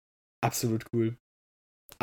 Absolut 0.41 0.85
cool 0.93 1.15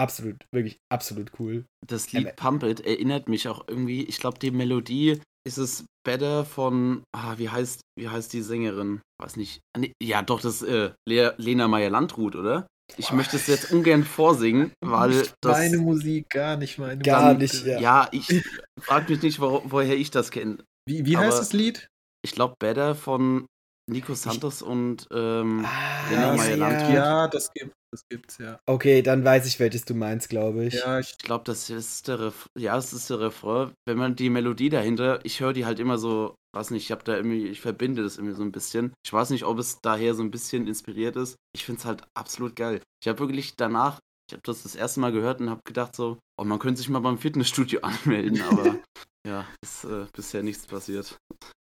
absolut, 0.00 0.44
wirklich 0.52 0.78
absolut 0.90 1.32
cool. 1.38 1.66
Das 1.86 2.12
Lied 2.12 2.28
ähm, 2.28 2.36
Pump 2.36 2.62
It 2.64 2.80
erinnert 2.80 3.28
mich 3.28 3.48
auch 3.48 3.66
irgendwie, 3.68 4.04
ich 4.04 4.18
glaube, 4.18 4.38
die 4.38 4.50
Melodie 4.50 5.20
ist 5.46 5.58
es 5.58 5.84
Better 6.04 6.44
von, 6.44 7.02
ah, 7.12 7.34
wie 7.36 7.48
heißt, 7.48 7.80
wie 7.98 8.08
heißt 8.08 8.32
die 8.32 8.42
Sängerin? 8.42 9.00
Weiß 9.20 9.36
nicht. 9.36 9.60
Ah, 9.76 9.82
ja, 10.02 10.22
doch, 10.22 10.40
das 10.40 10.62
ist 10.62 10.68
äh, 10.68 10.92
Le 11.08 11.34
Lena 11.38 11.68
Meyer-Landrut, 11.68 12.36
oder? 12.36 12.66
Ich 12.96 13.12
möchte 13.12 13.36
es 13.36 13.46
jetzt 13.46 13.72
ungern 13.72 14.04
vorsingen, 14.04 14.72
weil 14.84 15.10
nicht 15.10 15.34
das. 15.40 15.58
Meine 15.58 15.78
Musik, 15.78 16.30
gar 16.30 16.56
nicht 16.56 16.78
meine 16.78 17.02
gar 17.02 17.34
Musik. 17.34 17.62
Gar 17.62 17.62
nicht, 17.62 17.66
ja. 17.66 17.80
Ja, 17.80 18.08
ich 18.12 18.26
frage 18.80 19.12
mich 19.12 19.22
nicht, 19.22 19.40
wo, 19.40 19.62
woher 19.66 19.96
ich 19.96 20.10
das 20.10 20.30
kenne. 20.30 20.58
Wie, 20.88 21.06
wie 21.06 21.16
heißt 21.16 21.38
das 21.38 21.52
Lied? 21.52 21.88
Ich 22.22 22.32
glaube, 22.32 22.54
Better 22.58 22.94
von 22.94 23.46
Nico 23.90 24.14
Santos 24.14 24.62
ich, 24.62 24.66
und 24.66 25.08
ähm, 25.12 25.64
ah, 25.64 26.10
Lena 26.10 26.34
Meyer-Landrut. 26.34 26.94
Ja, 26.94 27.28
das 27.28 27.52
gibt 27.52 27.74
das 27.92 28.06
gibt's, 28.08 28.38
ja. 28.38 28.60
Okay, 28.66 29.02
dann 29.02 29.24
weiß 29.24 29.46
ich, 29.46 29.58
welches 29.58 29.84
du 29.84 29.94
meinst, 29.94 30.28
glaube 30.28 30.66
ich. 30.66 30.74
Ja, 30.74 31.00
ich 31.00 31.18
glaube, 31.18 31.42
das 31.44 31.68
ist 31.70 32.06
der 32.06 32.20
Ref 32.20 32.46
ja, 32.56 32.76
das 32.76 32.92
ist 32.92 33.10
der 33.10 33.18
Refrain. 33.18 33.72
Wenn 33.84 33.98
man 33.98 34.14
die 34.14 34.30
Melodie 34.30 34.68
dahinter, 34.68 35.18
ich 35.24 35.40
höre 35.40 35.52
die 35.52 35.66
halt 35.66 35.80
immer 35.80 35.98
so, 35.98 36.36
weiß 36.54 36.70
nicht, 36.70 36.84
ich 36.84 36.92
habe 36.92 37.02
da 37.02 37.16
irgendwie, 37.16 37.48
ich 37.48 37.60
verbinde 37.60 38.04
das 38.04 38.16
irgendwie 38.16 38.36
so 38.36 38.44
ein 38.44 38.52
bisschen. 38.52 38.92
Ich 39.04 39.12
weiß 39.12 39.30
nicht, 39.30 39.44
ob 39.44 39.58
es 39.58 39.80
daher 39.82 40.14
so 40.14 40.22
ein 40.22 40.30
bisschen 40.30 40.68
inspiriert 40.68 41.16
ist. 41.16 41.36
Ich 41.52 41.64
finde 41.64 41.80
es 41.80 41.84
halt 41.84 42.04
absolut 42.16 42.54
geil. 42.54 42.80
Ich 43.02 43.08
habe 43.08 43.18
wirklich 43.18 43.56
danach, 43.56 43.98
ich 44.28 44.34
habe 44.34 44.42
das 44.44 44.62
das 44.62 44.76
erste 44.76 45.00
Mal 45.00 45.10
gehört 45.10 45.40
und 45.40 45.50
habe 45.50 45.62
gedacht 45.64 45.96
so, 45.96 46.18
oh, 46.38 46.44
man 46.44 46.60
könnte 46.60 46.78
sich 46.78 46.90
mal 46.90 47.00
beim 47.00 47.18
Fitnessstudio 47.18 47.80
anmelden, 47.82 48.40
aber 48.42 48.76
ja, 49.26 49.46
ist 49.64 49.82
äh, 49.84 50.06
bisher 50.12 50.44
nichts 50.44 50.64
passiert. 50.64 51.18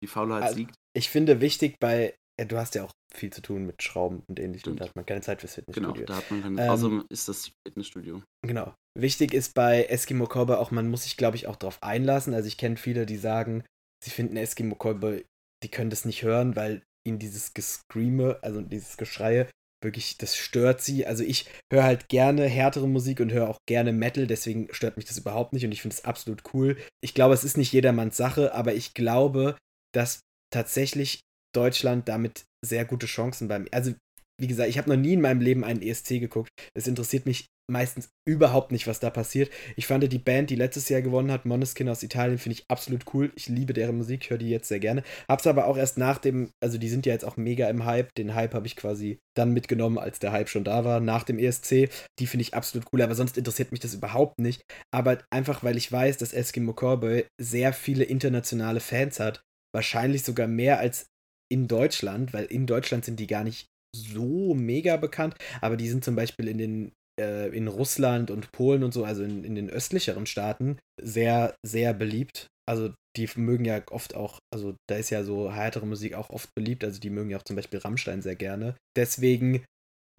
Die 0.04 0.08
Faulheit 0.08 0.44
also, 0.44 0.56
siegt. 0.58 0.76
Ich 0.94 1.10
finde 1.10 1.42
wichtig 1.42 1.80
bei 1.80 2.16
ja, 2.40 2.46
du 2.46 2.58
hast 2.58 2.74
ja 2.74 2.84
auch 2.84 2.94
viel 3.14 3.32
zu 3.32 3.42
tun 3.42 3.66
mit 3.66 3.84
Schrauben 3.84 4.24
und 4.28 4.40
ähnlichem. 4.40 4.76
Da 4.76 4.86
hat 4.86 4.96
man 4.96 5.06
keine 5.06 5.22
Zeit 5.22 5.42
fürs 5.42 5.54
Fitnessstudio. 5.54 5.94
Genau, 5.94 6.06
da 6.06 6.16
hat 6.16 6.32
man 6.32 6.42
keine 6.42 6.64
ähm, 6.64 6.70
Außerdem 6.70 7.06
ist 7.10 7.28
das 7.28 7.52
Fitnessstudio. 7.68 8.24
Genau. 8.42 8.74
Wichtig 8.98 9.34
ist 9.34 9.54
bei 9.54 9.84
Eskimo 9.86 10.26
Cowboy 10.26 10.56
auch, 10.56 10.72
man 10.72 10.90
muss 10.90 11.04
sich, 11.04 11.16
glaube 11.16 11.38
ich, 11.38 11.46
auch 11.48 11.56
darauf 11.56 11.82
einlassen. 11.84 12.34
Also 12.34 12.48
ich 12.48 12.58
kenne 12.58 12.78
viele, 12.78 13.06
die 13.06 13.18
sagen, 13.18 13.64
sie 14.04 14.10
finden 14.10 14.36
Eskimo 14.36 14.76
Cowboy, 14.76 15.26
die 15.64 15.70
können 15.70 15.92
das 15.92 16.06
nicht 16.06 16.24
hören, 16.24 16.56
weil 16.56 16.82
ihnen 17.06 17.20
dieses 17.20 17.54
Gescreame, 17.54 18.40
also 18.42 18.62
dieses 18.62 18.98
Geschreie, 18.98 19.48
wirklich, 19.84 20.18
das 20.18 20.36
stört 20.36 20.82
sie. 20.82 21.06
Also 21.06 21.24
ich 21.24 21.46
höre 21.72 21.84
halt 21.84 22.10
gerne 22.10 22.46
härtere 22.46 22.88
Musik 22.88 23.20
und 23.20 23.32
höre 23.32 23.50
auch 23.50 23.60
gerne 23.68 23.94
Metal, 23.94 24.26
deswegen 24.26 24.74
stört 24.74 24.98
mich 24.98 25.06
das 25.06 25.20
überhaupt 25.20 25.54
nicht 25.54 25.66
und 25.66 25.72
ich 25.72 25.84
finde 25.84 25.96
es 25.96 26.06
absolut 26.06 26.42
cool. 26.54 26.78
Ich 27.02 27.14
glaube, 27.14 27.36
es 27.36 27.44
ist 27.44 27.58
nicht 27.58 27.74
jedermanns 27.74 28.18
Sache, 28.18 28.56
aber 28.56 28.74
ich 28.74 28.96
glaube, 28.96 29.56
dass 29.94 30.22
tatsächlich 30.54 31.22
Deutschland 31.54 32.08
damit 32.08 32.46
sehr 32.66 32.86
gute 32.86 33.06
Chancen 33.06 33.48
beim. 33.48 33.68
Also, 33.72 33.94
wie 34.40 34.48
gesagt, 34.48 34.70
ich 34.70 34.78
habe 34.78 34.90
noch 34.90 34.98
nie 34.98 35.14
in 35.14 35.22
meinem 35.22 35.42
Leben 35.42 35.64
einen 35.64 35.82
ESC 35.82 36.20
geguckt. 36.20 36.50
Es 36.74 36.88
interessiert 36.88 37.26
mich 37.26 37.46
meistens 37.72 38.10
überhaupt 38.28 38.72
nicht, 38.72 38.88
was 38.88 39.00
da 39.00 39.10
passiert. 39.10 39.50
Ich 39.76 39.88
fand 39.88 40.12
die 40.12 40.18
Band, 40.18 40.50
die 40.50 40.56
letztes 40.56 40.90
Jahr 40.90 41.02
gewonnen 41.02 41.32
hat, 41.32 41.46
Moneskin 41.46 41.88
aus 41.88 42.04
Italien, 42.04 42.38
finde 42.38 42.58
ich 42.58 42.66
absolut 42.68 43.06
cool. 43.14 43.32
Ich 43.36 43.48
liebe 43.48 43.74
deren 43.74 43.98
Musik, 43.98 44.30
höre 44.30 44.38
die 44.38 44.50
jetzt 44.50 44.68
sehr 44.68 44.80
gerne. 44.80 45.04
Hab's 45.30 45.48
aber 45.48 45.68
auch 45.68 45.78
erst 45.78 45.98
nach 45.98 46.18
dem, 46.18 46.52
also 46.62 46.78
die 46.78 46.90
sind 46.90 47.06
ja 47.06 47.14
jetzt 47.14 47.26
auch 47.26 47.38
mega 47.38 47.70
im 47.70 47.86
Hype. 47.86 48.14
Den 48.16 48.36
Hype 48.36 48.54
habe 48.54 48.68
ich 48.68 48.76
quasi 48.76 49.20
dann 49.36 49.54
mitgenommen, 49.54 49.98
als 49.98 50.20
der 50.20 50.32
Hype 50.32 50.50
schon 50.50 50.66
da 50.66 50.84
war, 50.84 51.00
nach 51.00 51.24
dem 51.24 51.40
ESC. 51.40 51.90
Die 52.20 52.28
finde 52.28 52.42
ich 52.42 52.54
absolut 52.54 52.88
cool, 52.92 53.02
aber 53.02 53.16
sonst 53.16 53.38
interessiert 53.38 53.72
mich 53.72 53.82
das 53.82 53.94
überhaupt 53.94 54.40
nicht. 54.40 54.64
Aber 54.92 55.20
einfach, 55.30 55.64
weil 55.64 55.78
ich 55.78 55.92
weiß, 55.92 56.18
dass 56.18 56.34
Eskimo 56.34 56.74
Cowboy 56.74 57.26
sehr 57.40 57.72
viele 57.72 58.04
internationale 58.04 58.82
Fans 58.82 59.20
hat. 59.20 59.42
Wahrscheinlich 59.74 60.24
sogar 60.24 60.48
mehr 60.48 60.80
als 60.80 61.08
in 61.52 61.68
Deutschland, 61.68 62.34
weil 62.34 62.46
in 62.46 62.66
Deutschland 62.66 63.06
sind 63.06 63.20
die 63.20 63.28
gar 63.28 63.44
nicht 63.44 63.68
so 63.96 64.54
mega 64.56 64.98
bekannt, 64.98 65.36
aber 65.62 65.78
die 65.78 65.88
sind 65.88 66.04
zum 66.04 66.16
Beispiel 66.16 66.48
in 66.48 66.58
den 66.58 66.92
äh, 67.20 67.56
in 67.56 67.68
Russland 67.68 68.32
und 68.32 68.52
Polen 68.52 68.84
und 68.84 68.94
so, 68.94 69.06
also 69.06 69.24
in, 69.24 69.44
in 69.44 69.56
den 69.56 69.70
östlicheren 69.70 70.26
Staaten, 70.26 70.78
sehr, 71.02 71.56
sehr 71.64 71.94
beliebt. 71.94 72.48
Also 72.68 72.94
die 73.18 73.30
mögen 73.36 73.66
ja 73.66 73.82
oft 73.92 74.16
auch, 74.16 74.40
also 74.52 74.76
da 74.90 74.96
ist 74.96 75.10
ja 75.10 75.24
so 75.24 75.52
härtere 75.52 75.86
Musik 75.86 76.16
auch 76.16 76.30
oft 76.30 76.50
beliebt, 76.56 76.84
also 76.84 77.00
die 77.00 77.10
mögen 77.10 77.30
ja 77.30 77.38
auch 77.38 77.44
zum 77.44 77.56
Beispiel 77.56 77.80
Rammstein 77.80 78.22
sehr 78.22 78.36
gerne. 78.36 78.76
Deswegen 78.96 79.64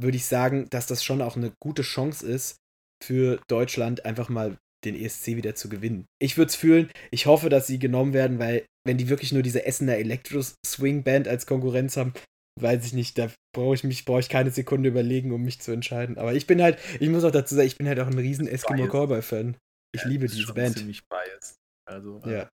würde 0.00 0.16
ich 0.16 0.26
sagen, 0.26 0.68
dass 0.70 0.86
das 0.86 1.02
schon 1.02 1.22
auch 1.22 1.36
eine 1.36 1.52
gute 1.61 1.82
Chance 1.82 2.26
ist 2.26 2.57
für 3.02 3.40
Deutschland, 3.48 4.05
einfach 4.05 4.28
mal 4.28 4.57
den 4.84 4.94
ESC 4.94 5.28
wieder 5.28 5.55
zu 5.55 5.68
gewinnen. 5.68 6.05
Ich 6.20 6.36
würde 6.36 6.50
es 6.50 6.57
fühlen, 6.57 6.90
ich 7.11 7.26
hoffe, 7.26 7.48
dass 7.48 7.66
sie 7.66 7.78
genommen 7.78 8.12
werden, 8.12 8.38
weil 8.38 8.66
wenn 8.87 8.99
die 8.99 9.09
wirklich 9.09 9.32
nur 9.32 9.43
diese 9.43 9.64
Essener 9.64 9.97
Elektro-Swing-Band 9.97 11.28
als 11.28 11.47
Konkurrenz 11.47 11.97
haben, 11.97 12.12
weiß 12.61 12.87
ich 12.87 12.93
nicht, 12.93 13.18
da 13.18 13.30
brauche 13.55 13.74
ich 13.74 13.85
mich, 13.85 14.05
brauche 14.05 14.20
ich 14.20 14.28
keine 14.28 14.51
Sekunde 14.51 14.89
überlegen, 14.89 15.32
um 15.32 15.43
mich 15.43 15.61
zu 15.61 15.72
entscheiden. 15.72 16.18
Aber 16.18 16.35
ich 16.35 16.47
bin 16.47 16.62
halt, 16.62 16.78
ich 17.01 17.09
muss 17.09 17.24
auch 17.24 17.30
dazu 17.30 17.55
sagen, 17.55 17.66
ich 17.66 17.78
bin 17.78 17.89
halt 17.89 18.01
auch 18.01 18.07
ein 18.07 18.18
riesen 18.18 18.47
Eskimo 18.47 18.87
Cowboy-Fan. 18.87 19.57
Ich 19.95 20.03
ja, 20.03 20.09
liebe 20.09 20.26
diese 20.26 20.53
Band. 20.53 20.78
ziemlich 20.78 21.07
biased. 21.09 21.57
Also, 21.89 22.20
äh, 22.24 22.32
ja. 22.32 22.51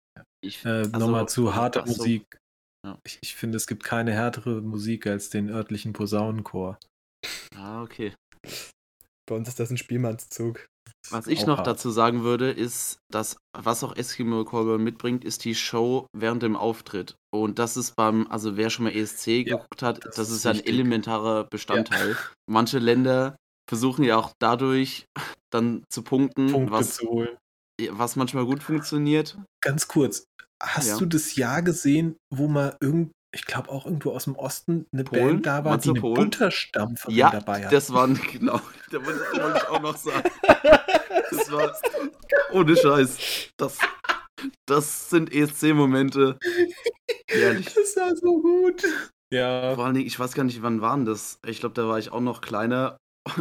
Ich, 0.45 0.65
äh, 0.65 0.69
also, 0.69 0.99
Nochmal 0.99 1.29
zu 1.29 1.55
harter 1.55 1.87
so, 1.87 1.97
Musik. 1.97 2.39
Ja. 2.85 2.99
Ich, 3.05 3.19
ich 3.21 3.35
finde, 3.35 3.57
es 3.57 3.67
gibt 3.67 3.85
keine 3.85 4.13
härtere 4.13 4.63
Musik 4.63 5.07
als 5.07 5.31
den 5.31 5.51
örtlichen 5.51 5.93
Posaunenchor. 5.93 6.79
Ah, 7.55 7.83
okay. 7.83 8.15
Bei 9.29 9.35
uns 9.35 9.49
ist 9.49 9.61
das 9.61 9.71
ein 9.71 9.77
Spielmannszug. 9.77 10.69
Was 11.11 11.27
ich 11.27 11.47
noch 11.47 11.63
dazu 11.63 11.91
sagen 11.91 12.23
würde, 12.23 12.51
ist, 12.51 12.99
dass 13.11 13.37
was 13.57 13.85
auch 13.85 13.97
Eskimo 13.97 14.45
Cowboy 14.45 14.79
mitbringt, 14.79 15.25
ist 15.25 15.45
die 15.45 15.55
Show 15.55 16.07
während 16.13 16.43
dem 16.43 16.57
Auftritt. 16.57 17.17
Und 17.33 17.59
das 17.59 17.77
ist 17.77 17.95
beim, 17.97 18.27
also 18.29 18.57
wer 18.57 18.71
schon 18.71 18.85
mal 18.85 18.95
ESC 18.95 19.27
ja, 19.29 19.57
geguckt 19.57 19.83
hat, 19.83 20.05
das, 20.05 20.17
das 20.17 20.31
ist, 20.31 20.47
ein 20.47 20.65
elementarer 20.65 21.45
Bestandteil. 21.45 22.11
Ja. 22.11 22.17
Manche 22.49 22.79
Länder 22.79 23.37
versuchen 23.69 24.05
ja 24.05 24.17
auch 24.17 24.33
dadurch 24.41 25.07
dann 25.53 25.85
zu 25.91 26.03
punkten, 26.03 26.51
Punkte 26.51 26.73
was, 26.73 26.97
zu 26.97 27.09
holen. 27.09 27.37
was 27.91 28.17
manchmal 28.17 28.45
gut 28.45 28.63
funktioniert. 28.63 29.39
Ganz 29.61 29.89
kurz, 29.89 30.25
hast 30.63 30.89
ja. 30.89 30.99
du 30.99 31.07
das 31.07 31.37
Jahr 31.37 31.63
gesehen, 31.63 32.17
wo 32.35 32.49
mal 32.49 32.77
irgend 32.81 33.13
ich 33.37 33.47
glaube 33.47 33.71
auch 33.71 33.87
irgendwo 33.87 34.11
aus 34.11 34.25
dem 34.25 34.37
Osten 34.37 34.87
eine 34.93 35.05
Polen? 35.05 35.27
Band 35.27 35.47
da 35.47 35.65
war, 35.65 35.79
die 35.79 35.91
eine 35.91 36.01
Polen? 36.01 36.15
Butterstampferin 36.31 37.17
ja, 37.17 37.31
dabei 37.31 37.65
hat. 37.65 37.73
das 37.73 37.93
waren, 37.93 38.21
genau, 38.33 38.61
da 38.91 39.05
wollte 39.05 39.21
ich 39.33 39.69
auch 39.69 39.81
noch 39.81 39.97
sagen. 39.97 40.29
Das 40.43 41.53
war, 41.53 41.77
ohne 42.53 42.77
Scheiß, 42.77 43.51
das, 43.57 43.79
das 44.67 45.11
sind 45.11 45.33
ESC-Momente. 45.33 46.39
Ehrlich. 47.29 47.67
Das 47.75 47.97
war 47.97 48.17
so 48.17 48.41
gut. 48.41 48.85
Ja. 49.33 49.75
Vor 49.75 49.85
allen 49.85 49.95
Dingen, 49.95 50.07
ich 50.07 50.19
weiß 50.19 50.35
gar 50.35 50.45
nicht, 50.45 50.63
wann 50.63 50.81
waren 50.81 51.05
das. 51.05 51.39
Ich 51.47 51.61
glaube, 51.61 51.75
da 51.75 51.89
war 51.89 51.99
ich 51.99 52.13
auch 52.13 52.21
noch 52.21 52.41
kleiner 52.41 52.97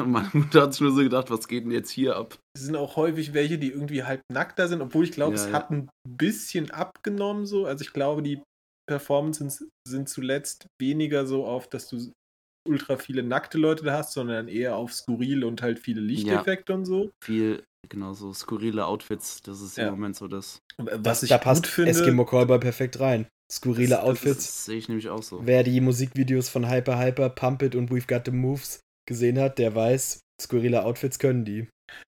Meine 0.05 0.29
Mutter 0.33 0.63
hat 0.63 0.73
sich 0.73 0.81
nur 0.81 0.91
so 0.91 1.01
gedacht, 1.01 1.29
was 1.29 1.47
geht 1.47 1.65
denn 1.65 1.71
jetzt 1.71 1.89
hier 1.89 2.15
ab? 2.15 2.37
Es 2.55 2.63
sind 2.63 2.75
auch 2.75 2.95
häufig 2.95 3.33
welche, 3.33 3.57
die 3.57 3.71
irgendwie 3.71 4.03
halb 4.03 4.21
nackter 4.31 4.67
sind, 4.67 4.81
obwohl 4.81 5.03
ich 5.03 5.11
glaube, 5.11 5.35
Ja, 5.35 5.41
es 5.41 5.47
ja. 5.47 5.53
hat 5.53 5.71
ein 5.71 5.89
bisschen 6.07 6.71
abgenommen 6.71 7.45
so. 7.45 7.65
Also 7.65 7.83
ich 7.83 7.93
glaube, 7.93 8.23
die 8.23 8.41
Performances 8.87 9.67
sind 9.87 10.09
zuletzt 10.09 10.67
weniger 10.81 11.25
so 11.25 11.45
auf, 11.45 11.67
dass 11.67 11.87
du 11.89 12.11
ultra 12.67 12.97
viele 12.97 13.23
nackte 13.23 13.57
Leute 13.57 13.83
da 13.83 13.97
hast, 13.97 14.13
sondern 14.13 14.47
eher 14.47 14.75
auf 14.75 14.93
skurril 14.93 15.43
und 15.43 15.61
halt 15.61 15.79
viele 15.79 16.01
Lichteffekte 16.01 16.73
und 16.73 16.85
so. 16.85 17.11
Viel, 17.23 17.63
genau, 17.89 18.13
so 18.13 18.33
skurrile 18.33 18.85
Outfits, 18.85 19.41
das 19.43 19.61
ist 19.61 19.77
Ja. 19.77 19.85
im 19.85 19.91
Moment 19.91 20.15
so 20.15 20.27
das. 20.27 20.59
Was 20.77 21.01
Das, 21.01 21.23
ich 21.23 21.29
da 21.29 21.37
gut 21.37 21.43
passt 21.43 21.67
finde, 21.67 21.91
Eskimo 21.91 22.25
Callboy 22.25 22.59
perfekt 22.59 22.99
rein. 22.99 23.27
Skurrile 23.51 23.89
das, 23.89 23.99
Outfits. 23.99 24.35
Das, 24.37 24.45
das 24.45 24.65
sehe 24.65 24.77
ich 24.77 24.87
nämlich 24.87 25.09
auch 25.09 25.21
so. 25.21 25.45
Wer 25.45 25.63
die 25.63 25.79
Musikvideos 25.79 26.49
von 26.49 26.67
Hyper 26.67 26.97
Hyper, 26.97 27.29
Pump 27.29 27.61
It 27.61 27.75
und 27.75 27.91
We've 27.91 28.07
Got 28.07 28.23
the 28.25 28.31
Moves 28.31 28.79
gesehen 29.07 29.39
hat, 29.39 29.59
der 29.59 29.75
weiß, 29.75 30.21
skurrile 30.41 30.83
Outfits 30.83 31.19
können 31.19 31.45
die. 31.45 31.67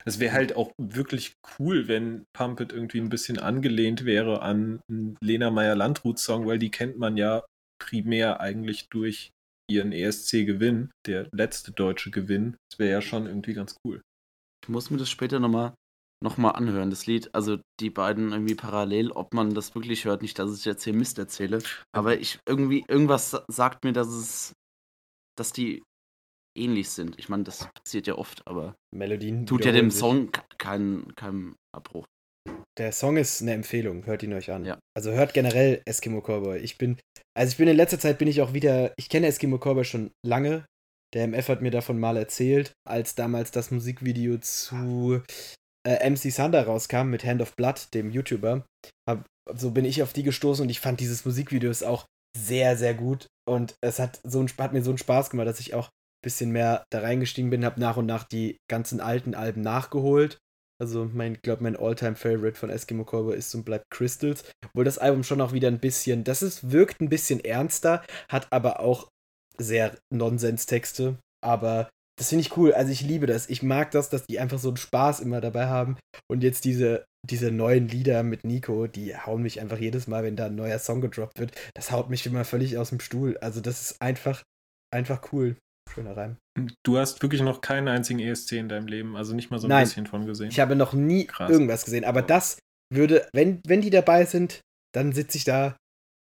Es 0.06 0.20
wäre 0.20 0.34
halt 0.34 0.56
auch 0.56 0.72
wirklich 0.78 1.34
cool, 1.58 1.88
wenn 1.88 2.26
Pump 2.34 2.60
It 2.60 2.72
irgendwie 2.72 3.00
ein 3.00 3.10
bisschen 3.10 3.40
angelehnt 3.40 4.06
wäre 4.06 4.42
an 4.42 4.82
einen 4.90 5.18
Lena 5.22 5.50
Meyer-Landrut-Song, 5.50 6.46
weil 6.46 6.60
die 6.60 6.72
kennt 6.72 6.98
man 6.98 7.18
ja 7.18 7.44
primär 7.82 8.40
eigentlich 8.40 8.88
durch 8.90 9.32
ihren 9.70 9.92
ESC-Gewinn, 9.92 10.92
der 11.08 11.30
letzte 11.32 11.72
deutsche 11.72 12.12
Gewinn. 12.12 12.58
Das 12.70 12.80
wäre 12.80 12.92
ja 12.92 13.02
schon 13.02 13.26
irgendwie 13.26 13.54
ganz 13.54 13.78
cool. 13.86 14.02
Ich 14.64 14.70
muss 14.70 14.90
mir 14.90 14.98
das 14.98 15.10
später 15.10 15.40
nochmal 15.40 15.74
noch 16.24 16.38
mal 16.38 16.52
anhören, 16.52 16.90
das 16.90 17.06
Lied. 17.06 17.34
Also 17.36 17.60
die 17.82 17.90
beiden 17.90 18.32
irgendwie 18.32 18.56
parallel, 18.56 19.12
ob 19.12 19.34
man 19.34 19.54
das 19.54 19.76
wirklich 19.76 20.06
hört. 20.06 20.22
Nicht, 20.22 20.40
dass 20.40 20.58
ich 20.58 20.64
jetzt 20.64 20.84
hier 20.86 20.94
Mist 20.94 21.20
erzähle. 21.20 21.62
Aber 21.94 22.18
ich 22.18 22.40
irgendwie, 22.48 22.86
irgendwas 22.88 23.32
sa- 23.32 23.44
sagt 23.50 23.84
mir, 23.84 23.92
dass 23.92 24.08
es, 24.08 24.54
dass 25.38 25.52
die 25.52 25.84
ähnlich 26.58 26.90
sind. 26.90 27.18
Ich 27.20 27.30
meine, 27.30 27.44
das 27.44 27.68
passiert 27.84 28.08
ja 28.08 28.16
oft, 28.16 28.46
aber 28.48 28.76
Melodien. 28.96 29.46
tut 29.46 29.66
ja 29.66 29.72
dem 29.72 29.90
sich. 29.92 30.00
Song 30.00 30.32
ke- 30.32 30.42
keinen 30.58 31.16
keinen 31.16 31.56
Abbruch. 31.76 32.06
Der 32.78 32.92
Song 32.92 33.18
ist 33.18 33.42
eine 33.42 33.54
Empfehlung, 33.54 34.06
hört 34.06 34.24
ihn 34.24 34.34
euch 34.34 34.52
an. 34.52 34.66
Ja. 34.66 34.80
Also 34.98 35.12
hört 35.12 35.34
generell 35.34 35.82
Eskimo 35.86 36.22
Cowboy. 36.22 36.58
Ich 36.60 36.78
bin, 36.78 36.98
also 37.38 37.52
ich 37.52 37.58
bin 37.58 37.68
in 37.68 37.78
letzter 37.78 38.00
Zeit 38.00 38.18
bin 38.18 38.28
ich 38.28 38.42
auch 38.42 38.54
wieder, 38.54 38.94
ich 38.98 39.10
kenne 39.10 39.28
Eskimo 39.28 39.58
Cowboy 39.58 39.84
schon 39.86 40.12
lange. 40.26 40.66
Der 41.14 41.26
MF 41.28 41.48
hat 41.50 41.62
mir 41.62 41.70
davon 41.72 42.00
mal 42.00 42.18
erzählt, 42.18 42.74
als 42.88 43.14
damals 43.14 43.52
das 43.52 43.70
Musikvideo 43.70 44.40
zu 44.40 45.22
äh, 45.88 46.10
MC 46.10 46.32
Sander 46.32 46.66
rauskam 46.66 47.10
mit 47.10 47.24
Hand 47.24 47.42
of 47.42 47.56
Blood, 47.56 47.94
dem 47.94 48.10
YouTuber. 48.10 48.66
Hab, 49.08 49.26
so 49.56 49.72
bin 49.72 49.86
ich 49.86 50.02
auf 50.02 50.14
die 50.14 50.24
gestoßen 50.24 50.64
und 50.64 50.70
ich 50.70 50.80
fand 50.80 51.00
dieses 51.00 51.24
Musikvideo 51.26 51.70
ist 51.70 51.84
auch 51.84 52.06
sehr, 52.36 52.76
sehr 52.78 52.96
gut. 52.96 53.28
Und 53.48 53.76
es 53.82 54.00
hat, 54.00 54.20
so 54.24 54.40
ein, 54.42 54.50
hat 54.58 54.74
mir 54.74 54.82
so 54.82 54.90
einen 54.90 54.98
Spaß 54.98 55.30
gemacht, 55.30 55.48
dass 55.48 55.60
ich 55.60 55.76
auch 55.76 55.90
bisschen 56.24 56.52
mehr 56.52 56.84
da 56.92 57.02
reingestiegen 57.02 57.52
bin, 57.52 57.66
habe 57.66 57.80
nach 57.80 57.98
und 57.98 58.06
nach 58.06 58.24
die 58.24 58.58
ganzen 58.70 59.00
alten 59.00 59.36
Alben 59.36 59.62
nachgeholt. 59.62 60.40
Also 60.82 61.10
mein, 61.14 61.36
glaube 61.42 61.64
mein 61.64 61.76
Alltime 61.76 62.16
Favorite 62.16 62.58
von 62.58 62.70
Eskimo 62.70 63.04
Cowboy 63.04 63.38
ist 63.38 63.54
und 63.56 63.64
bleibt 63.64 63.86
Crystals. 63.92 64.44
Obwohl 64.66 64.84
das 64.84 64.98
Album 64.98 65.24
schon 65.24 65.40
auch 65.40 65.54
wieder 65.54 65.68
ein 65.68 65.80
bisschen, 65.80 66.24
das 66.24 66.42
ist, 66.42 66.72
wirkt 66.72 67.00
ein 67.00 67.10
bisschen 67.10 67.40
ernster, 67.40 68.04
hat 68.28 68.48
aber 68.52 68.80
auch 68.80 69.08
sehr 69.58 69.96
Nonsens-Texte. 70.12 71.20
Aber 71.42 71.90
das 72.18 72.30
finde 72.30 72.42
ich 72.42 72.58
cool. 72.58 72.74
Also 72.74 72.92
ich 72.92 73.02
liebe 73.02 73.28
das. 73.28 73.50
Ich 73.50 73.64
mag 73.64 73.92
das, 73.92 74.10
dass 74.10 74.26
die 74.26 74.40
einfach 74.40 74.60
so 74.60 74.70
einen 74.70 74.78
Spaß 74.78 75.20
immer 75.20 75.42
dabei 75.42 75.68
haben. 75.68 75.98
Und 76.30 76.44
jetzt 76.44 76.66
diese, 76.66 77.06
diese 77.30 77.52
neuen 77.52 77.88
Lieder 77.88 78.24
mit 78.24 78.44
Nico, 78.44 78.88
die 78.88 79.16
hauen 79.16 79.42
mich 79.42 79.62
einfach 79.62 79.78
jedes 79.78 80.08
Mal, 80.08 80.24
wenn 80.24 80.36
da 80.36 80.48
ein 80.48 80.56
neuer 80.56 80.80
Song 80.80 81.02
gedroppt 81.02 81.40
wird, 81.40 81.54
das 81.74 81.92
haut 81.92 82.10
mich 82.10 82.26
immer 82.26 82.46
völlig 82.46 82.78
aus 82.78 82.90
dem 82.90 83.00
Stuhl. 83.00 83.38
Also 83.38 83.62
das 83.62 83.82
ist 83.82 84.02
einfach, 84.02 84.44
einfach 84.92 85.32
cool. 85.32 85.56
Schöner 85.92 86.16
Reim. 86.18 86.38
Du 86.84 86.98
hast 86.98 87.22
wirklich 87.22 87.42
noch 87.42 87.62
keinen 87.62 87.88
einzigen 87.88 88.20
ESC 88.20 88.54
in 88.54 88.70
deinem 88.70 88.88
Leben, 88.88 89.16
also 89.16 89.36
nicht 89.36 89.52
mal 89.52 89.60
so 89.60 89.68
ein 89.68 89.70
Nein. 89.70 89.84
bisschen 89.86 90.08
von 90.08 90.26
gesehen. 90.26 90.50
Ich 90.50 90.60
habe 90.60 90.76
noch 90.76 90.94
nie 90.94 91.26
Krass. 91.26 91.50
irgendwas 91.52 91.86
gesehen, 91.86 92.04
aber 92.06 92.22
das 92.22 92.58
würde, 92.92 93.28
wenn, 93.34 93.62
wenn 93.68 93.82
die 93.82 93.90
dabei 93.90 94.26
sind, 94.26 94.62
dann 94.94 95.12
sitze 95.14 95.38
ich 95.38 95.44
da 95.44 95.76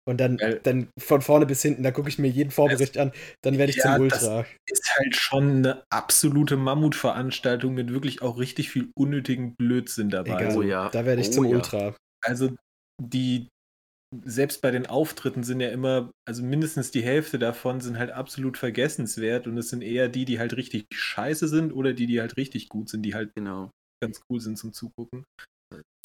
und 0.09 0.19
dann, 0.19 0.41
Weil- 0.41 0.61
dann 0.63 0.89
von 0.99 1.21
vorne 1.21 1.45
bis 1.45 1.61
hinten, 1.61 1.83
da 1.83 1.91
gucke 1.91 2.09
ich 2.09 2.19
mir 2.19 2.29
jeden 2.29 2.51
Vorbericht 2.51 2.97
an, 2.97 3.13
dann 3.43 3.59
werde 3.59 3.71
ich 3.71 3.77
Ja, 3.77 3.97
zum 3.97 4.09
das- 4.09 4.23
Ultra. 4.23 4.47
ist 4.71 4.97
halt 4.97 5.17
schon 5.17 5.57
eine 5.59 5.83
absolute 5.91 6.57
Mammutveranstaltung 6.57 7.75
mit 7.75 7.91
wirklich 7.93 8.23
auch 8.23 8.39
richtig 8.39 8.71
viel 8.71 8.91
unnötigen 8.97 9.55
Blödsinn 9.57 10.09
dabei. 10.09 10.41
Egal, 10.45 10.57
Oh 10.57 10.63
ja. 10.63 10.89
da 10.91 11.05
werde 11.05 11.21
ich 11.21 11.29
Oh 11.29 11.33
zum 11.33 11.45
ja. 11.47 11.57
Ultra. 11.57 11.95
Also 12.25 12.55
die, 13.03 13.49
selbst 14.25 14.63
bei 14.63 14.71
den 14.71 14.87
Auftritten 14.87 15.43
sind 15.43 15.61
ja 15.61 15.69
immer, 15.71 16.11
also 16.27 16.43
mindestens 16.43 16.91
die 16.91 17.03
Hälfte 17.03 17.39
davon 17.39 17.81
sind 17.81 17.99
halt 17.99 18.11
absolut 18.11 18.57
vergessenswert 18.57 19.47
und 19.47 19.59
es 19.59 19.69
sind 19.69 19.83
eher 19.83 20.09
die, 20.09 20.25
die 20.25 20.39
halt 20.39 20.57
richtig 20.57 20.87
scheiße 20.93 21.47
sind 21.49 21.73
oder 21.73 21.93
die, 21.93 22.07
die 22.07 22.21
halt 22.21 22.37
richtig 22.37 22.69
gut 22.69 22.89
sind, 22.89 23.03
die 23.03 23.15
halt 23.15 23.33
Genau. 23.37 23.71
ganz 24.03 24.21
cool 24.31 24.41
sind 24.41 24.57
zum 24.59 24.73
Zugucken. 24.73 25.25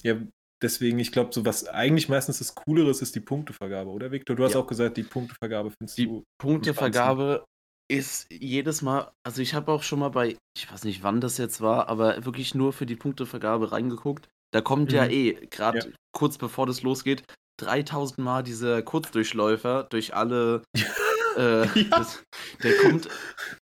Ja, 0.04 0.18
deswegen, 0.62 0.99
ich 0.99 1.12
glaube, 1.12 1.34
so 1.34 1.45
was 1.45 1.68
eigentlich 1.68 2.10
meistens 2.10 2.39
das 2.39 2.56
Cooleres 2.56 3.01
ist 3.01 3.16
die 3.16 3.22
Punktevergabe, 3.22 3.89
oder 3.89 4.12
Victor? 4.12 4.36
Du 4.36 4.43
hast 4.43 4.54
Ja. 4.54 4.60
auch 4.62 4.68
gesagt, 4.68 4.97
die 4.97 5.04
Punktevergabe 5.04 5.72
findest 5.72 5.97
Die 5.97 6.08
du. 6.08 6.24
Punktevergabe 6.39 7.45
ist 7.89 8.28
jedes 8.32 8.82
Mal, 8.82 9.12
also 9.24 9.41
ich 9.41 9.54
habe 9.54 9.72
auch 9.72 9.84
schon 9.84 9.99
mal 9.99 10.10
bei, 10.10 10.38
ich 10.58 10.72
weiß 10.72 10.84
nicht 10.86 11.04
wann 11.04 11.22
das 11.22 11.38
jetzt 11.38 11.62
war, 11.62 11.88
aber 11.89 12.26
wirklich 12.26 12.56
nur 12.56 12.74
für 12.74 12.86
die 12.86 12.95
Punktevergabe 12.95 13.72
reingeguckt. 13.72 14.30
Da 14.51 14.62
kommt 14.62 14.91
ja 14.91 15.06
Mhm. 15.06 15.12
eh, 15.12 15.47
gerade 15.47 15.80
Ja. 15.80 15.86
kurz 16.12 16.38
bevor 16.38 16.66
das 16.66 16.82
losgeht, 16.82 17.24
3000 17.60 18.20
Mal 18.20 18.43
dieser 18.43 18.82
Kurzdurchläufer 18.82 19.84
durch 19.84 20.16
alle. 20.16 20.64
Äh, 21.36 21.66
Ja. 21.66 21.97
das, 21.97 22.22
der 22.62 22.78
kommt, 22.78 23.10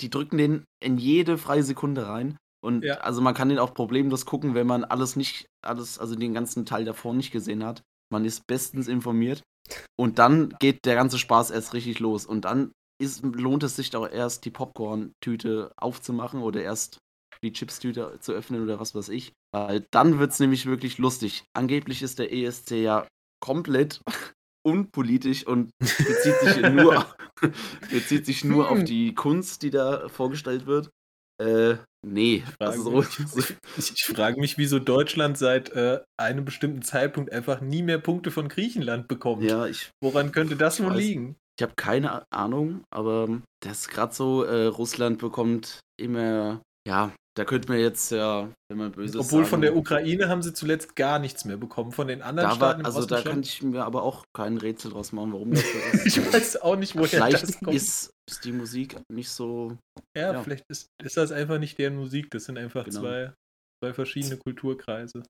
die 0.01 0.09
drücken 0.09 0.39
den 0.39 0.65
in 0.83 0.97
jede 0.97 1.37
freie 1.37 1.63
Sekunde 1.63 2.07
rein. 2.09 2.39
Und 2.65 2.83
Ja. 2.83 2.95
also 3.01 3.21
man 3.21 3.35
kann 3.35 3.51
den 3.51 3.59
auch 3.59 3.75
problemlos 3.75 4.25
gucken, 4.25 4.55
wenn 4.55 4.67
man 4.67 4.85
alles 4.85 5.17
nicht, 5.17 5.49
alles, 5.63 5.99
also 5.99 6.15
den 6.17 6.33
ganzen 6.33 6.65
Teil 6.65 6.87
davor 6.87 7.13
nicht 7.13 7.31
gesehen 7.31 7.63
hat. 7.63 7.83
Man 8.11 8.25
ist 8.25 8.47
bestens 8.47 8.89
informiert. 8.89 9.43
Und 10.01 10.19
dann 10.19 10.55
geht 10.61 10.87
der 10.87 10.95
ganze 10.95 11.19
Spaß 11.19 11.51
erst 11.51 11.75
richtig 11.75 11.99
los. 12.01 12.25
Und 12.25 12.47
dann 12.47 12.73
ist, 13.03 13.23
lohnt 13.23 13.63
es 13.65 13.77
sich 13.77 13.95
auch 13.95 14.09
erst, 14.09 14.47
die 14.47 14.51
Popcorn-Tüte 14.51 15.73
aufzumachen 15.77 16.41
oder 16.41 16.63
erst 16.63 16.97
die 17.45 17.53
Chips-Tüte 17.53 18.19
zu 18.21 18.33
öffnen 18.33 18.63
oder 18.63 18.81
was 18.81 18.95
weiß 18.95 19.11
ich. 19.11 19.35
Weil 19.53 19.87
dann 19.91 20.19
wird 20.19 20.33
es 20.33 20.41
nämlich 20.41 20.65
wirklich 20.65 20.97
lustig. 20.97 21.45
Angeblich 21.55 22.03
ist 22.03 22.19
der 22.19 22.33
ESC 22.33 22.71
ja 22.83 23.07
komplett 23.41 24.01
unpolitisch 24.67 25.47
und 25.47 25.71
bezieht 25.81 26.41
sich 26.41 26.63
nur, 26.71 27.07
bezieht 27.91 28.27
sich 28.27 28.45
nur 28.45 28.71
auf 28.71 28.79
Hm. 28.79 28.85
die 28.85 29.15
Kunst, 29.15 29.63
die 29.63 29.71
da 29.71 30.09
vorgestellt 30.09 30.67
wird. 30.67 30.91
Äh, 31.41 31.77
nee. 32.05 32.43
Also 32.59 32.83
so, 32.83 33.03
so, 33.03 33.41
Ich, 33.77 33.93
ich 33.95 34.05
frage 34.05 34.41
mich, 34.41 34.59
wieso 34.59 34.79
Deutschland 34.81 35.39
seit 35.39 35.71
äh, 35.71 36.01
einem 36.19 36.45
bestimmten 36.45 36.83
Zeitpunkt 36.83 37.33
einfach 37.33 37.61
nie 37.61 37.83
mehr 37.83 37.99
Punkte 37.99 38.31
von 38.31 38.49
Griechenland 38.49 39.07
bekommt. 39.09 39.45
ja, 39.45 39.67
ich, 39.67 39.91
Woran 40.03 40.33
könnte 40.33 40.57
das 40.57 40.81
Ich 40.81 40.85
wohl 40.85 40.97
liegen? 40.97 41.37
ich 41.59 41.63
habe 41.63 41.75
keine 41.77 42.25
Ahnung, 42.31 42.83
aber 42.91 43.41
das 43.61 43.81
ist 43.83 43.89
gerade 43.89 44.15
so, 44.15 44.43
äh, 44.45 44.67
Russland 44.67 45.19
bekommt 45.19 45.81
immer, 45.97 46.61
ja, 46.87 47.13
da 47.39 47.45
könnte 47.45 47.69
man 47.69 47.79
jetzt 47.81 48.11
ja, 48.11 48.51
wenn 48.69 48.79
man 48.79 48.93
böse 48.93 49.19
ist, 49.19 49.25
Obwohl 49.25 49.41
sagen, 49.45 49.51
von 49.51 49.61
der 49.63 49.77
Ukraine 49.77 50.29
haben 50.29 50.43
sie 50.43 50.53
zuletzt 50.53 50.97
gar 50.97 51.19
nichts 51.19 51.45
mehr 51.45 51.57
bekommen. 51.57 51.93
Von 51.93 52.09
den 52.09 52.21
anderen 52.21 52.51
da 52.51 52.57
Staaten 52.57 52.83
war, 52.85 52.91
im 52.91 52.97
also 52.97 53.07
da 53.07 53.23
kann 53.23 53.41
ich 53.41 53.63
mir 53.63 53.85
aber 53.85 54.03
auch 54.03 54.25
kein 54.37 54.57
Rätsel 54.59 54.91
draus 54.91 55.13
machen, 55.13 55.33
warum 55.33 55.53
das 55.53 55.63
so 55.63 55.79
ist. 55.93 56.07
ich 56.17 56.33
weiß 56.33 56.61
auch 56.63 56.77
nicht, 56.77 56.95
woher 56.97 57.09
Vielleicht 57.09 57.43
das 57.43 57.59
kommt. 57.61 57.75
ist, 57.77 58.11
ist 58.29 58.45
die 58.45 58.53
Musik 58.53 58.97
nicht 59.13 59.31
so. 59.31 59.77
ja, 60.17 60.33
ja. 60.33 60.43
vielleicht 60.43 60.65
ist, 60.69 60.89
ist 61.03 61.17
das 61.17 61.33
einfach 61.33 61.59
nicht 61.59 61.79
deren 61.79 61.97
Musik. 61.97 62.29
Das 62.31 62.45
sind 62.45 62.59
einfach 62.59 62.85
Genau. 62.85 63.01
zwei, 63.01 63.33
zwei 63.83 63.95
verschiedene 63.95 64.37
Kulturkreise. 64.37 65.23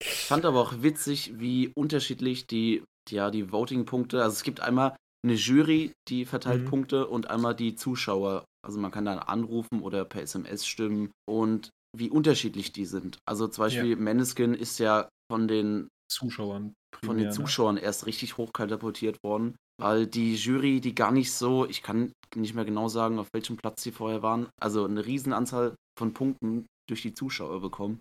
Ich 0.00 0.26
fand 0.26 0.44
aber 0.44 0.60
auch 0.60 0.82
witzig, 0.82 1.32
wie 1.38 1.72
unterschiedlich 1.76 2.46
die, 2.46 2.84
ja, 3.10 3.30
die 3.30 3.50
Voting-Punkte, 3.50 4.22
also 4.22 4.32
es 4.34 4.42
gibt 4.42 4.60
einmal 4.60 4.94
eine 5.24 5.34
Jury, 5.34 5.92
die 6.08 6.24
verteilt 6.24 6.62
Mhm. 6.62 6.68
Punkte 6.68 7.06
und 7.08 7.28
einmal 7.30 7.54
die 7.56 7.74
Zuschauer. 7.74 8.44
Also 8.66 8.80
man 8.80 8.90
kann 8.90 9.04
dann 9.04 9.18
anrufen 9.18 9.80
oder 9.80 10.04
per 10.04 10.22
SMS 10.22 10.66
stimmen 10.66 11.12
und 11.28 11.70
wie 11.96 12.10
unterschiedlich 12.10 12.72
die 12.72 12.86
sind. 12.86 13.18
Also 13.26 13.48
zum 13.48 13.62
Beispiel 13.64 13.96
Maneskin 13.96 14.54
ist 14.54 14.78
ja 14.78 15.08
von 15.30 15.48
den, 15.48 15.88
Zuschauern. 16.10 16.74
von 16.94 17.16
primär, 17.16 17.24
den 17.26 17.32
Zuschauern 17.32 17.76
erst 17.76 18.06
richtig 18.06 18.36
hoch 18.36 18.52
katapultiert 18.52 19.18
worden, 19.22 19.56
weil 19.80 20.06
die 20.06 20.34
Jury, 20.34 20.80
die 20.80 20.94
gar 20.94 21.12
nicht 21.12 21.32
so, 21.32 21.66
ich 21.66 21.82
kann 21.82 22.12
nicht 22.34 22.54
mehr 22.54 22.64
genau 22.64 22.88
sagen, 22.88 23.18
auf 23.18 23.28
welchem 23.32 23.56
Platz 23.56 23.82
sie 23.82 23.92
vorher 23.92 24.22
waren, 24.22 24.48
also 24.60 24.84
eine 24.84 25.04
Riesenanzahl 25.04 25.74
von 25.98 26.12
Punkten 26.14 26.66
durch 26.88 27.02
die 27.02 27.14
Zuschauer 27.14 27.60
bekommen. 27.60 28.00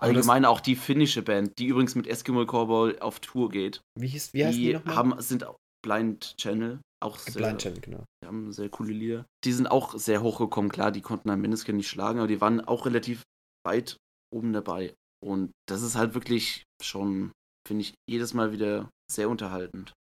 Allgemein 0.00 0.44
auch 0.44 0.60
die 0.60 0.76
finnische 0.76 1.22
Band, 1.22 1.58
die 1.58 1.66
übrigens 1.66 1.96
mit 1.96 2.06
Eskimo 2.06 2.44
Cowboy 2.44 2.98
auf 3.00 3.18
Tour 3.18 3.48
geht. 3.48 3.80
Wie, 3.98 4.06
hieß, 4.06 4.32
wie 4.32 4.44
heißt 4.44 4.56
die 4.56 4.66
die 4.66 4.72
nochmal? 4.74 4.96
haben, 4.96 5.20
sind 5.20 5.42
auch 5.42 5.56
Blind 5.84 6.36
Channel, 6.38 6.80
auch 7.00 7.18
sehr, 7.18 7.42
Blind 7.42 7.60
Channel, 7.60 7.80
genau. 7.80 8.04
die 8.22 8.26
haben 8.26 8.52
sehr 8.52 8.68
coole 8.68 8.92
Lieder. 8.92 9.26
Die 9.44 9.52
sind 9.52 9.66
auch 9.66 9.94
sehr 9.98 10.22
hochgekommen, 10.22 10.70
klar, 10.70 10.92
die 10.92 11.00
konnten 11.00 11.30
ein 11.30 11.40
Mindestkin 11.40 11.76
nicht 11.76 11.88
schlagen, 11.88 12.18
aber 12.18 12.28
die 12.28 12.40
waren 12.40 12.60
auch 12.60 12.86
relativ 12.86 13.22
weit 13.66 13.96
oben 14.34 14.52
dabei. 14.52 14.94
Und 15.24 15.50
das 15.68 15.82
ist 15.82 15.96
halt 15.96 16.14
wirklich 16.14 16.64
schon, 16.82 17.32
finde 17.66 17.82
ich, 17.82 17.94
jedes 18.08 18.34
Mal 18.34 18.52
wieder 18.52 18.88
sehr 19.10 19.28
unterhaltend. 19.28 19.92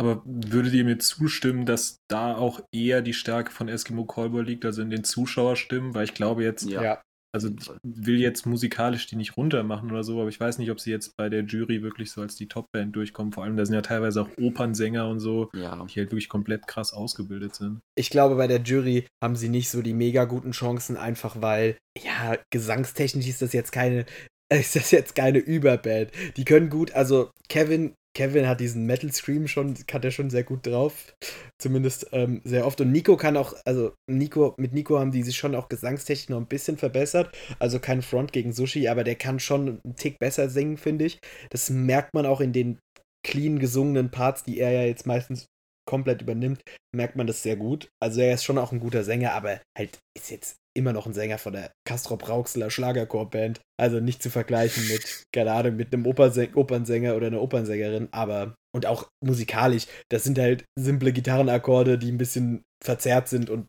Aber 0.00 0.22
würdet 0.24 0.74
ihr 0.74 0.84
mir 0.84 0.98
zustimmen, 0.98 1.66
dass 1.66 1.96
da 2.10 2.36
auch 2.36 2.60
eher 2.74 3.00
die 3.00 3.14
Stärke 3.14 3.50
von 3.50 3.68
Eskimo 3.68 4.04
Callboy 4.04 4.42
liegt, 4.42 4.64
also 4.64 4.82
in 4.82 4.90
den 4.90 5.04
Zuschauerstimmen? 5.04 5.94
Weil 5.94 6.04
ich 6.04 6.14
glaube 6.14 6.42
jetzt, 6.42 6.64
Ja. 6.64 7.00
Also 7.34 7.48
ich 7.48 7.70
will 7.82 8.20
jetzt 8.20 8.44
musikalisch 8.46 9.06
die 9.06 9.16
nicht 9.16 9.36
runtermachen 9.38 9.90
oder 9.90 10.04
so, 10.04 10.20
aber 10.20 10.28
ich 10.28 10.38
weiß 10.38 10.58
nicht, 10.58 10.70
ob 10.70 10.80
sie 10.80 10.90
jetzt 10.90 11.16
bei 11.16 11.28
der 11.30 11.42
Jury 11.44 11.82
wirklich 11.82 12.10
so 12.10 12.20
als 12.20 12.36
die 12.36 12.46
Topband 12.46 12.94
durchkommen. 12.94 13.32
Vor 13.32 13.44
allem, 13.44 13.56
da 13.56 13.64
sind 13.64 13.74
ja 13.74 13.80
teilweise 13.82 14.20
auch 14.22 14.28
Opernsänger 14.38 15.08
und 15.08 15.18
so, 15.18 15.48
Ja. 15.54 15.76
die 15.86 15.98
halt 16.00 16.10
wirklich 16.12 16.28
komplett 16.28 16.66
krass 16.66 16.92
ausgebildet 16.92 17.54
sind. 17.54 17.80
Ich 17.96 18.10
glaube, 18.10 18.36
bei 18.36 18.46
der 18.46 18.60
Jury 18.60 19.06
haben 19.22 19.36
sie 19.36 19.48
nicht 19.48 19.70
so 19.70 19.80
die 19.80 19.94
mega 19.94 20.24
guten 20.26 20.50
Chancen, 20.52 20.96
einfach 20.98 21.40
weil, 21.40 21.78
ja, 21.98 22.36
gesangstechnisch 22.50 23.26
ist 23.28 23.40
das 23.42 23.52
jetzt 23.54 23.72
keine, 23.72 24.04
ist 24.52 24.76
das 24.76 24.90
jetzt 24.90 25.14
keine 25.14 25.38
Überband. 25.38 26.10
Die 26.36 26.44
können 26.44 26.68
gut, 26.68 26.92
also 26.92 27.30
Kevin, 27.48 27.94
Kevin 28.14 28.46
hat 28.46 28.60
diesen 28.60 28.84
Metal 28.84 29.10
Scream 29.12 29.48
schon, 29.48 29.74
kann 29.86 30.02
der 30.02 30.10
schon 30.10 30.30
sehr 30.30 30.44
gut 30.44 30.66
drauf. 30.66 31.14
Zumindest 31.58 32.08
ähm, 32.12 32.42
sehr 32.44 32.66
oft. 32.66 32.80
Und 32.80 32.92
Nico 32.92 33.16
kann 33.16 33.36
auch, 33.36 33.54
also 33.64 33.94
Nico, 34.10 34.54
mit 34.58 34.72
Nico 34.72 34.98
haben 34.98 35.12
die 35.12 35.22
sich 35.22 35.36
schon 35.36 35.54
auch 35.54 35.68
gesangstechnisch 35.68 36.28
noch 36.28 36.38
ein 36.38 36.46
bisschen 36.46 36.76
verbessert. 36.76 37.34
Also 37.58 37.78
kein 37.78 38.02
Front 38.02 38.32
gegen 38.32 38.52
Sushi, 38.52 38.88
aber 38.88 39.04
der 39.04 39.14
kann 39.14 39.40
schon 39.40 39.80
einen 39.84 39.96
Tick 39.96 40.18
besser 40.18 40.50
singen, 40.50 40.76
finde 40.76 41.06
ich. 41.06 41.18
Das 41.50 41.70
merkt 41.70 42.14
man 42.14 42.26
auch 42.26 42.40
in 42.40 42.52
den 42.52 42.78
clean 43.24 43.58
gesungenen 43.58 44.10
Parts, 44.10 44.44
die 44.44 44.58
er 44.58 44.72
ja 44.72 44.82
jetzt 44.82 45.06
meistens 45.06 45.46
komplett 45.88 46.22
übernimmt, 46.22 46.62
merkt 46.94 47.16
man 47.16 47.26
das 47.26 47.42
sehr 47.42 47.56
gut. 47.56 47.88
Also 48.00 48.20
er 48.20 48.34
ist 48.34 48.44
schon 48.44 48.58
auch 48.58 48.72
ein 48.72 48.80
guter 48.80 49.04
Sänger, 49.04 49.32
aber 49.32 49.60
halt 49.76 49.98
ist 50.16 50.30
jetzt 50.30 50.56
immer 50.74 50.92
noch 50.92 51.06
ein 51.06 51.12
Sänger 51.12 51.38
von 51.38 51.52
der 51.52 51.72
Castrop 51.86 52.28
Rauxler 52.28 52.70
Schlagerchor-Band. 52.70 53.60
Also 53.80 54.00
nicht 54.00 54.22
zu 54.22 54.30
vergleichen 54.30 54.86
mit, 54.88 55.24
keine 55.34 55.52
Ahnung, 55.52 55.76
mit 55.76 55.92
einem 55.92 56.06
Opernsäng 56.06 56.54
Opernsänger 56.54 57.16
oder 57.16 57.28
einer 57.28 57.42
Opernsängerin, 57.42 58.08
aber 58.12 58.54
und 58.74 58.86
auch 58.86 59.08
musikalisch, 59.22 59.86
das 60.10 60.24
sind 60.24 60.38
halt 60.38 60.64
simple 60.78 61.12
Gitarrenakkorde, 61.12 61.98
die 61.98 62.10
ein 62.10 62.18
bisschen 62.18 62.62
verzerrt 62.82 63.28
sind 63.28 63.50
und 63.50 63.68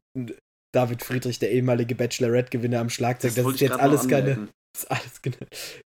David 0.73 1.03
Friedrich, 1.03 1.39
der 1.39 1.51
ehemalige 1.51 1.93
Bachelorette-Gewinner 1.95 2.79
am 2.79 2.89
Schlagzeug, 2.89 3.35
das, 3.35 3.43
wollte 3.43 3.55
ist 3.55 3.69
jetzt 3.69 3.79
alles 3.79 4.07
keine, 4.07 4.49
das 4.73 4.83
ist 4.83 4.91
alles 4.91 5.21
genau, 5.21 5.37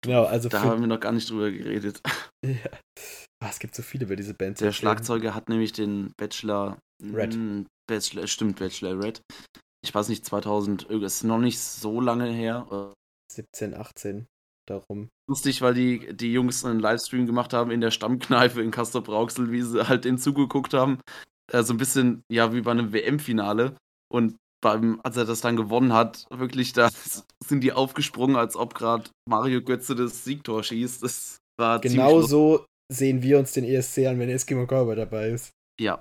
genau 0.02 0.24
also 0.26 0.50
Da 0.50 0.62
für, 0.62 0.68
haben 0.68 0.82
wir 0.82 0.88
noch 0.88 1.00
gar 1.00 1.12
nicht 1.12 1.30
drüber 1.30 1.52
geredet. 1.52 2.02
ja. 2.46 2.70
Ah, 3.44 3.50
es 3.50 3.60
gibt 3.60 3.76
so 3.76 3.84
viele 3.84 4.06
über 4.06 4.16
diese 4.16 4.34
Band. 4.34 4.58
zu 4.58 4.64
Der. 4.64 4.72
Schlagzeuger 4.72 5.36
hat 5.36 5.50
nämlich 5.50 5.72
den 5.72 6.12
Bachelor. 6.18 6.80
Red. 7.04 7.36
Mm, 7.36 7.66
Bachelor, 7.88 8.26
stimmt, 8.28 8.58
Bachelor 8.58 9.00
Red. 9.00 9.22
Ich 9.88 9.96
weiß 9.96 10.10
nicht, 10.10 10.26
2000, 10.26 10.90
äh, 10.90 11.06
ist 11.06 11.24
noch 11.24 11.40
nicht 11.40 11.60
so 11.60 12.02
lange 12.02 12.30
her. 12.30 12.68
Äh, 12.72 13.34
17, 13.34 13.74
18, 13.74 14.28
darum. 14.68 15.08
Lustig, 15.30 15.62
weil 15.62 15.74
die, 15.74 16.14
die 16.14 16.34
Jungs 16.34 16.66
einen 16.66 16.80
Livestream 16.80 17.26
gemacht 17.26 17.54
haben 17.54 17.72
in 17.72 17.80
der 17.80 17.92
Stammkneipe 17.92 18.62
in 18.62 18.72
Castor 18.72 19.02
Brauxel, 19.02 19.52
wie 19.52 19.62
sie 19.62 19.88
halt 19.88 20.06
den 20.06 20.18
zugeguckt 20.18 20.74
haben. 20.74 21.00
Äh, 21.52 21.64
so 21.64 21.74
ein 21.74 21.78
bisschen, 21.78 22.22
ja, 22.30 22.54
wie 22.54 22.62
bei 22.62 22.72
einem 22.72 22.92
WM-Finale. 22.92 23.78
Und 24.12 24.36
beim, 24.62 25.00
als 25.04 25.16
er 25.16 25.26
das 25.26 25.40
dann 25.40 25.56
gewonnen 25.56 25.94
hat, 25.94 26.26
wirklich, 26.30 26.74
da 26.74 26.90
sind 27.46 27.62
die 27.64 27.72
aufgesprungen, 27.72 28.36
als 28.36 28.56
ob 28.56 28.74
gerade 28.74 29.10
Mario 29.30 29.62
Götze 29.62 29.96
das 29.96 30.26
Siegtor 30.26 30.64
schießt. 30.64 31.02
Das 31.02 31.38
war 31.58 31.80
Genau 31.80 32.22
so 32.22 32.66
sehen 32.92 33.22
wir 33.22 33.40
uns 33.40 33.54
den 33.54 33.64
ESC 33.64 34.00
an, 34.08 34.20
wenn 34.20 34.30
Eskimo 34.30 34.66
Cowboy 34.66 34.96
dabei 34.96 35.30
ist. 35.30 35.52
Ja. 35.80 36.00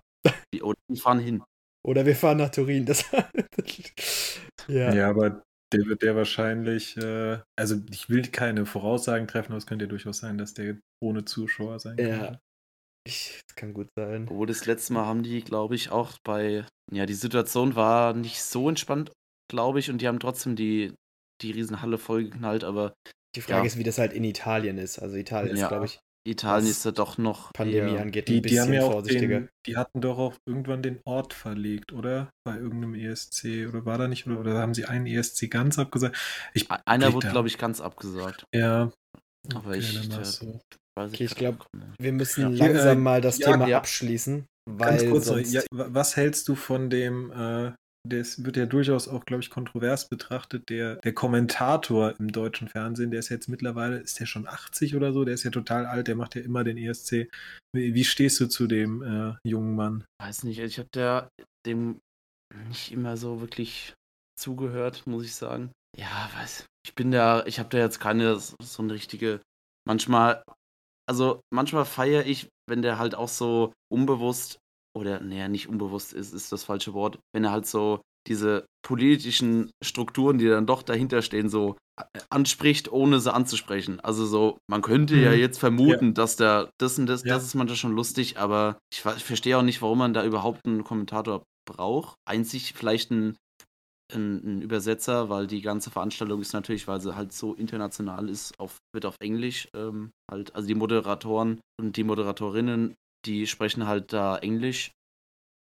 Die 0.52 0.62
fahren 0.96 1.18
hin. 1.18 1.42
Oder 1.86 2.04
wir 2.04 2.16
fahren 2.16 2.38
nach 2.38 2.50
Turin. 2.50 2.84
Das 2.84 3.04
ja. 4.68 4.92
Ja, 4.92 5.08
aber 5.08 5.42
der 5.72 5.84
wird 5.86 6.02
der 6.02 6.16
wahrscheinlich, 6.16 6.96
äh, 6.96 7.38
also 7.56 7.76
ich 7.90 8.08
will 8.08 8.22
keine 8.22 8.66
Voraussagen 8.66 9.28
treffen, 9.28 9.52
aber 9.52 9.58
es 9.58 9.66
könnte 9.66 9.84
ja 9.84 9.88
durchaus 9.88 10.18
sein, 10.18 10.36
dass 10.38 10.54
der 10.54 10.78
ohne 11.00 11.24
Zuschauer 11.24 11.78
sein 11.78 11.96
Ja. 11.98 12.04
könnte. 12.06 12.40
Ich, 13.06 13.40
das 13.46 13.54
kann 13.54 13.72
gut 13.72 13.88
sein. 13.96 14.26
Obwohl 14.28 14.48
das 14.48 14.66
letzte 14.66 14.92
Mal 14.94 15.06
haben 15.06 15.22
die, 15.22 15.42
glaube 15.42 15.76
ich, 15.76 15.90
auch 15.90 16.18
bei, 16.24 16.66
ja, 16.92 17.06
die 17.06 17.14
Situation 17.14 17.76
war 17.76 18.14
nicht 18.14 18.42
so 18.42 18.68
entspannt, 18.68 19.12
glaube 19.48 19.78
ich, 19.78 19.90
und 19.90 19.98
die 20.02 20.08
haben 20.08 20.18
trotzdem 20.18 20.56
die, 20.56 20.92
die 21.40 21.52
Riesenhalle 21.52 21.98
vollgeknallt, 21.98 22.64
aber 22.64 22.94
Die 23.36 23.42
Frage 23.42 23.60
Ja. 23.60 23.64
ist, 23.64 23.78
wie 23.78 23.84
das 23.84 23.98
halt 23.98 24.12
in 24.12 24.24
Italien 24.24 24.78
ist. 24.78 24.98
Also 24.98 25.14
Italien 25.16 25.56
Ja. 25.56 25.62
ist, 25.64 25.68
glaube 25.68 25.86
ich, 25.86 26.00
Italien 26.26 26.70
ist 26.70 26.84
ja 26.84 26.90
doch 26.92 27.18
noch 27.18 27.52
Pandemie 27.52 27.92
eher, 27.92 28.00
angeht, 28.02 28.28
Die, 28.28 28.38
ein 28.38 28.42
die 28.42 28.60
haben 28.60 28.72
ja 28.72 28.82
auch 28.84 28.92
vorsichtiger. 28.92 29.40
den, 29.40 29.48
die 29.66 29.76
hatten 29.76 30.00
doch 30.00 30.18
auch 30.18 30.34
irgendwann 30.46 30.82
den 30.82 31.00
Ort 31.04 31.32
verlegt, 31.34 31.92
oder? 31.92 32.30
Bei 32.44 32.56
irgendeinem 32.56 32.94
ESC, 32.94 33.66
oder 33.68 33.84
war 33.84 33.98
da 33.98 34.08
nicht, 34.08 34.26
oder, 34.26 34.40
oder 34.40 34.58
haben 34.58 34.74
sie 34.74 34.84
einen 34.86 35.06
ESC 35.06 35.48
ganz 35.50 35.78
abgesagt? 35.78 36.16
Ich, 36.54 36.70
Einer 36.70 37.12
wurde, 37.12 37.28
glaube 37.28 37.48
ich, 37.48 37.58
ganz 37.58 37.80
abgesagt. 37.80 38.44
ja. 38.54 38.90
Aber 39.54 39.68
Okay, 39.70 39.78
ich, 39.78 40.08
dann 40.08 40.20
äh, 40.20 40.24
so. 40.24 40.60
Weiß 40.98 41.12
Okay, 41.12 41.24
ich 41.24 41.30
grad 41.30 41.38
glaub, 41.38 41.60
auch 41.60 41.66
nicht. 41.78 41.86
Wir 42.00 42.12
müssen 42.12 42.56
Ja. 42.56 42.66
langsam 42.66 42.98
Äh, 42.98 43.00
mal 43.00 43.20
das 43.20 43.38
ja, 43.38 43.52
Thema 43.52 43.68
ja. 43.68 43.78
abschließen, 43.78 44.46
weil 44.68 44.98
Ganz 44.98 45.10
kurz, 45.10 45.26
noch, 45.26 45.34
sonst... 45.36 45.52
ja, 45.52 45.62
wa- 45.72 45.86
was 45.90 46.16
hältst 46.16 46.48
du 46.48 46.54
von 46.56 46.90
dem, 46.90 47.30
äh, 47.30 47.72
das 48.08 48.44
wird 48.44 48.56
ja 48.56 48.66
durchaus 48.66 49.08
auch, 49.08 49.24
glaube 49.24 49.42
ich, 49.42 49.50
kontrovers 49.50 50.08
betrachtet, 50.08 50.68
der, 50.68 50.96
der 50.96 51.12
Kommentator 51.14 52.14
im 52.18 52.32
deutschen 52.32 52.68
Fernsehen, 52.68 53.10
der 53.10 53.20
ist 53.20 53.28
jetzt 53.28 53.48
mittlerweile, 53.48 53.98
ist 53.98 54.20
der 54.20 54.26
schon 54.26 54.46
80 54.46 54.96
oder 54.96 55.12
so, 55.12 55.24
der 55.24 55.34
ist 55.34 55.44
ja 55.44 55.50
total 55.50 55.86
alt, 55.86 56.08
der 56.08 56.16
macht 56.16 56.34
ja 56.34 56.42
immer 56.42 56.64
den 56.64 56.76
ESC. 56.76 57.28
Wie, 57.74 57.94
wie 57.94 58.04
stehst 58.04 58.40
du 58.40 58.48
zu 58.48 58.66
dem 58.66 59.02
äh, 59.02 59.34
jungen 59.48 59.74
Mann? 59.74 60.04
Weiß 60.20 60.44
nicht, 60.44 60.58
ich 60.58 60.78
habe 60.78 61.30
dem 61.66 62.00
nicht 62.68 62.92
immer 62.92 63.16
so 63.16 63.40
wirklich 63.40 63.94
zugehört, 64.38 65.06
muss 65.06 65.24
ich 65.24 65.34
sagen. 65.34 65.72
Ja, 65.96 66.30
weiß. 66.34 66.66
Ich 66.86 66.94
bin 66.94 67.10
da, 67.10 67.44
ich 67.46 67.58
habe 67.58 67.70
da 67.70 67.78
jetzt 67.78 68.00
keine 68.00 68.38
so 68.38 68.82
eine 68.82 68.92
richtige. 68.92 69.40
Manchmal, 69.86 70.42
also 71.08 71.40
manchmal 71.52 71.84
feiere 71.84 72.26
ich, 72.26 72.48
wenn 72.68 72.82
der 72.82 72.98
halt 72.98 73.14
auch 73.14 73.28
so 73.28 73.72
unbewusst 73.92 74.58
oder, 74.96 75.20
naja, 75.20 75.48
nicht 75.48 75.68
unbewusst 75.68 76.12
ist, 76.14 76.32
ist 76.32 76.50
das 76.52 76.64
falsche 76.64 76.94
Wort, 76.94 77.18
wenn 77.34 77.44
er 77.44 77.52
halt 77.52 77.66
so 77.66 78.00
diese 78.26 78.66
politischen 78.84 79.70
Strukturen, 79.84 80.38
die 80.38 80.48
dann 80.48 80.66
doch 80.66 80.82
dahinter 80.82 81.22
stehen, 81.22 81.48
so 81.48 81.76
äh, 82.00 82.04
anspricht, 82.30 82.90
ohne 82.90 83.20
sie 83.20 83.32
anzusprechen. 83.32 84.00
Also 84.00 84.26
so, 84.26 84.58
man 84.68 84.82
könnte 84.82 85.16
ja 85.16 85.32
Mhm. 85.32 85.38
jetzt 85.38 85.58
vermuten, 85.58 86.14
dass 86.14 86.36
der 86.36 86.70
das 86.80 86.98
und 86.98 87.06
das, 87.06 87.22
Ja. 87.24 87.34
das 87.34 87.44
ist 87.44 87.54
manchmal 87.54 87.76
schon 87.76 87.92
lustig, 87.94 88.38
aber 88.38 88.78
ich, 88.92 89.04
ich 89.04 89.24
verstehe 89.24 89.58
auch 89.58 89.62
nicht, 89.62 89.82
warum 89.82 89.98
man 89.98 90.14
da 90.14 90.24
überhaupt 90.24 90.66
einen 90.66 90.82
Kommentator 90.82 91.44
braucht. 91.68 92.16
Einzig 92.26 92.72
vielleicht 92.74 93.10
ein, 93.12 93.36
ein, 94.12 94.58
ein 94.58 94.62
Übersetzer, 94.62 95.28
weil 95.28 95.46
die 95.46 95.62
ganze 95.62 95.90
Veranstaltung 95.90 96.40
ist 96.40 96.52
natürlich, 96.52 96.88
weil 96.88 97.00
sie 97.00 97.16
halt 97.16 97.32
so 97.32 97.54
international 97.54 98.28
ist, 98.28 98.58
auf, 98.58 98.78
wird 98.94 99.06
auf 99.06 99.16
Englisch 99.20 99.68
ähm, 99.74 100.10
halt, 100.30 100.54
also 100.54 100.66
die 100.68 100.74
Moderatoren 100.74 101.60
und 101.80 101.96
die 101.96 102.04
Moderatorinnen, 102.04 102.94
die 103.26 103.46
sprechen 103.46 103.86
halt 103.86 104.12
da 104.12 104.38
Englisch. 104.38 104.90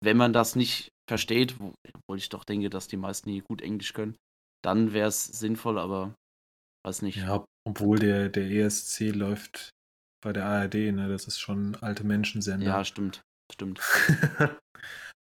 Wenn 0.04 0.18
man 0.18 0.34
das 0.34 0.56
nicht 0.56 0.90
versteht, 1.10 1.60
wo, 1.60 1.74
obwohl 1.94 2.18
ich 2.18 2.30
doch 2.30 2.44
denke, 2.44 2.70
dass 2.70 2.88
die 2.88 2.98
meisten 2.98 3.30
hier 3.30 3.42
gut 3.44 3.62
Englisch 3.62 3.94
können, 3.94 4.16
dann 4.64 4.94
wäre 4.94 5.08
es 5.08 5.24
sinnvoll, 5.26 5.78
aber 5.80 6.14
weiß 6.86 7.02
nicht. 7.02 7.18
Ja, 7.18 7.36
ob- 7.36 7.46
obwohl 7.68 7.98
der, 8.00 8.30
der 8.30 8.50
ESC 8.50 9.12
läuft 9.12 9.70
bei 10.24 10.32
der 10.34 10.46
ARD, 10.46 10.92
ne? 10.92 11.08
Das 11.08 11.26
ist 11.28 11.40
schon 11.40 11.76
alte 11.78 12.04
Menschensender. 12.04 12.66
Ja, 12.66 12.86
stimmt. 12.86 13.22
Stimmt. 13.52 13.80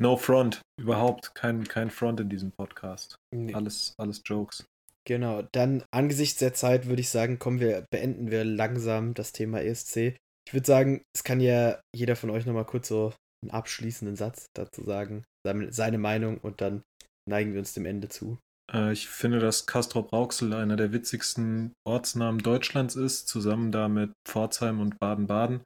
no 0.01 0.17
front. 0.17 0.61
Überhaupt 0.81 1.35
kein, 1.35 1.65
kein 1.65 1.91
Front 1.91 2.21
in 2.21 2.29
diesem 2.29 2.53
Podcast. 2.53 3.17
Nee. 3.35 3.55
Alles, 3.55 3.95
alles 3.99 4.23
Jokes. 4.25 4.65
Genau, 5.05 5.43
dann 5.53 5.85
angesichts 5.93 6.39
der 6.39 6.55
Zeit 6.55 6.87
würde 6.87 7.01
ich 7.01 7.11
sagen, 7.11 7.39
kommen 7.41 7.59
wir, 7.61 7.85
beenden 7.93 8.31
wir 8.31 8.45
langsam 8.45 9.15
das 9.15 9.33
Thema 9.33 9.61
ESC. 9.61 10.17
Ich 10.47 10.55
würde 10.55 10.67
sagen, 10.67 11.03
es 11.15 11.25
kann 11.25 11.41
ja 11.41 11.81
jeder 11.95 12.17
von 12.17 12.31
euch 12.31 12.47
nochmal 12.47 12.67
kurz 12.67 12.89
so 12.89 13.15
einen 13.43 13.51
abschließenden 13.51 14.17
Satz 14.17 14.47
dazu 14.55 14.85
sagen, 14.85 15.25
seine, 15.45 15.99
Meinung 15.99 16.39
und 16.39 16.61
dann 16.61 16.83
neigen 17.29 17.53
wir 17.53 17.61
uns 17.61 17.75
dem 17.75 17.87
Ende 17.87 18.09
zu. 18.09 18.39
Äh, 18.73 18.93
ich 18.93 19.09
finde, 19.09 19.39
dass 19.39 19.67
Castrop 19.67 20.13
Rauxel 20.13 20.53
einer 20.55 20.77
der 20.77 20.93
witzigsten 20.93 21.73
Ortsnamen 21.87 22.43
Deutschlands 22.43 22.97
ist, 22.97 23.29
zusammen 23.29 23.73
da 23.73 23.89
mit 23.89 24.13
Pforzheim 24.29 24.81
und 24.81 24.99
Baden-Baden. 24.99 25.63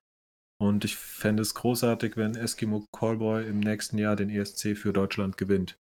Und 0.59 0.85
ich 0.87 0.97
fände 0.97 1.43
es 1.43 1.55
großartig, 1.55 2.17
wenn 2.17 2.35
Eskimo 2.35 2.87
Callboy 2.97 3.47
im 3.47 3.61
nächsten 3.61 3.99
Jahr 3.99 4.17
den 4.17 4.31
ESC 4.31 4.75
für 4.77 4.93
Deutschland 4.93 5.37
gewinnt. 5.37 5.77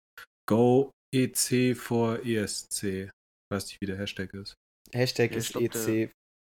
Go 0.49 0.91
EC 1.15 1.77
vor 1.77 2.25
ESC. 2.25 2.83
Ich 2.85 3.11
weiß 3.53 3.67
nicht, 3.67 3.81
wie 3.83 3.87
der 3.87 3.99
Hashtag 3.99 4.33
ist. 4.33 4.55
Hashtag 4.93 5.33
Ja, 5.33 5.37
ist 5.37 5.47
ich 5.47 5.53
glaub, 5.53 5.71
der- 5.73 5.89
EC 5.89 6.11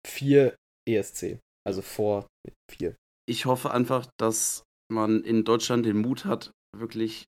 4 0.07 0.55
ESC, 0.87 1.39
also 1.65 1.81
vor 1.81 2.27
4. 2.71 2.95
Ich 3.27 3.45
hoffe 3.45 3.71
einfach, 3.71 4.05
dass 4.17 4.63
man 4.91 5.23
in 5.23 5.43
Deutschland 5.43 5.85
den 5.85 5.97
Mut 5.97 6.25
hat, 6.25 6.51
wirklich 6.77 7.25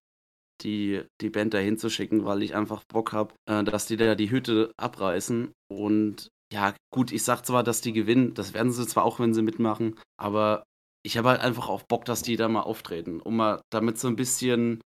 die, 0.62 1.04
die 1.22 1.30
Band 1.30 1.54
dahin 1.54 1.78
zu 1.78 1.90
schicken, 1.90 2.26
weil 2.26 2.44
ich 2.44 2.56
einfach 2.56 2.84
Bock 2.86 3.14
habe, 3.14 3.34
äh, 3.50 3.64
dass 3.64 3.88
die 3.88 3.98
da 3.98 4.16
die 4.16 4.32
Hütte 4.32 4.72
abreißen. 4.78 5.52
Und 5.72 6.30
ja, 6.52 6.76
gut, 6.94 7.12
ich 7.12 7.24
sag 7.24 7.46
zwar, 7.46 7.64
dass 7.64 7.82
die 7.82 7.94
gewinnen, 7.94 8.34
das 8.34 8.54
werden 8.54 8.72
sie 8.72 8.88
zwar 8.88 9.04
auch, 9.04 9.20
wenn 9.20 9.34
sie 9.34 9.42
mitmachen, 9.42 10.00
aber 10.18 10.64
ich 11.06 11.18
habe 11.18 11.30
halt 11.30 11.42
einfach 11.42 11.70
auch 11.70 11.84
Bock, 11.84 12.06
dass 12.06 12.22
die 12.22 12.36
da 12.36 12.48
mal 12.48 12.62
auftreten, 12.62 13.22
um 13.22 13.38
mal 13.38 13.62
damit 13.72 13.98
so 13.98 14.08
ein 14.08 14.16
bisschen 14.16 14.82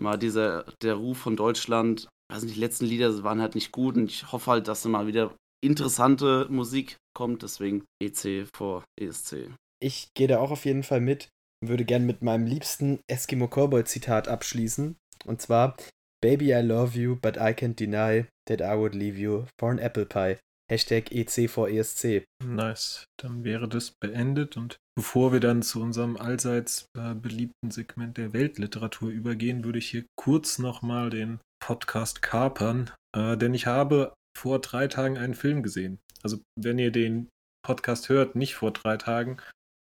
mal 0.00 0.18
dieser, 0.18 0.64
der 0.82 0.94
Ruf 0.94 1.18
von 1.18 1.36
Deutschland, 1.36 2.08
weiß 2.30 2.44
nicht, 2.44 2.56
die 2.56 2.60
letzten 2.60 2.86
Lieder 2.86 3.22
waren 3.22 3.40
halt 3.40 3.54
nicht 3.54 3.72
gut 3.72 3.96
und 3.96 4.10
ich 4.10 4.30
hoffe 4.32 4.50
halt, 4.50 4.68
dass 4.68 4.82
da 4.82 4.88
mal 4.88 5.06
wieder 5.06 5.34
interessante 5.62 6.46
Musik 6.50 6.96
kommt, 7.14 7.42
deswegen 7.42 7.84
EC 8.02 8.46
vor 8.54 8.84
E 9.00 9.06
ESC. 9.06 9.50
Ich 9.80 10.08
gehe 10.14 10.28
da 10.28 10.38
auch 10.38 10.50
auf 10.50 10.64
jeden 10.64 10.82
Fall 10.82 11.00
mit. 11.00 11.28
würde 11.66 11.84
gern 11.84 12.04
mit 12.04 12.22
meinem 12.22 12.46
liebsten 12.46 13.00
Eskimo 13.08 13.48
Cowboy 13.48 13.84
Zitat 13.84 14.28
abschließen. 14.28 14.96
Und 15.24 15.40
zwar: 15.40 15.76
Baby, 16.22 16.52
I 16.52 16.60
love 16.60 16.98
you, 16.98 17.16
but 17.16 17.36
I 17.36 17.52
can't 17.52 17.76
deny 17.76 18.26
that 18.46 18.60
I 18.60 18.76
would 18.76 18.94
leave 18.94 19.18
you 19.18 19.46
for 19.58 19.70
an 19.70 19.78
apple 19.78 20.06
pie. 20.06 20.36
Hashtag 20.68 21.12
EC4ESC. 21.12 22.24
Nice. 22.44 23.04
Dann 23.20 23.44
wäre 23.44 23.68
das 23.68 23.92
beendet 24.00 24.56
und 24.56 24.78
bevor 24.96 25.32
wir 25.32 25.38
dann 25.38 25.62
zu 25.62 25.80
unserem 25.80 26.16
allseits 26.16 26.86
äh, 26.98 27.14
beliebten 27.14 27.70
Segment 27.70 28.16
der 28.16 28.32
Weltliteratur 28.32 29.10
übergehen, 29.10 29.64
würde 29.64 29.78
ich 29.78 29.88
hier 29.88 30.04
kurz 30.16 30.58
nochmal 30.58 31.10
den 31.10 31.38
Podcast 31.60 32.20
kapern, 32.20 32.90
äh, 33.16 33.36
denn 33.36 33.54
ich 33.54 33.66
habe 33.66 34.12
vor 34.36 34.60
drei 34.60 34.86
Tagen 34.86 35.16
einen 35.16 35.34
Film 35.34 35.62
gesehen. 35.62 35.98
Also 36.22 36.38
wenn 36.56 36.78
ihr 36.78 36.92
den 36.92 37.28
Podcast 37.62 38.10
hört, 38.10 38.36
nicht 38.36 38.54
vor 38.54 38.70
drei 38.70 38.96
Tagen, 38.98 39.38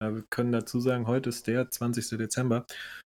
wir 0.00 0.24
können 0.30 0.52
dazu 0.52 0.80
sagen, 0.80 1.06
heute 1.06 1.30
ist 1.30 1.46
der 1.46 1.70
20. 1.70 2.18
Dezember 2.18 2.66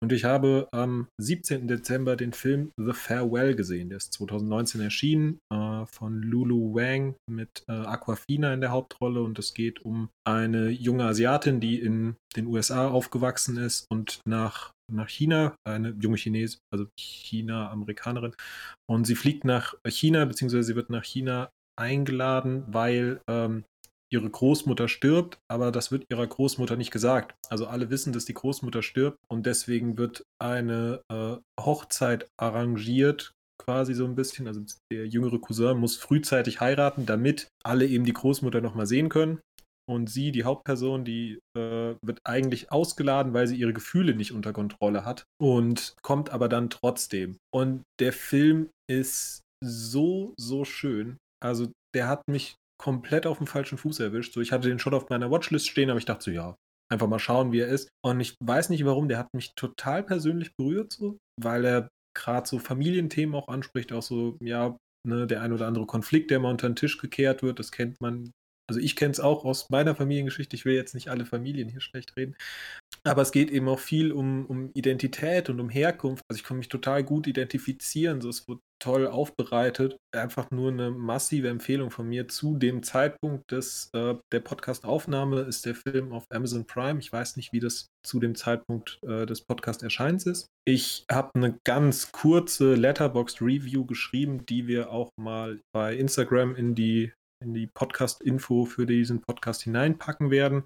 und 0.03 0.11
ich 0.11 0.23
habe 0.23 0.67
am 0.71 1.07
17. 1.19 1.67
Dezember 1.67 2.15
den 2.15 2.33
Film 2.33 2.71
The 2.77 2.93
Farewell 2.93 3.55
gesehen. 3.55 3.89
Der 3.89 3.97
ist 3.97 4.13
2019 4.13 4.81
erschienen 4.81 5.39
äh, 5.53 5.85
von 5.85 6.21
Lulu 6.21 6.73
Wang 6.73 7.15
mit 7.29 7.63
äh, 7.67 7.73
Aquafina 7.73 8.53
in 8.53 8.61
der 8.61 8.71
Hauptrolle 8.71 9.21
und 9.21 9.37
es 9.37 9.53
geht 9.53 9.85
um 9.85 10.09
eine 10.25 10.69
junge 10.69 11.05
Asiatin, 11.05 11.59
die 11.59 11.79
in 11.79 12.15
den 12.35 12.47
USA 12.47 12.87
aufgewachsen 12.87 13.57
ist 13.57 13.85
und 13.91 14.21
nach 14.25 14.71
nach 14.91 15.07
China, 15.07 15.55
eine 15.65 15.95
junge 16.01 16.17
Chinesin, 16.17 16.59
also 16.69 16.85
China-Amerikanerin. 16.99 18.35
Und 18.89 19.05
sie 19.05 19.15
fliegt 19.15 19.45
nach 19.45 19.73
China, 19.87 20.25
beziehungsweise 20.25 20.63
sie 20.63 20.75
wird 20.75 20.89
nach 20.89 21.05
China 21.05 21.49
eingeladen, 21.79 22.65
weil 22.67 23.21
ähm, 23.29 23.63
ihre 24.11 24.29
Großmutter 24.29 24.87
stirbt, 24.87 25.39
aber 25.49 25.71
das 25.71 25.91
wird 25.91 26.05
ihrer 26.09 26.27
Großmutter 26.27 26.75
nicht 26.75 26.91
gesagt. 26.91 27.35
Also 27.49 27.67
alle 27.67 27.89
wissen, 27.89 28.13
dass 28.13 28.25
die 28.25 28.33
Großmutter 28.33 28.83
stirbt 28.83 29.17
und 29.29 29.45
deswegen 29.45 29.97
wird 29.97 30.23
eine 30.39 31.01
äh, 31.11 31.37
Hochzeit 31.59 32.27
arrangiert, 32.37 33.33
quasi 33.61 33.93
so 33.93 34.05
ein 34.05 34.15
bisschen. 34.15 34.47
Also 34.47 34.61
der 34.91 35.07
jüngere 35.07 35.39
Cousin 35.39 35.77
muss 35.77 35.97
frühzeitig 35.97 36.59
heiraten, 36.59 37.05
damit 37.05 37.47
alle 37.63 37.85
eben 37.85 38.05
die 38.05 38.13
Großmutter 38.13 38.61
nochmal 38.61 38.85
sehen 38.85 39.09
können. 39.09 39.39
Und 39.89 40.09
sie, 40.09 40.31
die 40.31 40.43
Hauptperson, 40.43 41.03
die 41.03 41.39
äh, 41.57 41.95
wird 42.01 42.19
eigentlich 42.23 42.71
ausgeladen, 42.71 43.33
weil 43.33 43.47
sie 43.47 43.57
ihre 43.57 43.73
Gefühle 43.73 44.15
nicht 44.15 44.31
unter 44.31 44.53
Kontrolle 44.53 45.05
hat 45.05 45.25
und 45.39 45.95
kommt 46.01 46.29
aber 46.29 46.47
dann 46.49 46.69
trotzdem. 46.69 47.37
Und 47.53 47.83
der 47.99 48.13
Film 48.13 48.69
ist 48.89 49.41
so, 49.63 50.33
so 50.39 50.65
schön. 50.65 51.17
Also 51.43 51.71
der 51.93 52.07
hat 52.07 52.27
mich 52.29 52.55
komplett 52.81 53.27
auf 53.27 53.37
dem 53.37 53.47
falschen 53.47 53.77
Fuß 53.77 53.99
erwischt. 53.99 54.33
So, 54.33 54.41
ich 54.41 54.51
hatte 54.51 54.67
den 54.67 54.79
schon 54.79 54.95
auf 54.95 55.09
meiner 55.09 55.29
Watchlist 55.29 55.69
stehen, 55.69 55.89
aber 55.89 55.99
ich 55.99 56.05
dachte 56.05 56.23
so, 56.25 56.31
ja, 56.31 56.55
einfach 56.91 57.07
mal 57.07 57.19
schauen, 57.19 57.51
wie 57.51 57.59
er 57.59 57.67
ist. 57.67 57.89
Und 58.03 58.19
ich 58.19 58.35
weiß 58.43 58.69
nicht 58.69 58.83
warum, 58.85 59.07
der 59.07 59.19
hat 59.19 59.33
mich 59.33 59.53
total 59.55 60.03
persönlich 60.03 60.55
berührt, 60.55 60.91
so, 60.91 61.19
weil 61.39 61.63
er 61.63 61.89
gerade 62.17 62.47
so 62.47 62.57
Familienthemen 62.57 63.35
auch 63.35 63.47
anspricht, 63.47 63.93
auch 63.93 64.01
so, 64.01 64.35
ja, 64.43 64.75
ne, 65.07 65.27
der 65.27 65.41
ein 65.41 65.53
oder 65.53 65.67
andere 65.67 65.85
Konflikt, 65.85 66.31
der 66.31 66.39
mal 66.39 66.49
unter 66.49 66.67
den 66.67 66.75
Tisch 66.75 66.97
gekehrt 66.97 67.43
wird, 67.43 67.59
das 67.59 67.71
kennt 67.71 68.01
man. 68.01 68.31
Also 68.71 68.79
ich 68.79 68.95
kenne 68.95 69.11
es 69.11 69.19
auch 69.19 69.43
aus 69.43 69.69
meiner 69.69 69.95
Familiengeschichte, 69.95 70.55
ich 70.55 70.63
will 70.63 70.75
jetzt 70.75 70.95
nicht 70.95 71.09
alle 71.09 71.25
Familien 71.25 71.67
hier 71.67 71.81
schlecht 71.81 72.15
reden, 72.15 72.37
aber 73.03 73.21
es 73.21 73.33
geht 73.33 73.51
eben 73.51 73.67
auch 73.67 73.79
viel 73.79 74.13
um, 74.13 74.45
um 74.45 74.71
Identität 74.73 75.49
und 75.49 75.59
um 75.59 75.69
Herkunft. 75.69 76.23
Also 76.29 76.39
ich 76.39 76.45
kann 76.45 76.55
mich 76.55 76.69
total 76.69 77.03
gut 77.03 77.27
identifizieren. 77.27 78.21
So, 78.21 78.29
es 78.29 78.47
wird 78.47 78.59
toll 78.79 79.07
aufbereitet. 79.07 79.97
Einfach 80.15 80.51
nur 80.51 80.71
eine 80.71 80.89
massive 80.89 81.49
Empfehlung 81.49 81.91
von 81.91 82.07
mir. 82.07 82.29
Zu 82.29 82.55
dem 82.55 82.81
Zeitpunkt 82.81 83.51
des, 83.51 83.89
äh, 83.93 84.15
der 84.31 84.39
Podcast-Aufnahme 84.39 85.41
ist 85.41 85.65
der 85.65 85.75
Film 85.75 86.13
auf 86.13 86.23
Amazon 86.31 86.65
Prime. 86.65 86.99
Ich 86.99 87.11
weiß 87.11 87.35
nicht, 87.35 87.51
wie 87.51 87.59
das 87.59 87.87
zu 88.05 88.21
dem 88.21 88.35
Zeitpunkt 88.35 88.99
äh, 89.05 89.25
des 89.25 89.41
Podcast-Erscheins 89.41 90.25
ist. 90.27 90.45
Ich 90.65 91.03
habe 91.11 91.31
eine 91.33 91.57
ganz 91.65 92.13
kurze 92.13 92.75
Letterboxd-Review 92.75 93.85
geschrieben, 93.85 94.45
die 94.45 94.67
wir 94.67 94.91
auch 94.91 95.09
mal 95.19 95.59
bei 95.73 95.95
Instagram 95.95 96.55
in 96.55 96.75
die 96.75 97.11
in 97.41 97.53
die 97.53 97.67
Podcast-Info 97.67 98.65
für 98.65 98.85
diesen 98.85 99.21
Podcast 99.21 99.63
hineinpacken 99.63 100.31
werden. 100.31 100.65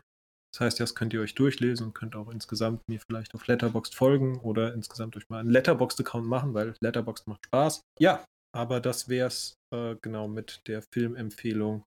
Das 0.54 0.62
heißt, 0.62 0.80
das 0.80 0.96
könnt 0.96 1.14
ihr 1.14 1.22
euch 1.22 1.36
durchlesen 1.36 1.88
und 1.88 1.94
könnt 1.94 2.16
auch 2.16 2.30
insgesamt 2.30 2.82
mir 2.88 3.00
vielleicht 3.00 3.36
auf 3.36 3.46
Letterboxd 3.46 3.94
folgen 3.94 4.40
oder 4.40 4.74
insgesamt 4.74 5.18
euch 5.18 5.28
mal 5.30 5.40
einen 5.40 5.50
Letterboxd-Account 5.50 6.26
machen, 6.26 6.54
weil 6.54 6.76
Letterboxd 6.80 7.28
macht 7.28 7.46
Spaß. 7.46 7.82
Ja, 8.00 8.24
aber 8.56 8.80
das 8.80 9.10
wäre 9.10 9.28
es 9.28 9.56
äh, 9.74 9.96
genau 10.02 10.30
mit 10.30 10.62
der 10.68 10.82
Filmempfehlung 10.94 11.84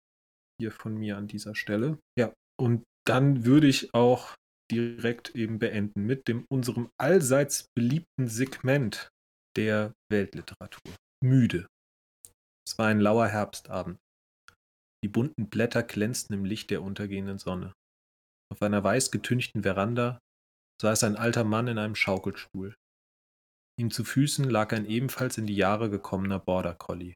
hier 0.60 0.70
von 0.70 0.96
mir 0.98 1.16
an 1.16 1.28
dieser 1.28 1.54
Stelle. 1.54 1.98
Ja, 2.18 2.34
und 2.60 2.84
dann 3.06 3.46
würde 3.46 3.68
ich 3.68 3.94
auch 3.94 4.34
direkt 4.70 5.34
eben 5.34 5.58
beenden 5.58 6.04
mit 6.04 6.28
dem 6.28 6.44
unserem 6.50 6.90
allseits 7.00 7.68
beliebten 7.74 8.28
Segment 8.28 9.08
der 9.56 9.94
Weltliteratur. 10.10 10.94
Müde. 11.24 11.66
Es 12.68 12.76
war 12.76 12.88
ein 12.88 13.00
lauer 13.00 13.28
Herbstabend. 13.28 13.98
Die 15.04 15.08
bunten 15.08 15.48
Blätter 15.48 15.82
glänzten 15.82 16.34
im 16.34 16.44
Licht 16.44 16.70
der 16.70 16.82
untergehenden 16.82 17.38
Sonne. 17.38 17.72
Auf 18.52 18.62
einer 18.62 18.82
weiß 18.82 19.10
getünchten 19.10 19.62
Veranda 19.62 20.18
saß 20.80 21.04
ein 21.04 21.16
alter 21.16 21.44
Mann 21.44 21.68
in 21.68 21.78
einem 21.78 21.94
Schaukelstuhl. 21.94 22.74
Ihm 23.78 23.90
zu 23.90 24.04
Füßen 24.04 24.48
lag 24.48 24.72
ein 24.72 24.86
ebenfalls 24.86 25.38
in 25.38 25.46
die 25.46 25.54
Jahre 25.54 25.90
gekommener 25.90 26.40
Border 26.40 26.74
Collie. 26.74 27.14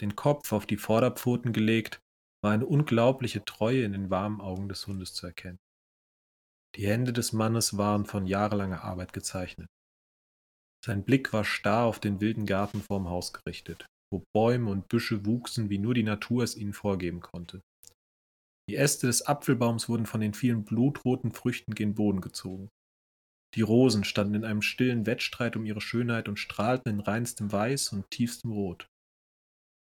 Den 0.00 0.14
Kopf 0.14 0.52
auf 0.52 0.66
die 0.66 0.76
Vorderpfoten 0.76 1.52
gelegt, 1.52 2.00
war 2.44 2.52
eine 2.52 2.66
unglaubliche 2.66 3.44
Treue 3.44 3.82
in 3.82 3.92
den 3.92 4.10
warmen 4.10 4.40
Augen 4.40 4.68
des 4.68 4.86
Hundes 4.86 5.14
zu 5.14 5.26
erkennen. 5.26 5.58
Die 6.76 6.86
Hände 6.86 7.12
des 7.12 7.32
Mannes 7.32 7.78
waren 7.78 8.04
von 8.04 8.26
jahrelanger 8.26 8.84
Arbeit 8.84 9.12
gezeichnet. 9.12 9.66
Sein 10.84 11.04
Blick 11.04 11.32
war 11.32 11.44
starr 11.44 11.86
auf 11.86 11.98
den 11.98 12.20
wilden 12.20 12.46
Garten 12.46 12.82
vorm 12.82 13.08
Haus 13.08 13.32
gerichtet, 13.32 13.86
wo 14.12 14.24
Bäume 14.34 14.70
und 14.70 14.88
Büsche 14.88 15.26
wuchsen, 15.26 15.70
wie 15.70 15.78
nur 15.78 15.94
die 15.94 16.02
Natur 16.02 16.44
es 16.44 16.56
ihnen 16.56 16.72
vorgeben 16.72 17.20
konnte. 17.20 17.60
Die 18.68 18.76
Äste 18.76 19.06
des 19.06 19.26
Apfelbaums 19.26 19.88
wurden 19.88 20.06
von 20.06 20.20
den 20.20 20.34
vielen 20.34 20.64
blutroten 20.64 21.32
Früchten 21.32 21.74
gen 21.74 21.94
Boden 21.94 22.20
gezogen. 22.20 22.68
Die 23.54 23.62
Rosen 23.62 24.04
standen 24.04 24.34
in 24.34 24.44
einem 24.44 24.62
stillen 24.62 25.06
Wettstreit 25.06 25.56
um 25.56 25.64
ihre 25.64 25.80
Schönheit 25.80 26.28
und 26.28 26.38
strahlten 26.38 26.90
in 26.90 27.00
reinstem 27.00 27.52
Weiß 27.52 27.92
und 27.92 28.10
tiefstem 28.10 28.50
Rot. 28.50 28.88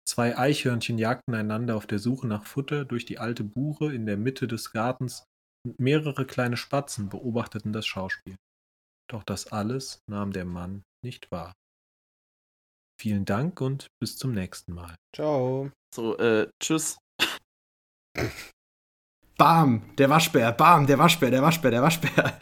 Zwei 0.07 0.37
Eichhörnchen 0.37 0.97
jagten 0.97 1.35
einander 1.35 1.75
auf 1.75 1.85
der 1.85 1.99
Suche 1.99 2.27
nach 2.27 2.45
Futter 2.45 2.85
durch 2.85 3.05
die 3.05 3.19
alte 3.19 3.43
Buche 3.43 3.93
in 3.93 4.05
der 4.05 4.17
Mitte 4.17 4.47
des 4.47 4.71
Gartens 4.71 5.23
und 5.65 5.79
mehrere 5.79 6.25
kleine 6.25 6.57
Spatzen 6.57 7.09
beobachteten 7.09 7.71
das 7.71 7.85
Schauspiel. 7.85 8.35
Doch 9.09 9.23
das 9.23 9.51
alles 9.51 10.01
nahm 10.09 10.31
der 10.31 10.45
Mann 10.45 10.83
nicht 11.03 11.29
wahr. 11.31 11.53
Vielen 13.01 13.25
Dank 13.25 13.61
und 13.61 13.87
bis 13.99 14.15
zum 14.15 14.31
nächsten 14.31 14.73
Mal. 14.73 14.93
Ciao. 15.15 15.71
So, 15.91 16.15
äh, 16.19 16.47
tschüss. 16.61 16.99
Bam, 19.39 19.95
der 19.97 20.07
Waschbär, 20.07 20.51
bam, 20.51 20.85
der 20.85 20.99
Waschbär, 20.99 21.31
der 21.31 21.41
Waschbär, 21.41 21.71
der 21.71 21.81
Waschbär. 21.81 22.39